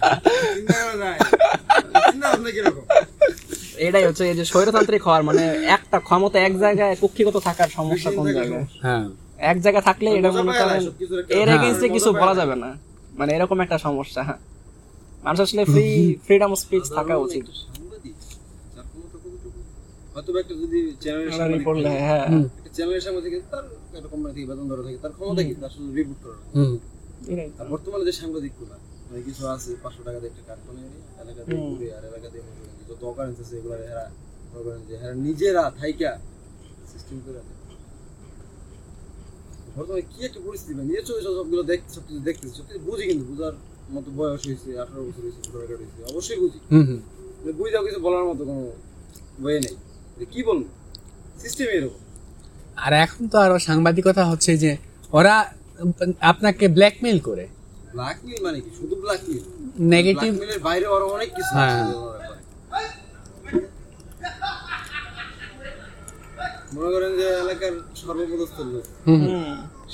[3.87, 5.43] এটাই হচ্ছে এই যে স্বৈরতান্ত্রিক হওয়ার মানে
[5.77, 8.65] একটা ক্ষমতা এক জায়গায় কক্ষিগত থাকার সমস্যা কোন জায়গায়?
[8.85, 9.05] হ্যাঁ।
[9.51, 10.81] এক জায়গায় থাকলে এটা মনে করেন
[11.39, 12.69] এর এগেইনস্টে কিছু বলা যাবে না।
[13.19, 14.23] মানে এরকম একটা সমস্যা
[15.25, 15.87] মানুষ আসলে ফ্রি
[16.25, 17.45] ফ্রিডম অফ স্পিচ থাকা উচিত।
[20.13, 21.77] হয়তো একটা যদি চ্যানেলের রিপোর্ট
[22.07, 22.27] হ্যাঁ।
[22.75, 23.65] চ্যানেলের সাংবাদিক তার
[23.97, 25.53] একটা কোম্পানি থেকে বেতন ধরা থাকে তার ক্ষমতা কি?
[25.63, 26.23] তার শুধু রিপোর্ট
[27.59, 28.77] আর বর্তমানে যে সাংবাদিকগুলা
[29.07, 32.03] মানে কিছু আছে পাঁচশো টাকা দিয়ে একটা কার্টন এনে এলাকা দিয়ে ঘুরে আর
[32.89, 34.05] যত অকারেন্স আছে এগুলো এরা
[34.53, 36.11] করেন যে এরা নিজেরা থাইকা
[36.91, 37.56] সিস্টেম করে দেয়।
[39.77, 40.73] বর্তমানে কি একটা পরিস্থিতি
[41.37, 43.53] সবগুলো দেখ সবকিছু দেখতেছি। বুঝি কিন্তু বুঝার
[43.95, 46.59] মতো বয়স হয়েছে আঠারো বছর হয়েছে কার্ড হয়েছে অবশ্যই বুঝি।
[47.59, 48.63] বুঝাও কিছু বলার মতো কোনো
[49.43, 49.75] বয়ে নেই।
[50.33, 50.63] কি বলব?
[51.43, 52.01] সিস্টেম এরকম।
[52.83, 54.71] আর এখন তো আরও সাংবাদিকতা হচ্ছে যে
[55.17, 55.35] ওরা
[56.31, 57.45] আপনাকে ব্ল্যাকমেইল করে।
[57.95, 58.69] ব্ল্যাকমেল মানে কি?
[58.79, 59.41] শুধু ব্ল্যাকমেল
[59.95, 62.35] নেগেটিভ ব্ল্যাকমেলের বাইরে আরও অনেক কিছু আছে হ্যাঁ। যে ওরা করে।
[66.77, 68.85] মনে করেন যে এলাকার সর্বপদস্থ লোক।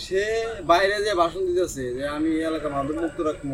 [0.03, 0.23] সে
[0.71, 3.49] বাইরে যে ভাষণ দিতেছে যে আমি এই এলাকা মাদক মুক্ত রাখব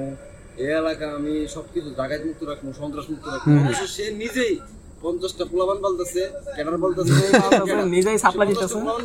[0.63, 3.47] এই এলাকা আমি সবকিছু জাগাত মুক্ত রাখব সন্ত্রাস মুক্ত রাখব
[3.95, 4.53] সে নিজেই
[5.03, 6.21] পঞ্চাশটা পোলাবান পালতেছে
[6.55, 7.13] ক্যাডার পালতেছে
[7.95, 9.03] নিজেই সাপ্লাই দিতেছে পোলাবান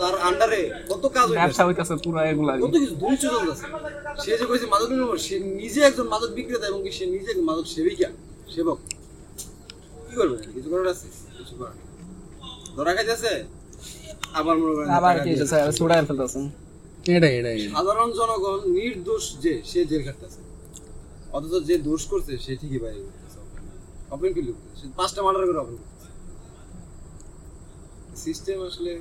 [0.00, 0.60] তার আন্ডারে
[0.90, 3.64] কত কাজ ব্যবসা হইতেছে পুরো এগুলা কত কিছু দুই চলতেছে।
[4.24, 4.90] সে যে কইছে মাদক
[5.26, 8.08] সে নিজে একজন মাদক বিক্রেতা এবং সে নিজে একজন মাদক সেবিকা
[8.54, 8.78] সেবক।
[10.06, 10.36] কি করবে?
[10.54, 11.06] কিছু করার আছে?
[11.38, 11.76] কিছু করার
[12.76, 13.32] ধরা খাইতেছে?
[14.40, 15.30] আবার মনে করেন আবার কি
[17.74, 20.40] সাধারণ জনগণ নির্দোষ যে সে জেল খাটতেছে।
[21.32, 23.00] অথচ যে দোষ করছে সে ঠিকই বাইরে
[24.34, 26.08] ফিল্ড সে পাঁচটা মার্ডার করে করতেছে।
[28.16, 28.92] সিস্টেম আসলে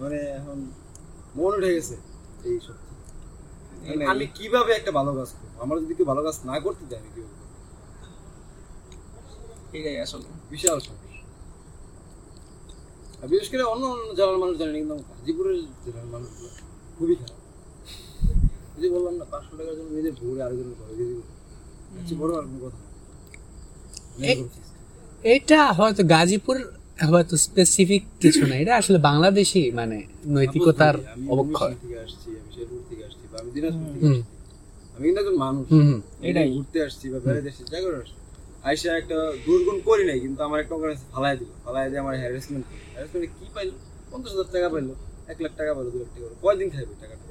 [0.00, 0.58] মানে এখন
[1.36, 1.96] মন উঠে গেছে
[2.44, 2.78] এই সব।
[4.12, 5.54] আমি কীভাবে একটা ভালো কাজ করব?
[5.62, 7.36] আমার যদি কেউ ভালো কাজ না করতে দেয় আমি কীভাবে?
[9.78, 11.05] এটাই আসলে। বিশাল সমস্যা। আর
[13.22, 16.48] বিশেষ করে অন্য অন্য জেলার মানুষ জানেন কিন্তু গাজীপুরের জেলার মানুষগুলো
[16.96, 17.38] খুবই খারাপ।
[18.76, 20.14] এই যে বললাম না পাঁচশো টাকার জন্য নিজের
[21.96, 22.78] এর চেয়ে বড় আর কোনো কথা।
[25.24, 26.56] এটা হয়তো গাজীপুর
[27.10, 29.98] হয়তো স্পেসিফিক কিছু না। এটা আসলে বাংলাদেশি মানে
[30.34, 30.94] নৈতিকতার
[31.34, 34.24] অবক্ষয়। থেকে আসছি আমি শেরপুর থেকে আসছি বা আমি দিনাজপুর থেকে আসছি।
[34.96, 35.64] আমি কিন্তু একজন মানুষ
[36.28, 38.16] এটাই। ঘুরতে আসছি বা বেড়াতে আসছি যা করে আসছি।
[38.68, 42.64] আইসা একটা দুর্গুণ করি নাই কিন্তু আমার একটা ওখানে ফালাই দিল। ফালাই দিয়ে আমার হ্যারাসমেন্ট
[42.94, 43.74] হ্যারাসমেন্টে কি পাইলো?
[44.10, 44.92] পঞ্চাশ হাজার টাকা পাইলো
[45.32, 47.24] এক লাখ টাকা পাইলো দু লাখ টাকা কয়দিন খাইবে টাকাটা?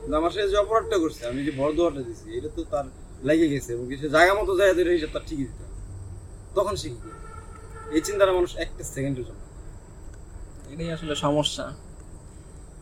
[0.00, 2.86] কিন্তু আমার সাথে যে অপরাধটা করছে আমি যে বড় দোয়াটা দিছি এটা তো তার
[3.28, 5.64] লেগে গেছে এবং সে জায়গা মতো জায়গা দিয়ে হিসাব তার ঠিকই দিতে
[6.56, 7.18] তখন করবে?
[7.96, 9.42] এই চিন্তাটা মানুষ একটা সেকেন্ডের জন্য।
[10.72, 11.64] এটাই আসলে সমস্যা।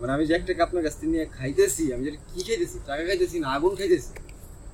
[0.01, 3.37] মানে আমি যে একটা আপনার কাছ থেকে নিয়ে খাইতেছি আমি যেটা কি খাইতেছি টাকা খাইতেছি
[3.43, 4.11] না আগুন খাইতেছি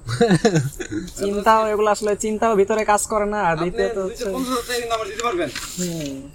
[1.21, 4.25] চিন্তাও এগুলো আসলে চিন্তাও ভিতরে কাজ করে না আর দ্বিতীয়ত হচ্ছে।
[4.71, 5.51] কিন্তু আমার দিতে পারবেন।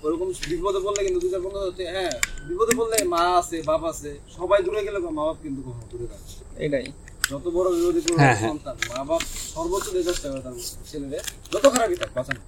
[0.06, 1.64] ওরকম বিপদে পড়লে কিন্তু দুই চার পঞ্চাশ
[1.95, 2.14] হ্যাঁ
[2.49, 6.27] বিপদে পড়লে মা আছে বাপ আছে সবাই দূরে গেলে মা বাপ কিন্তু কখনো দূরে থাকে
[6.65, 6.85] এটাই।
[7.31, 9.22] যত বড় করবে হ্যাঁ, হ্যাঁ। সন্তান মা বাপ
[9.53, 10.56] সর্বোচ্চ দিয়ে চেষ্টা করে তার
[10.89, 11.23] ছেলেদের
[11.53, 12.41] যত খারাপই থাক বাঁচানো।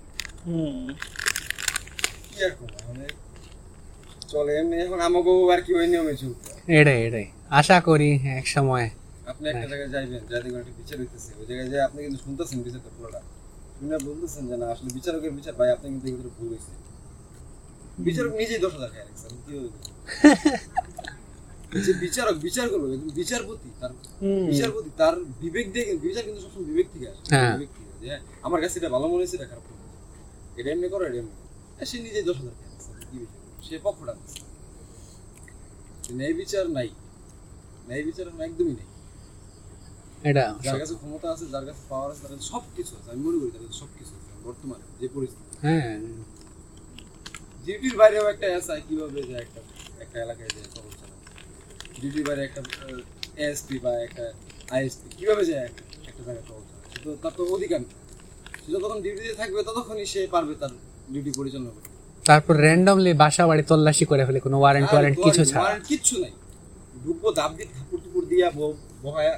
[2.27, 2.51] কি আর
[2.87, 3.05] মানে
[4.31, 7.25] চলে এমনি এখন আমাকেও আর কি ওই নিয়মে চলতে এটাই এটাই।
[7.59, 8.09] আশা করি
[8.39, 8.85] এক সময়
[9.31, 12.57] আপনি একটা জায়গায় যাইবেন যাই দেখবেন একটা বিচার হইতেছে ওই জায়গায় যে আপনি কিন্তু শুনতেছেন
[12.65, 13.21] বিচারটা পুরোটা।
[13.75, 16.71] শুনে বলতেছেন যে না আসলে বিচারকের বিচার ভাই আপনি কিন্তু এগুলো ভুল হয়েছে
[17.97, 19.53] বিচারক নিজেই দশ হাজার খায় রাখছে, কি?
[21.85, 23.91] যে বিচারক বিচার করবে কিন্তু বিচারপতি তার
[24.49, 28.21] বিচারপতি তার বিবেক দিয়ে বিচার কিন্তু সবসময় বিবেক থেকে আসে। হ্যাঁ। বিবেক থেকে যে হ্যাঁ,
[28.43, 29.83] আমার কাছে এটা ভালো মনে হয়েছে এটা খারাপ মনে।
[30.59, 31.49] এটা এমনি করো এটা এমনি করো।
[31.85, 34.13] সে নিজেই দশ হাজার খায় রাখছে, কি বিচার সে পক্ষটা
[36.11, 36.89] ন্যায় বিচার নাই।
[37.87, 38.87] ন্যায় বিচার একদমই নেই।
[40.29, 43.37] এটা যার কাছে ক্ষমতা আছে যার কাছে পাওয়ার আছে তার সব কিছু আছে। আমি মনে
[43.41, 45.93] করি তার সব কিছু আছে বর্তমানে যে পরিস্থিতি। হ্যাঁ।
[47.65, 49.59] ডিউটির বাইরেও একটা এসআই কীভাবে যে একটা
[50.03, 51.19] একটা এলাকায় যে খবর চালায়
[52.01, 52.61] ডিউটির বাইরে একটা
[53.43, 54.25] এএসপি বা একটা
[54.75, 57.81] আইএসপি কীভাবে যায় একটা একটা জায়গায় খবর চালায় সে তো তার তো অধিকার
[58.61, 60.71] সে যতক্ষণ ডিউটিতে থাকবে ততক্ষণই সে পারবে তার
[61.13, 61.89] ডিউটি পরিচালনা করতে।
[62.25, 66.33] তারপর র্যান্ডমলি বাসা বাড়ি তল্লাশি করে ফেলে কোনো ওয়ারেন্ট ওয়ারেন্ট কিছু ছাড়া। কিচ্ছু নাই।
[67.03, 67.67] ঢুকবো দাব দিয়ে
[68.03, 68.47] টুপুর দিয়া
[69.05, 69.33] বহায়া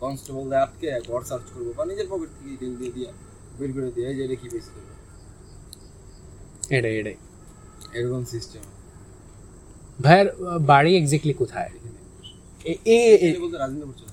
[0.00, 3.10] কনস্টেবল দিয়ে আটকে ঘর সার্চ করব বা নিজের পকেট থেকে ডিটেল দিয়ে দিয়া
[3.58, 4.94] বের করে দিয়ে যে এটা কি পেয়েছি তোমরা?
[6.70, 7.16] এটাই এটাই।
[7.94, 8.62] এরকম সিস্টেম
[10.00, 10.28] ভাইয়ের
[10.66, 11.70] বাড়ি এক্স্যাক্টলি কোথায়?
[12.64, 12.80] এ-
[13.26, 14.04] এ- বলতে রাজেন্দ্র বলছো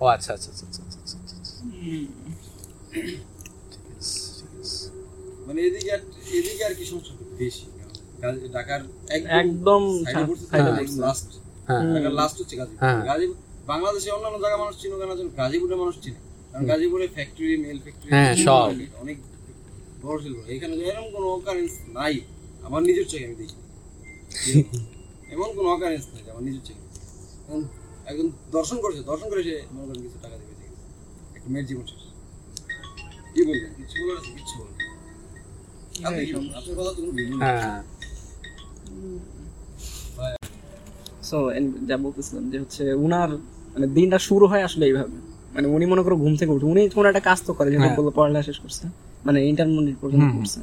[0.00, 1.54] ও আচ্ছা আচ্ছা আচ্ছা আচ্ছা আচ্ছা, আচ্ছা, আচ্ছা।
[5.46, 6.00] মানে এদিকে আর
[6.32, 7.12] এদিকে আর কি সমস্যা?
[7.38, 7.64] বেশি
[8.52, 8.80] ঢাকার
[9.34, 10.26] একদম হ্যাঁ।
[10.98, 11.28] লাস্ট
[11.68, 11.82] হ্যাঁ।
[12.12, 13.36] লাস্ট হচ্ছে গাজীপুর। হ্যাঁ। গাজীপুর
[13.68, 16.20] বাংলাদেশে অন্যান্য জায়গা মানুষ চিনো কেন জানো গাজীপুরের মানুষ চিনে।
[16.50, 18.68] কারণ গাজীপুরে ফ্যাক্টরি মেল ফ্যাক্টরি হ্যাঁ, সব।
[19.02, 19.16] অনেক
[20.02, 22.14] বড়। শিল্প এখানে এরকম কোনো অকারেন্স নাই।
[22.62, 23.56] আমার নিজের চোখে আমি দেখি।
[25.34, 26.84] এমন কোনো অকারেন্স নাই আমার নিজের চোখে।
[27.42, 27.60] এখন
[28.06, 28.26] একজন
[28.56, 30.54] দর্শন করছে দর্শন করে সে মনে করেন কিছু টাকা দেবে
[31.36, 32.02] একটা মেয়ের জীবন শেষ।
[33.34, 33.70] কি বলবেন?
[33.78, 34.30] কিছু বলার আছে?
[34.36, 34.86] কিচ্ছু বলবেন না।
[36.06, 36.22] আপনি
[36.58, 37.80] আপনার কথা তো ভিন্ন। হ্যাঁ।
[41.28, 41.38] সো
[41.88, 43.30] যা বলতেছিলাম যে হচ্ছে উনার
[43.78, 45.16] মানে দিনটা শুরু হয় আসলে এইভাবে।
[45.54, 47.96] মানে উনি মনে করো ঘুম থেকে উঠে উনি কোনো একটা কাজ তো করে যেটা হ্যাঁ।
[47.98, 48.84] বলল পড়ালেখা শেষ করছে।
[49.24, 50.60] মানে ইন্টারমিডিয়েট পর্যন্ত করছে।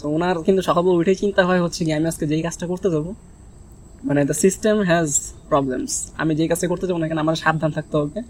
[0.00, 3.06] তো ওনার কিন্তু সকালবেলা উঠে চিন্তা হয় হচ্ছে কি আমি আজকে যেই কাজটা করতে যাব
[4.04, 5.08] মানে দ্য সিস্টেম হ্যাজ
[5.48, 8.20] প্রবলেমস আমি যেই কাজটা করতে যাব না এখানে আমার সাবধান থাকতে হবে।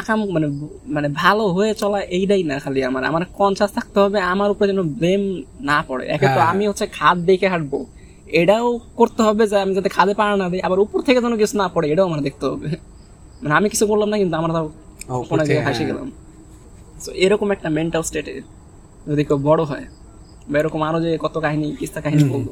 [0.00, 0.46] আকাম মানে
[0.86, 4.82] মানে ভালো হয়ে চলা এইটাই না খালি আমার। আমার কনসাস থাকতে হবে আমার উপরে যেন
[4.82, 5.22] ব্লেম
[5.60, 7.86] না পড়ে। একে তো হ্যাঁ। আমি হচ্ছে খাদ দেখে হাঁটবো।
[8.32, 11.56] এটাও করতে হবে যে আমি যাতে খাদে পাড়া না দিই আবার উপর থেকে যেন কিছু
[11.56, 12.68] না পড়ে এটাও আমার দেখতে হবে।
[13.42, 14.66] মানে আমি কিছু করলাম না কিন্তু আমরা তাও
[15.30, 16.08] কোনো জায়গায় হ্যাঁ। গেলাম
[16.96, 18.34] তো এরকম একটা মেন্টাল স্টেটে
[19.06, 19.86] যদি কেউ বড় হয়
[20.50, 22.46] বা এরকম আরও যে কত কাহিনী কিস্তা কাহিনী বলব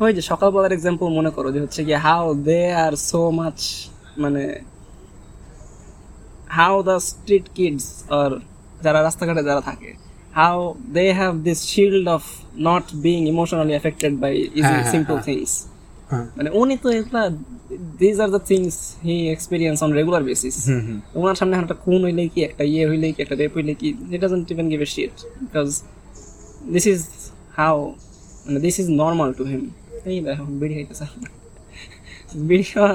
[0.00, 3.58] ওই যে সকালবেলার এক্সাম্পল মনে করো যে হচ্ছে কি how they are so much
[4.22, 4.42] মানে
[6.50, 7.86] how the street kids
[8.18, 8.30] are
[8.84, 9.90] যারা রাস্তাঘাটে যারা থাকে
[10.34, 10.58] how
[10.94, 12.22] they have this shield of
[12.60, 15.71] not being emotionally affected by easy হ্যাঁ, হ্যাঁ, সিম্পল হ্যাঁ। থিংস হ্যাঁ।
[16.36, 17.22] মানে উনি তো এগুলা
[18.00, 18.74] these are the things
[19.06, 20.98] he experience on regular basis hmm hmm.
[21.18, 24.20] ওনার সামনে একটা খুন হইলে কি একটা ইয়ে হইলে কি একটা রেপ হইলে কি it
[24.24, 25.72] doesn't even give a shit because
[26.74, 27.00] this is
[27.58, 27.74] how
[28.44, 29.62] মানে this is normal to him.
[30.08, 31.06] এই দেখো বিড়ি খাইতেছে।
[32.48, 32.92] বিড়ি খাওয়া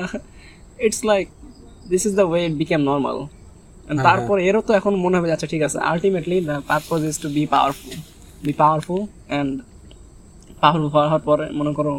[0.79, 1.25] it's like
[1.85, 3.17] this is the way it became normal
[4.07, 7.43] তারপর এরও তো এখন মনে হবে আচ্ছা ঠিক আছে ultimately the purpose is to be
[7.53, 7.91] powerful
[8.45, 9.51] be powerful and
[10.61, 11.93] powerful হওয়ার পরে মনে করো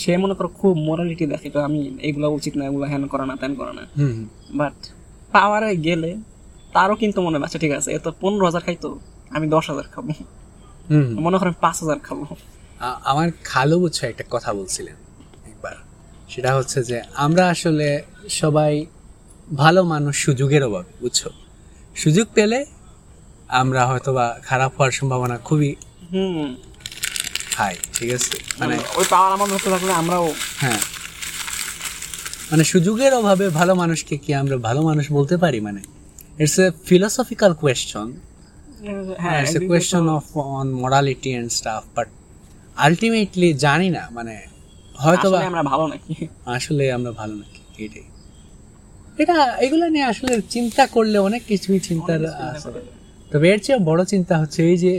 [0.00, 3.34] সে মনে করো খুব মোরালিটি দেখে তো আমি এগুলো উচিত না এগুলো হ্যান করা না
[3.40, 3.84] ত্যান করা না।
[4.58, 4.76] বাট
[5.34, 6.10] পাওয়ারে গেলে
[6.74, 8.88] তারও কিন্তু মনে হয়, আচ্ছা ঠিক আছে এত পনেরো হাজার খাইতো
[9.36, 10.04] আমি দশ হাজার খাব।
[11.24, 12.18] মনে করেন পাঁচ হাজার খাব।
[13.10, 14.96] আমার খালু বুঝছ একটা কথা বলছিলেন
[15.50, 15.74] একবার।
[16.32, 17.88] সেটা হচ্ছে যে আমরা আসলে
[18.40, 18.72] সবাই
[19.62, 21.20] ভালো মানুষ সুযোগের অভাবে বুঝছ?
[22.02, 22.58] সুযোগ পেলে
[23.60, 25.70] আমরা হয়তোবা খারাপ হওয়ার সম্ভাবনা খুবই
[27.58, 28.34] হাই ঠিক আছে?
[28.60, 30.26] মানে ওই পাওয়ার আমার ধরতে থাকলে আমরাও
[30.62, 30.80] হ্যাঁ।
[32.50, 35.58] মানে সুযোগের অভাবে ভালো মানুষকে কি আমরা ভালো মানুষ বলতে পারি?
[35.60, 35.80] মানে
[36.38, 38.06] ইটস এ ফিলোসফিক্যাল কোয়েশ্চন
[39.24, 42.08] হ্যাঁ it's a question of on morality and stuff but
[42.76, 44.34] ultimately জানি না মানে
[44.94, 46.12] হয়তো বা আমরা ভালো নাকি?
[46.56, 47.60] আসলে আমরা ভালো নাকি?
[47.84, 48.06] এটাই।
[49.18, 52.70] এটা এগুলো নিয়ে আসলে চিন্তা করলে অনেক কিছুই চিন্তার আছে।
[53.32, 54.92] তবে এর চেয়ে বড় চিন্তা হচ্ছে এই যে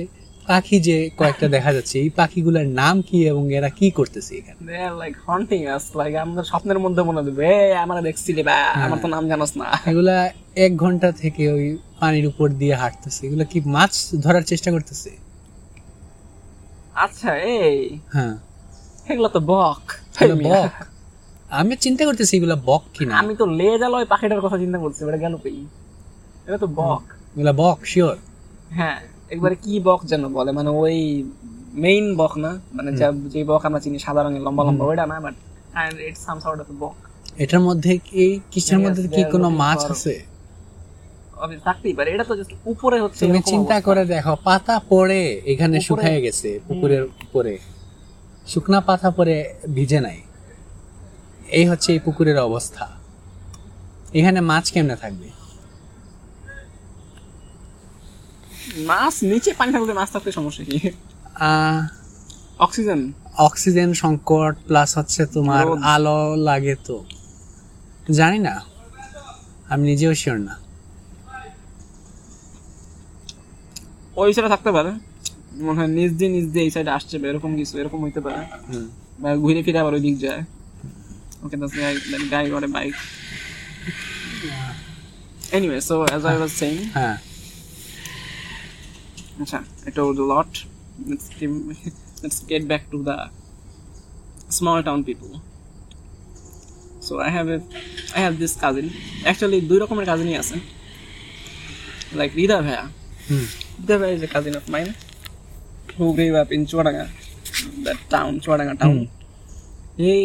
[0.49, 4.59] পাখি যে কয়েকটা দেখা যাচ্ছে এই পাখিগুলোর নাম কি এবং এরা কি করতেছে এখানে?
[4.67, 7.49] They are like haunting us like আমরা স্বপ্নের মধ্যে মনে দেবে
[7.83, 10.15] আমরা দেখছিলি বা আমার তো নাম জানোস না। এগুলা
[10.55, 15.11] এক ঘণ্টা থেকে ওই পানির উপর দিয়ে হাঁটতেছে। এগুলো কি মাছ ধরার চেষ্টা করতেছে?
[16.95, 18.35] আচ্ছা এই। হ্যাঁ।
[19.11, 19.83] এগুলো তো বক
[20.47, 20.73] বক?
[21.49, 24.99] আমি চিন্তা করতেছি এগুলা বক কিনা। আমি তো লে জাল ওই পাখিটার কথা চিন্তা করছি
[25.03, 25.57] এটা গেল কই?
[26.47, 27.03] এটা তো বক।
[27.33, 28.17] এগুলা বক শিওর?
[28.71, 28.99] হ্যাঁ।
[29.33, 30.97] একবারে কি বক যেন বলে মানে ওই
[31.83, 35.17] মেইন বক না মানে যা যে বক আমরা চিনি সাদা রঙের লম্বা লম্বা ওইটা না
[35.25, 35.35] but
[35.81, 36.95] and it's some sort of বক।
[37.43, 40.15] এটার মধ্যে কি কিসের মধ্যে কি কোনো মাছ আছে?
[41.67, 45.21] থাকতেই পারে এটা তো জাস্ট উপরে হচ্ছে তুমি চিন্তা করে দেখো পাতা পড়ে
[45.51, 47.53] এখানে শুকায় গেছে পুকুরের উপরে।
[48.47, 49.35] শুকনা পাতা পরে
[49.75, 50.19] ভিজে নাই।
[51.59, 52.85] এই হচ্ছে এই পুকুরের অবস্থা।
[54.13, 55.27] এখানে মাছ কেমনে থাকবে?
[58.89, 60.77] মাছ নিচে পানি থাকলে মাছ থাকতে সমস্যা কি?
[62.65, 63.01] অক্সিজেন।
[63.47, 66.97] অক্সিজেন সংকট প্লাস হচ্ছে তোমার আলো লাগে তো।
[68.19, 68.53] জানি না
[69.71, 70.53] আমি নিজেও শিওর না।
[74.21, 74.91] ওই সাইডে থাকতে পারে।
[75.65, 78.41] মনে হয় নিজ দিয়ে নিজ দিয়ে এই সাইডে আসছে বা এরকম কিছু এরকম হইতে পারে।
[79.21, 80.41] বা ঘুরে ফিরে আবার ওই দিক যায়।
[81.43, 82.93] Okay that's guy that guy got a bike
[85.55, 87.17] anyway so as I was saying হ্যাঁ।
[89.41, 90.25] আচ্ছা I told a
[91.09, 91.55] let's give,
[92.21, 93.17] let's get back to the
[94.57, 95.31] small town people
[97.05, 97.59] so I have a
[98.17, 98.85] I have this cousin
[99.29, 100.57] actually দুই রকমের কাজিনই আছে
[102.13, 102.89] like Rida.
[103.27, 103.45] Hmm.
[103.79, 104.95] Rida Bhaya is a cousin of mine
[105.97, 107.09] who grew up in Chuadanga,
[107.83, 108.97] that town, Chuadanga town.
[110.11, 110.23] এই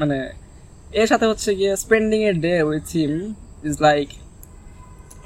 [0.00, 0.18] মানে
[1.00, 3.12] এর সাথে হচ্ছে গিয়ে spending a day with him
[3.68, 4.08] is like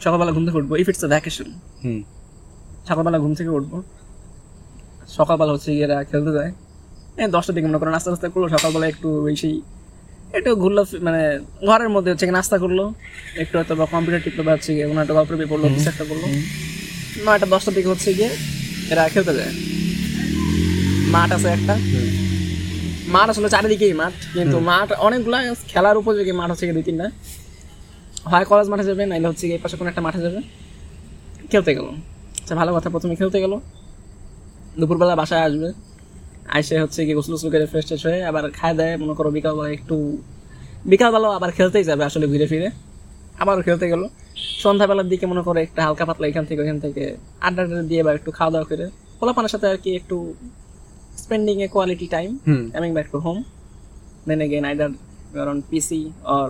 [0.04, 1.48] সকালবেলা ঘুম থেকে উঠবো if it's a vacation
[1.82, 2.00] hmm
[2.88, 3.76] সকালবেলা ঘুম থেকে উঠবো।
[5.16, 6.50] সকালবেলা হচ্ছে গিয়ে খেলতে যায়
[7.22, 9.50] এই দশটার দিকে মনে করো নাস্তা নাস্তা করল সকালবেলা একটু বেশি
[10.36, 11.22] একটু ঘুরলো মানে
[11.68, 12.80] ঘরের মধ্যে হচ্ছে নাস্তা করল।
[13.42, 16.04] একটু হয়তো বা কম্পিউটার টিপতে বা হচ্ছে গিয়ে কোনো একটা গল্পের বই পড়ল কিছু একটা
[16.10, 16.24] করল।
[17.26, 18.30] নয়টা দশটার দিকে হচ্ছে গিয়ে
[18.92, 19.52] এরা খেলতে যায়।
[21.14, 21.74] মাঠ আছে একটা।
[23.14, 25.38] মাঠ আসলে চারিদিকেই মাঠ কিন্তু মাঠ অনেকগুলা
[25.72, 27.06] খেলার উপযোগী মাঠ হচ্ছে গিয়ে দুই তিনটা।
[28.30, 30.40] হয় কলেজ মাঠে যাবে নাইলে হচ্ছে গিয়ে পাশে কোনো একটা মাঠে যাবে।
[31.50, 31.88] খেলতে গেল
[32.40, 33.58] আচ্ছা ভালো কথা প্রথমে খেলতে গেল।
[34.78, 35.72] দুপুরবেলা বাসায় আসবে।
[36.48, 39.70] আইসে হচ্ছে কি গোসল গোসল করে ফ্রেশ ট্রেশ হয়ে আবার খায় দেয় মনে করো বিকালবেলা
[39.72, 40.18] একটু
[40.84, 42.70] বিকালবেলাও আবার খেলতেই যাবে আসলে ঘুরে ফিরে।
[43.38, 47.62] আবার খেলতে গেল। সন্ধ্যাবেলার দিকে মনে করো একটা হালকা পাতলা এখান থেকে ওখান থেকে আড্ডা
[47.62, 48.90] আড্ডা দিয়ে বা একটু খাওয়া দাওয়া করে
[49.20, 50.34] পোলাপানের সাথে আর কি একটু
[51.16, 52.70] spending a quality time hmm.
[53.12, 53.44] to home.
[54.26, 54.88] Then again, either
[55.34, 55.90] you're on PC
[56.24, 56.46] or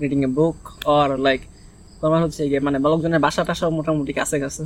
[0.00, 1.44] reading a book or like
[2.04, 4.62] তোমার হচ্ছে গিয়ে মানে লোকজনের বাসা টাসা মোটামুটি কাছে কাছে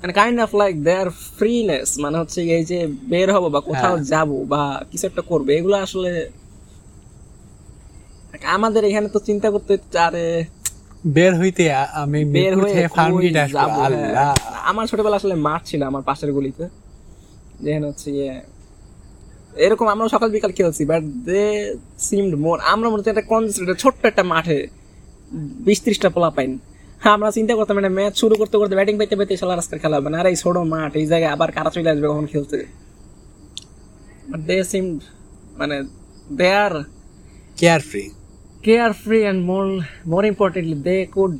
[0.00, 2.78] মানে kind of like their freeness মানে হচ্ছে এই যে
[3.08, 6.12] বের হব বা কোথাও হ্যাঁ। যাব বা কিছু একটা করবে এগুলো আসলে
[8.56, 10.26] আমাদের এখানে তো চিন্তা করতে আরে
[11.06, 11.64] বের হইতে
[11.94, 14.30] আমি বের হয়ে ফার্ম কই আসব। হ্যাঁ। আল্লাহ।
[14.62, 16.64] আমার ছোটবেলা আসলে মাঠ ছিল আমার পাশের গলিতে।
[17.60, 18.32] যেখানে হচ্ছে গিয়ে
[19.56, 21.42] এরকম আমরা সকাল বিকাল খেলছি বাট দে
[21.98, 24.58] সিমড মোর আমরা মনে হচ্ছে একটা কনসেন্ট্রেট ছোট্ট একটা মাঠে
[25.66, 26.58] বিশ ত্রিশটা পোলা পাইন
[27.02, 29.96] হ্যাঁ আমরা চিন্তা করতাম মানে ম্যাচ শুরু করতে করতে ব্যাটিং পাইতে পাইতে সালা রাস্তার খেলা
[29.96, 32.58] হবে। না আর এই ছোট মাঠ এই জায়গায় আবার কারা চলে আসবে কখন খেলতে?
[34.30, 35.00] বাট দে সিমড
[35.58, 35.76] মানে
[36.38, 36.74] they are
[37.80, 38.04] carefree
[38.66, 39.70] carefree and more
[40.12, 41.38] more importantly they could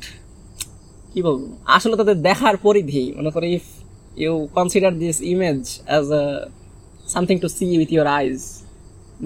[1.13, 3.65] কি বলব আসলে তাদের দেখার পরিধি। মনে করি if
[4.17, 6.23] you consider this image as a
[7.13, 8.41] something to see with your eyes.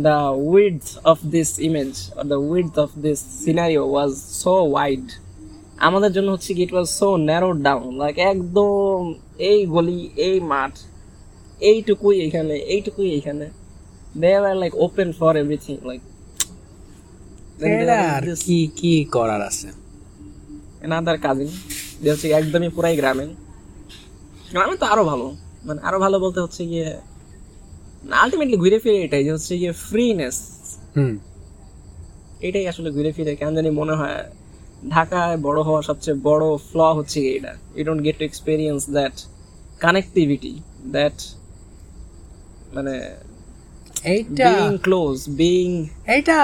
[0.08, 0.20] The
[0.54, 4.12] width of this image or the width of this scenario was
[4.44, 5.06] so wide
[5.88, 9.00] আমাদের জন্য হচ্ছে কি it was so narrow down like একদম
[9.52, 10.74] এই গলি এই মাঠ
[11.70, 13.46] এইটুকুই এখানে এইটুকুই এখানে।
[14.22, 16.02] They are like open for everything like
[18.46, 19.68] কি কি করার আছে?
[20.86, 21.50] এনাদার কাজিন
[22.02, 23.26] যে হচ্ছে একদমই পুরাই গ্রামে।
[24.54, 25.26] গ্রামে তো আরও ভালো
[25.68, 26.90] মানে আরও ভালো বলতে হচ্ছে গিয়ে
[28.24, 30.38] আলটিমেটলি ঘুরে ফিরে এটাই যে হচ্ছে গিয়ে ফ্রিনেস
[32.48, 34.20] এটাই আসলে ঘুরে ফিরে কেন জানি মনে হয়
[34.96, 39.16] ঢাকায় বড় হওয়ার সবচেয়ে বড় ফ্ল হচ্ছে এটা। You don't get to experience that
[39.86, 40.54] connectivity
[40.96, 41.18] that
[42.76, 42.96] মানে
[44.16, 44.50] এইটা
[44.86, 45.68] ক্লোজ বিং
[46.16, 46.38] এইটা.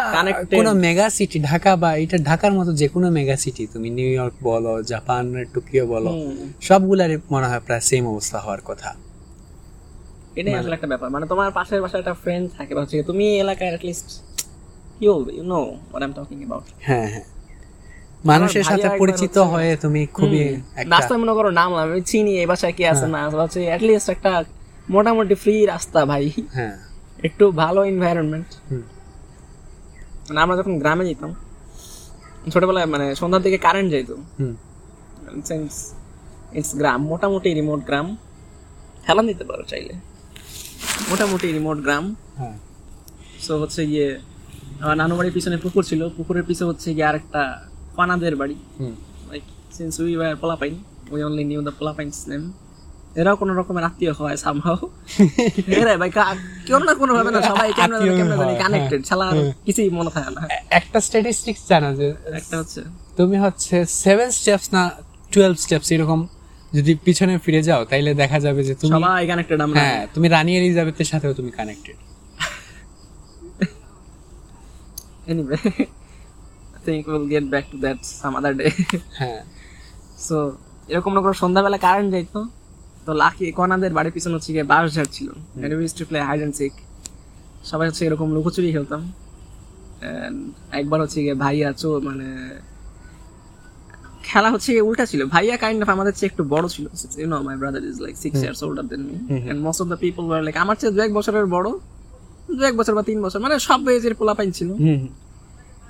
[0.60, 4.36] কোনো মেগা সিটি ঢাকা বা এটা ঢাকার মতো যে কোনো মেগা সিটি তুমি নিউ ইয়র্ক
[4.50, 5.24] বলো জাপান
[5.54, 6.12] টোকিও বলো
[6.68, 8.90] সবগুলার মনে হয় প্রায় সেম অবস্থা হওয়ার কথা।
[10.36, 13.70] এটাই আসলে একটা ব্যাপার। মানে তোমার পাশের বাসায় একটা ফ্রেন্ড থাকে বা হচ্ছে তুমি এলাকায়
[13.70, 14.10] অ্যাটলিস্ট
[14.98, 15.60] কি বলবে you know
[15.90, 17.26] what I am talking about হ্যাঁ হ্যাঁ।
[18.24, 20.42] মানুষের সাথে পরিচিত হয়ে তুমি খুবই
[20.76, 24.08] একটা রাস্তায় মনে করো নাম আমি চিনি এই বাসায় কি আছে না আছে হচ্ছে অ্যাটলিস্ট
[24.10, 24.32] একটা
[24.90, 26.76] মোটামুটি ফ্রি রাস্তা ভাই। হ্যাঁ।
[27.24, 28.50] একটু ভালো এনভায়রনমেন্ট।
[30.28, 31.32] মানে আমরা যখন গ্রামে যেতাম
[32.52, 34.10] ছোটবেলায় মানে সন্ধ্যার দিকে কারেন্ট যেত
[34.40, 34.54] হুম।
[35.46, 35.72] সিন্স
[36.54, 38.08] ইটস গ্রাম মোটামুটি রিমোট গ্রাম।
[39.08, 39.94] হেলান দিতে পারো চাইলে।
[41.10, 42.06] মোটামুটি রিমোট গ্রাম।
[42.40, 42.56] হ্যাঁ।
[43.46, 44.08] সো হচ্ছে গিয়ে
[44.84, 47.42] আমার নানু বাড়ির পিছনে পুকুর ছিল। পুকুরের পিছনে হচ্ছে গিয়ে আরেকটা
[47.98, 48.56] পানাদের বাড়ি।
[49.30, 49.44] লাইক
[49.78, 50.74] সিন্স উই ওয়ার পোলাপাইন
[51.14, 52.44] উই অনলি নিউ দ্য পোলাপাইনস নেম
[53.16, 54.78] এরাও কোনো রকমের আত্মীয় হয় সামহাও
[55.80, 56.10] এরা ভাই
[56.68, 60.12] কেউ না কোনো ভাবে না সবাই কেমন আত্মীয় কেমন জানি কানেক্টেড ছাড়া আর কিছুই মনে
[60.16, 60.42] থাকে না।
[60.80, 62.08] একটা স্ট্যাটিস্টিক্স জানো যে
[62.40, 62.82] একটা হচ্ছে।
[63.18, 64.82] তুমি হচ্ছে সেভেন স্টেপস না
[65.32, 66.20] টুয়েলভ স্টেপস এরকম
[66.76, 70.52] যদি পিছনে ফিরে যাও তাইলে দেখা যাবে যে তুমি সবাই কানেক্টেড আমরা। হ্যাঁ তুমি রানী
[70.60, 71.98] এলিজাবেথের সাথেও তুমি connected
[75.32, 75.58] anyway
[76.76, 78.66] I think will get back to that some other day
[79.20, 79.42] হ্যাঁ।
[80.26, 80.38] সো
[80.90, 82.40] এরকম না করে সন্ধ্যাবেলা কারেন্ট যাইতো
[83.06, 85.28] তো লাকি কনাদের বাড়ির পিছনে হচ্ছে গিয়ে বাঁশ ঝাড় ছিল
[85.62, 86.74] and we to play hide and seek
[87.70, 89.02] সবাই হচ্ছে এরকম লুকোচুরি খেলতাম।
[90.80, 92.28] একবার হচ্ছে গিয়ে ভাইয়া চো মানে
[94.30, 96.86] খেলা হচ্ছে উল্টা ছিল। ভাইয়া কাইন্ড অফ আমাদের চেয়ে একটু বড় ছিল।
[97.22, 99.16] You know my brother is like six years older than me
[99.50, 101.68] and most of the people were like আমার চেয়ে দু এক বছরের বড়
[102.58, 104.70] দু এক বছর বা তিন বছর মানে সব এজের পোলাপাইন ছিল।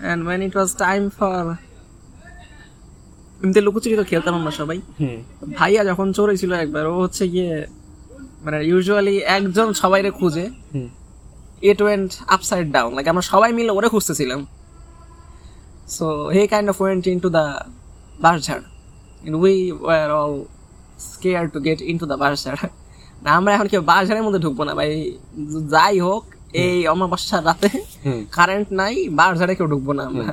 [0.09, 1.37] And when it was time for
[3.41, 4.77] এমনিতে লুকোচুরি তো খেলতাম আমরা সবাই।
[5.57, 7.51] ভাইয়া যখন চোরেছিল একবার ও হচ্ছে গিয়ে
[8.45, 10.45] মানে ইউজুয়ালি একজন সবাইরে খুঁজে।
[11.69, 14.41] It went upside down like আমরা সবাই মিলে ওরে খুঁজতেছিলাম।
[15.97, 16.05] So
[16.35, 17.45] he kind of went into the
[18.23, 18.61] Barjar.
[19.25, 19.53] And we
[19.87, 20.47] were all
[20.97, 22.57] scared to get into the Barjar.
[23.23, 24.89] না আমরা এখন কেউ বাজারের মধ্যে ঢুকবো না ভাই।
[25.73, 26.23] যাই হোক
[26.63, 27.69] এই অমাবস্যার রাতে
[28.37, 30.27] কারেন্ট নাই বাজারে কেউ ঢুকবো না আমরা।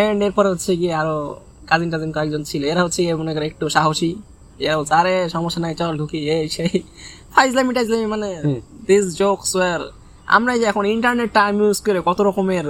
[0.00, 1.16] এন্ড এরপরে হচ্ছে গিয়ে আরও
[1.70, 4.10] কাজিন টাজিন কয়েকজন ছিল। এরা হচ্ছে গিয়ে মনে করে একটু সাহসী।
[4.66, 6.72] এরা বলছে আরে সমস্যা নাই চল ঢুকি। এই সেই
[7.34, 8.28] ফাইজলামি টাইজলামি মানে
[8.88, 9.80] দিস জোকস ওয়ার
[10.36, 12.66] আমরা যে এখন ইন্টারনেট টাইম ইউজ করে কত রকমের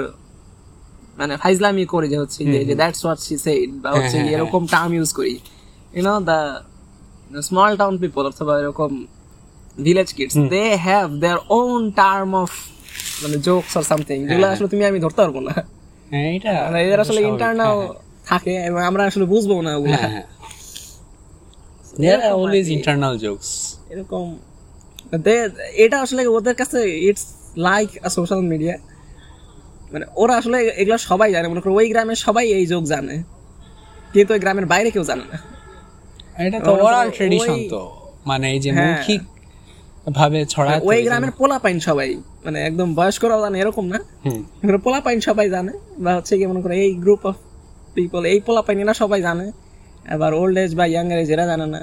[1.16, 4.90] মানে ফাইজলামি করি যে হচ্ছে যে- দ্যাটস হোয়াট শি সেড বা হচ্ছে হ্যাঁ, এরকম টার্ম
[4.94, 5.34] ইউজ করি।
[5.94, 6.39] You know the
[7.43, 8.90] small town people অথবা এরকম
[9.78, 12.51] village kids they have their own term of
[13.22, 15.55] মানে জোকস অর সামথিং যেগুলো আসলে তুমি আমি ধরতে পারব না।
[16.10, 17.93] হ্যাঁ এটা মানে এদের আসলে ইন্টারনাল হ্যাঁ,
[18.26, 20.26] থাকে এবং আমরা আসলে বুঝব না ওগুলো। হ্যাঁ, হ্যাঁ।
[21.98, 23.48] There are always internal jokes.
[23.90, 24.24] এরকম।
[25.18, 27.24] দে- এটা আসলে ওদের কাছে it's
[27.56, 28.74] like a social media
[29.93, 33.16] মানে ওরা আসলে এগুলো সবাই জানে মনে করো ওই গ্রামের সবাই এই যোগ জানে।
[34.12, 35.39] কিন্তু ওই গ্রামের বাইরে কেউ জানে না।
[36.47, 37.82] এটা তো ওরাল ট্রেডিশন তো।
[38.27, 39.23] মানে এই যে হ্যাঁ। মৌখিক
[40.19, 42.09] ভাবে ছড়ায় ওই গ্রামের পোলা পাইন সবাই
[42.44, 44.40] মানে একদম বয়স্করাও জানে এরকম না। হুম,
[44.86, 45.73] পোলা পাইন সবাই জানে
[46.05, 47.36] বা হচ্ছে কি মনে করো এই গ্রুপ অফ
[47.94, 49.47] পিপল এই পোলা পাইন এরা সবাই জানে।
[50.14, 51.81] আবার ওল্ড এজ বা ইয়াং এজ এরা জানে না।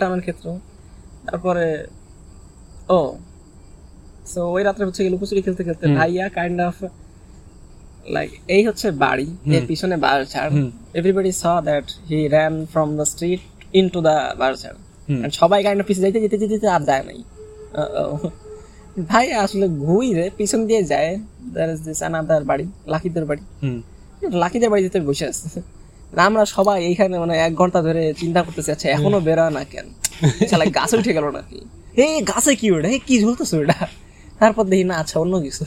[0.00, 0.50] টাউনের ক্ষেত্রে
[1.26, 1.66] তারপরে
[2.88, 3.00] ও
[4.32, 6.76] সো ওই রাত্রে হচ্ছে কি লুকোচুরি খেলতে খেলতে ভাইয়া কাইন্ড অফ
[8.14, 10.50] লাইক এই হচ্ছে বাড়ি এর পিছনে বার ছাড়
[10.98, 13.40] everybody saw that he ran from the street
[13.94, 14.76] into the বার ছাড়
[15.40, 17.20] সবাই কাইন্ড অফ পিছনে যাইতে যেতে যেতে যেতে আর যায় নাই.
[19.10, 21.10] ভাই আসলে ঘুরে পিছন দিয়ে যায়।
[21.54, 23.42] দ্যার ইজ দিস আনাদার বাড়ি লাকিদের বাড়ি।
[24.42, 25.46] লাকিদের বাড়িতে বসে আছে।
[26.28, 29.86] আমরা সবাই এইখানে মানে এক ঘণ্টা ধরে চিন্তা করতেছি আচ্ছা এখনও বেরো না কেন?
[30.50, 31.58] শালা গাছে উঠে গেল নাকি?
[31.98, 32.88] হে গাছে কি ওটা?
[33.06, 33.78] কি ঝুলতেছে ওটা?
[34.40, 35.64] তারপর দেখি না আচ্ছা অন্য কিছু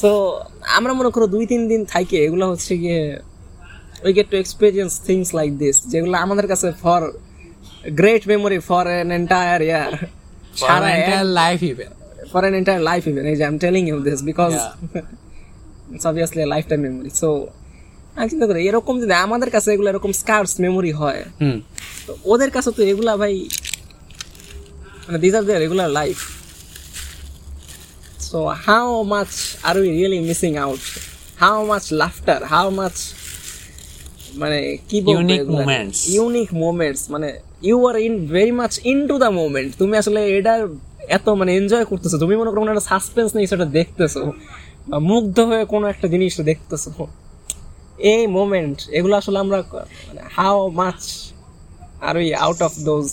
[0.00, 0.10] সো
[0.76, 3.00] আমরা মনে করো দুই তিন দিন থাইকে এগুলো হচ্ছে গিয়ে
[4.04, 7.00] we get to experience things like this যেগুলো আমাদের কাছে for
[7.98, 9.92] great memory for an entire year
[10.52, 11.90] For সারা an এক- entire life even.
[12.32, 15.02] for an entire life even age i'm telling you this because Yeah.
[15.94, 17.28] it's obviously a lifetime memory so
[18.16, 21.56] আমি চিন্তা করি এরকম যদি আমাদের কাছে এগুলো এরকম স্কার্স মেমোরি হয় হুম,
[22.06, 23.34] তো ওদের কাছে তো এগুলা ভাই
[25.04, 26.18] মানে this are their regular life
[28.34, 29.30] so how much
[29.68, 30.82] are we really missing out
[31.42, 32.96] how much laughter how much
[34.40, 34.58] মানে
[34.88, 35.98] কি Unique moments.
[36.16, 37.28] ইউনিক মোমেন্টস মানে
[37.68, 38.72] you are in very much
[39.10, 40.54] into the moment তুমি আসলে এটা
[41.16, 44.22] এত মানে এনজয় করতেছো। তুমি মনে করো কোনো একটা সাসপেন্স নেই সেটা দেখতেছো
[44.88, 46.90] বা মুগ্ধ হয়ে কোনো একটা জিনিস দেখতেছো।
[48.12, 49.58] এই মোমেন্ট এগুলো আসলে আমরা
[50.06, 51.00] মানে how much
[52.06, 53.06] are we out of those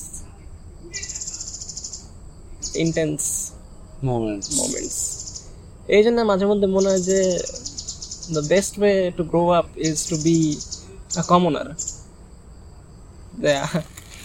[2.84, 3.22] intense
[4.04, 4.98] moments
[5.96, 7.20] এই জন্য মাঝে মধ্যে মনে হয় যে
[8.34, 10.38] the best way to grow up is to be
[11.18, 11.68] a commoner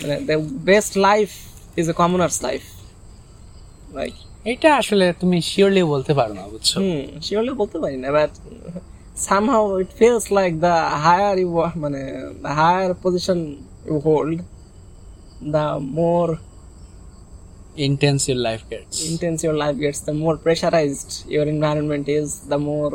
[0.00, 0.36] মানে the
[0.70, 1.28] best life
[1.76, 2.62] is a commoner's life
[3.92, 6.70] like এটা আসলে তুমি শিওরলি বলতে পারো না বুঝছ?
[6.78, 8.32] হুম শিওরলি বলতে পারি না but
[9.28, 12.02] somehow it feels like the higher you are মানে
[12.44, 13.38] the higher position
[13.88, 14.36] you hold
[15.54, 15.66] the
[15.98, 16.32] more
[17.78, 22.58] intense your life gets intense your life gets the more pressurized your environment is the
[22.60, 22.92] more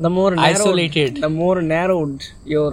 [0.00, 1.12] the more narrowed, Isolated.
[1.18, 2.70] the more narrowed your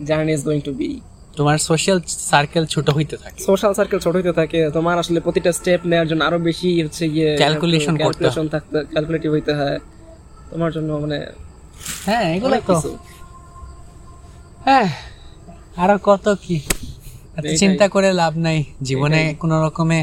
[0.00, 0.90] journey is going to be
[1.36, 1.98] তোমার social
[2.32, 6.22] circle ছোট হইতে থাকে social circle ছোট হতে থাকে তোমার আসলে প্রতিটা স্টেপ নেওয়ার জন্য
[6.28, 9.76] আরও বেশি হচ্ছে গিয়ে Calculation করতে হয়। ক্যালকুলেশন থাকতে ক্যালকুলেটিভ হইতে হয়
[10.50, 11.18] তোমার জন্য মানে
[12.06, 12.74] হ্যাঁ এগুলো তো
[14.66, 14.88] হ্যাঁ
[15.82, 16.56] আরও কত কি।
[17.60, 20.00] চিন্তা করে লাভ নাই। জীবনে কোন রকমে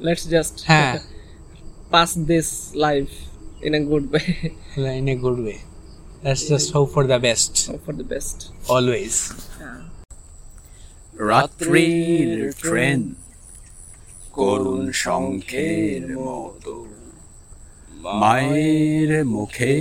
[0.00, 0.94] লেটস জাস্ট হ্যাঁ।
[1.90, 3.06] Pass this life
[3.62, 4.22] in a good way
[5.00, 5.58] in a good way.
[6.24, 7.52] Let's just hope for the best.
[7.84, 8.38] For the best
[8.68, 9.14] always.
[11.30, 13.00] রাত্রির ট্রেন
[14.32, 16.74] করুণ শঙ্খের মতো
[18.20, 19.76] মায়ের মুখে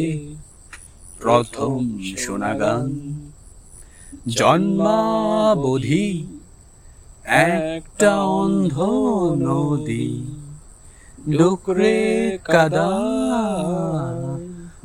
[1.20, 1.80] প্রথম
[2.18, 2.90] শোনা গান
[4.40, 6.08] জন্মাবধি
[7.26, 8.82] একটা অন্ধ
[9.36, 10.24] নদী,
[11.38, 12.92] ডুকরে কাদা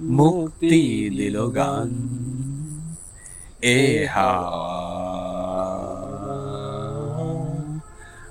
[0.00, 1.90] মুক্তি দিল গান।
[3.62, 4.06] এ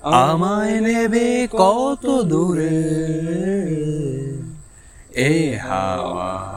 [0.02, 2.82] আমায় নেবে কত দূরে?
[5.14, 6.56] এ হাওয়া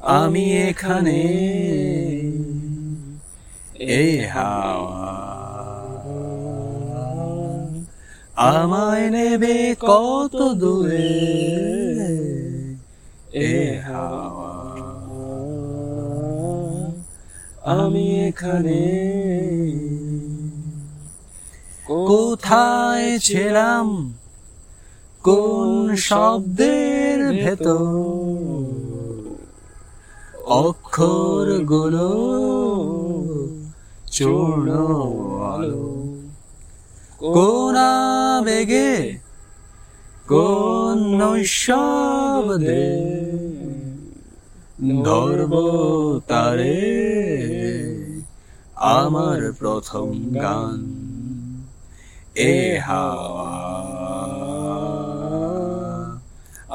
[0.00, 1.20] আমি এখানে
[3.86, 5.24] এ হাওয়া।
[8.36, 11.20] আমায় নেবে কত দূরে?
[13.32, 14.54] এ হাওয়া।
[17.72, 19.00] আমি এখানে।
[21.84, 24.14] কোথায় ছিলাম?
[25.22, 28.04] কোন শব্দের ভেতর?
[30.46, 32.34] অক্ষরগুলো
[34.14, 34.68] চূর্ণ
[35.50, 35.88] আলো
[37.24, 37.76] কোন
[38.28, 38.92] আবেগে
[40.28, 42.86] কোন নৈশব্দে
[45.04, 45.54] ধরব
[46.28, 46.80] তারে
[48.94, 50.80] আমার প্রথম গান
[52.44, 52.54] এ
[52.86, 53.52] হাওয়া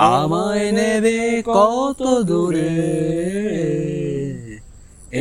[0.10, 2.76] আমায় নেবে কত দূরে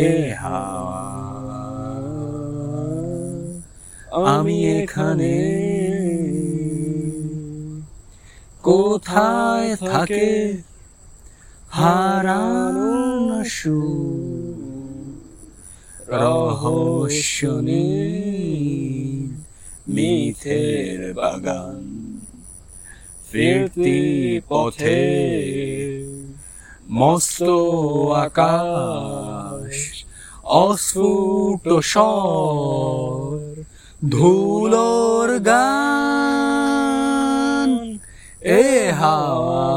[0.00, 1.07] এ হাওয়া
[4.12, 5.34] আমি এখানে।
[8.62, 10.28] কোথায় থাকে
[11.68, 14.58] হারানো সুর
[16.08, 17.40] রহস্য
[19.88, 21.82] মিথের বাগান,
[23.30, 24.02] ফিরতি
[24.48, 25.04] পথে
[26.90, 27.48] মস্ত
[28.26, 29.74] আকাশ,
[30.44, 33.27] অস্ফুট স্বর
[34.02, 37.98] ধুলোর গান
[38.42, 39.68] এ হাওয়া।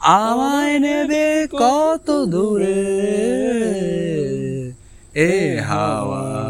[0.00, 2.84] আমায় নেবে কত দূরে
[5.14, 6.48] এ হাওয়া।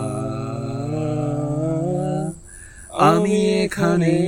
[2.98, 4.18] আমি এখানে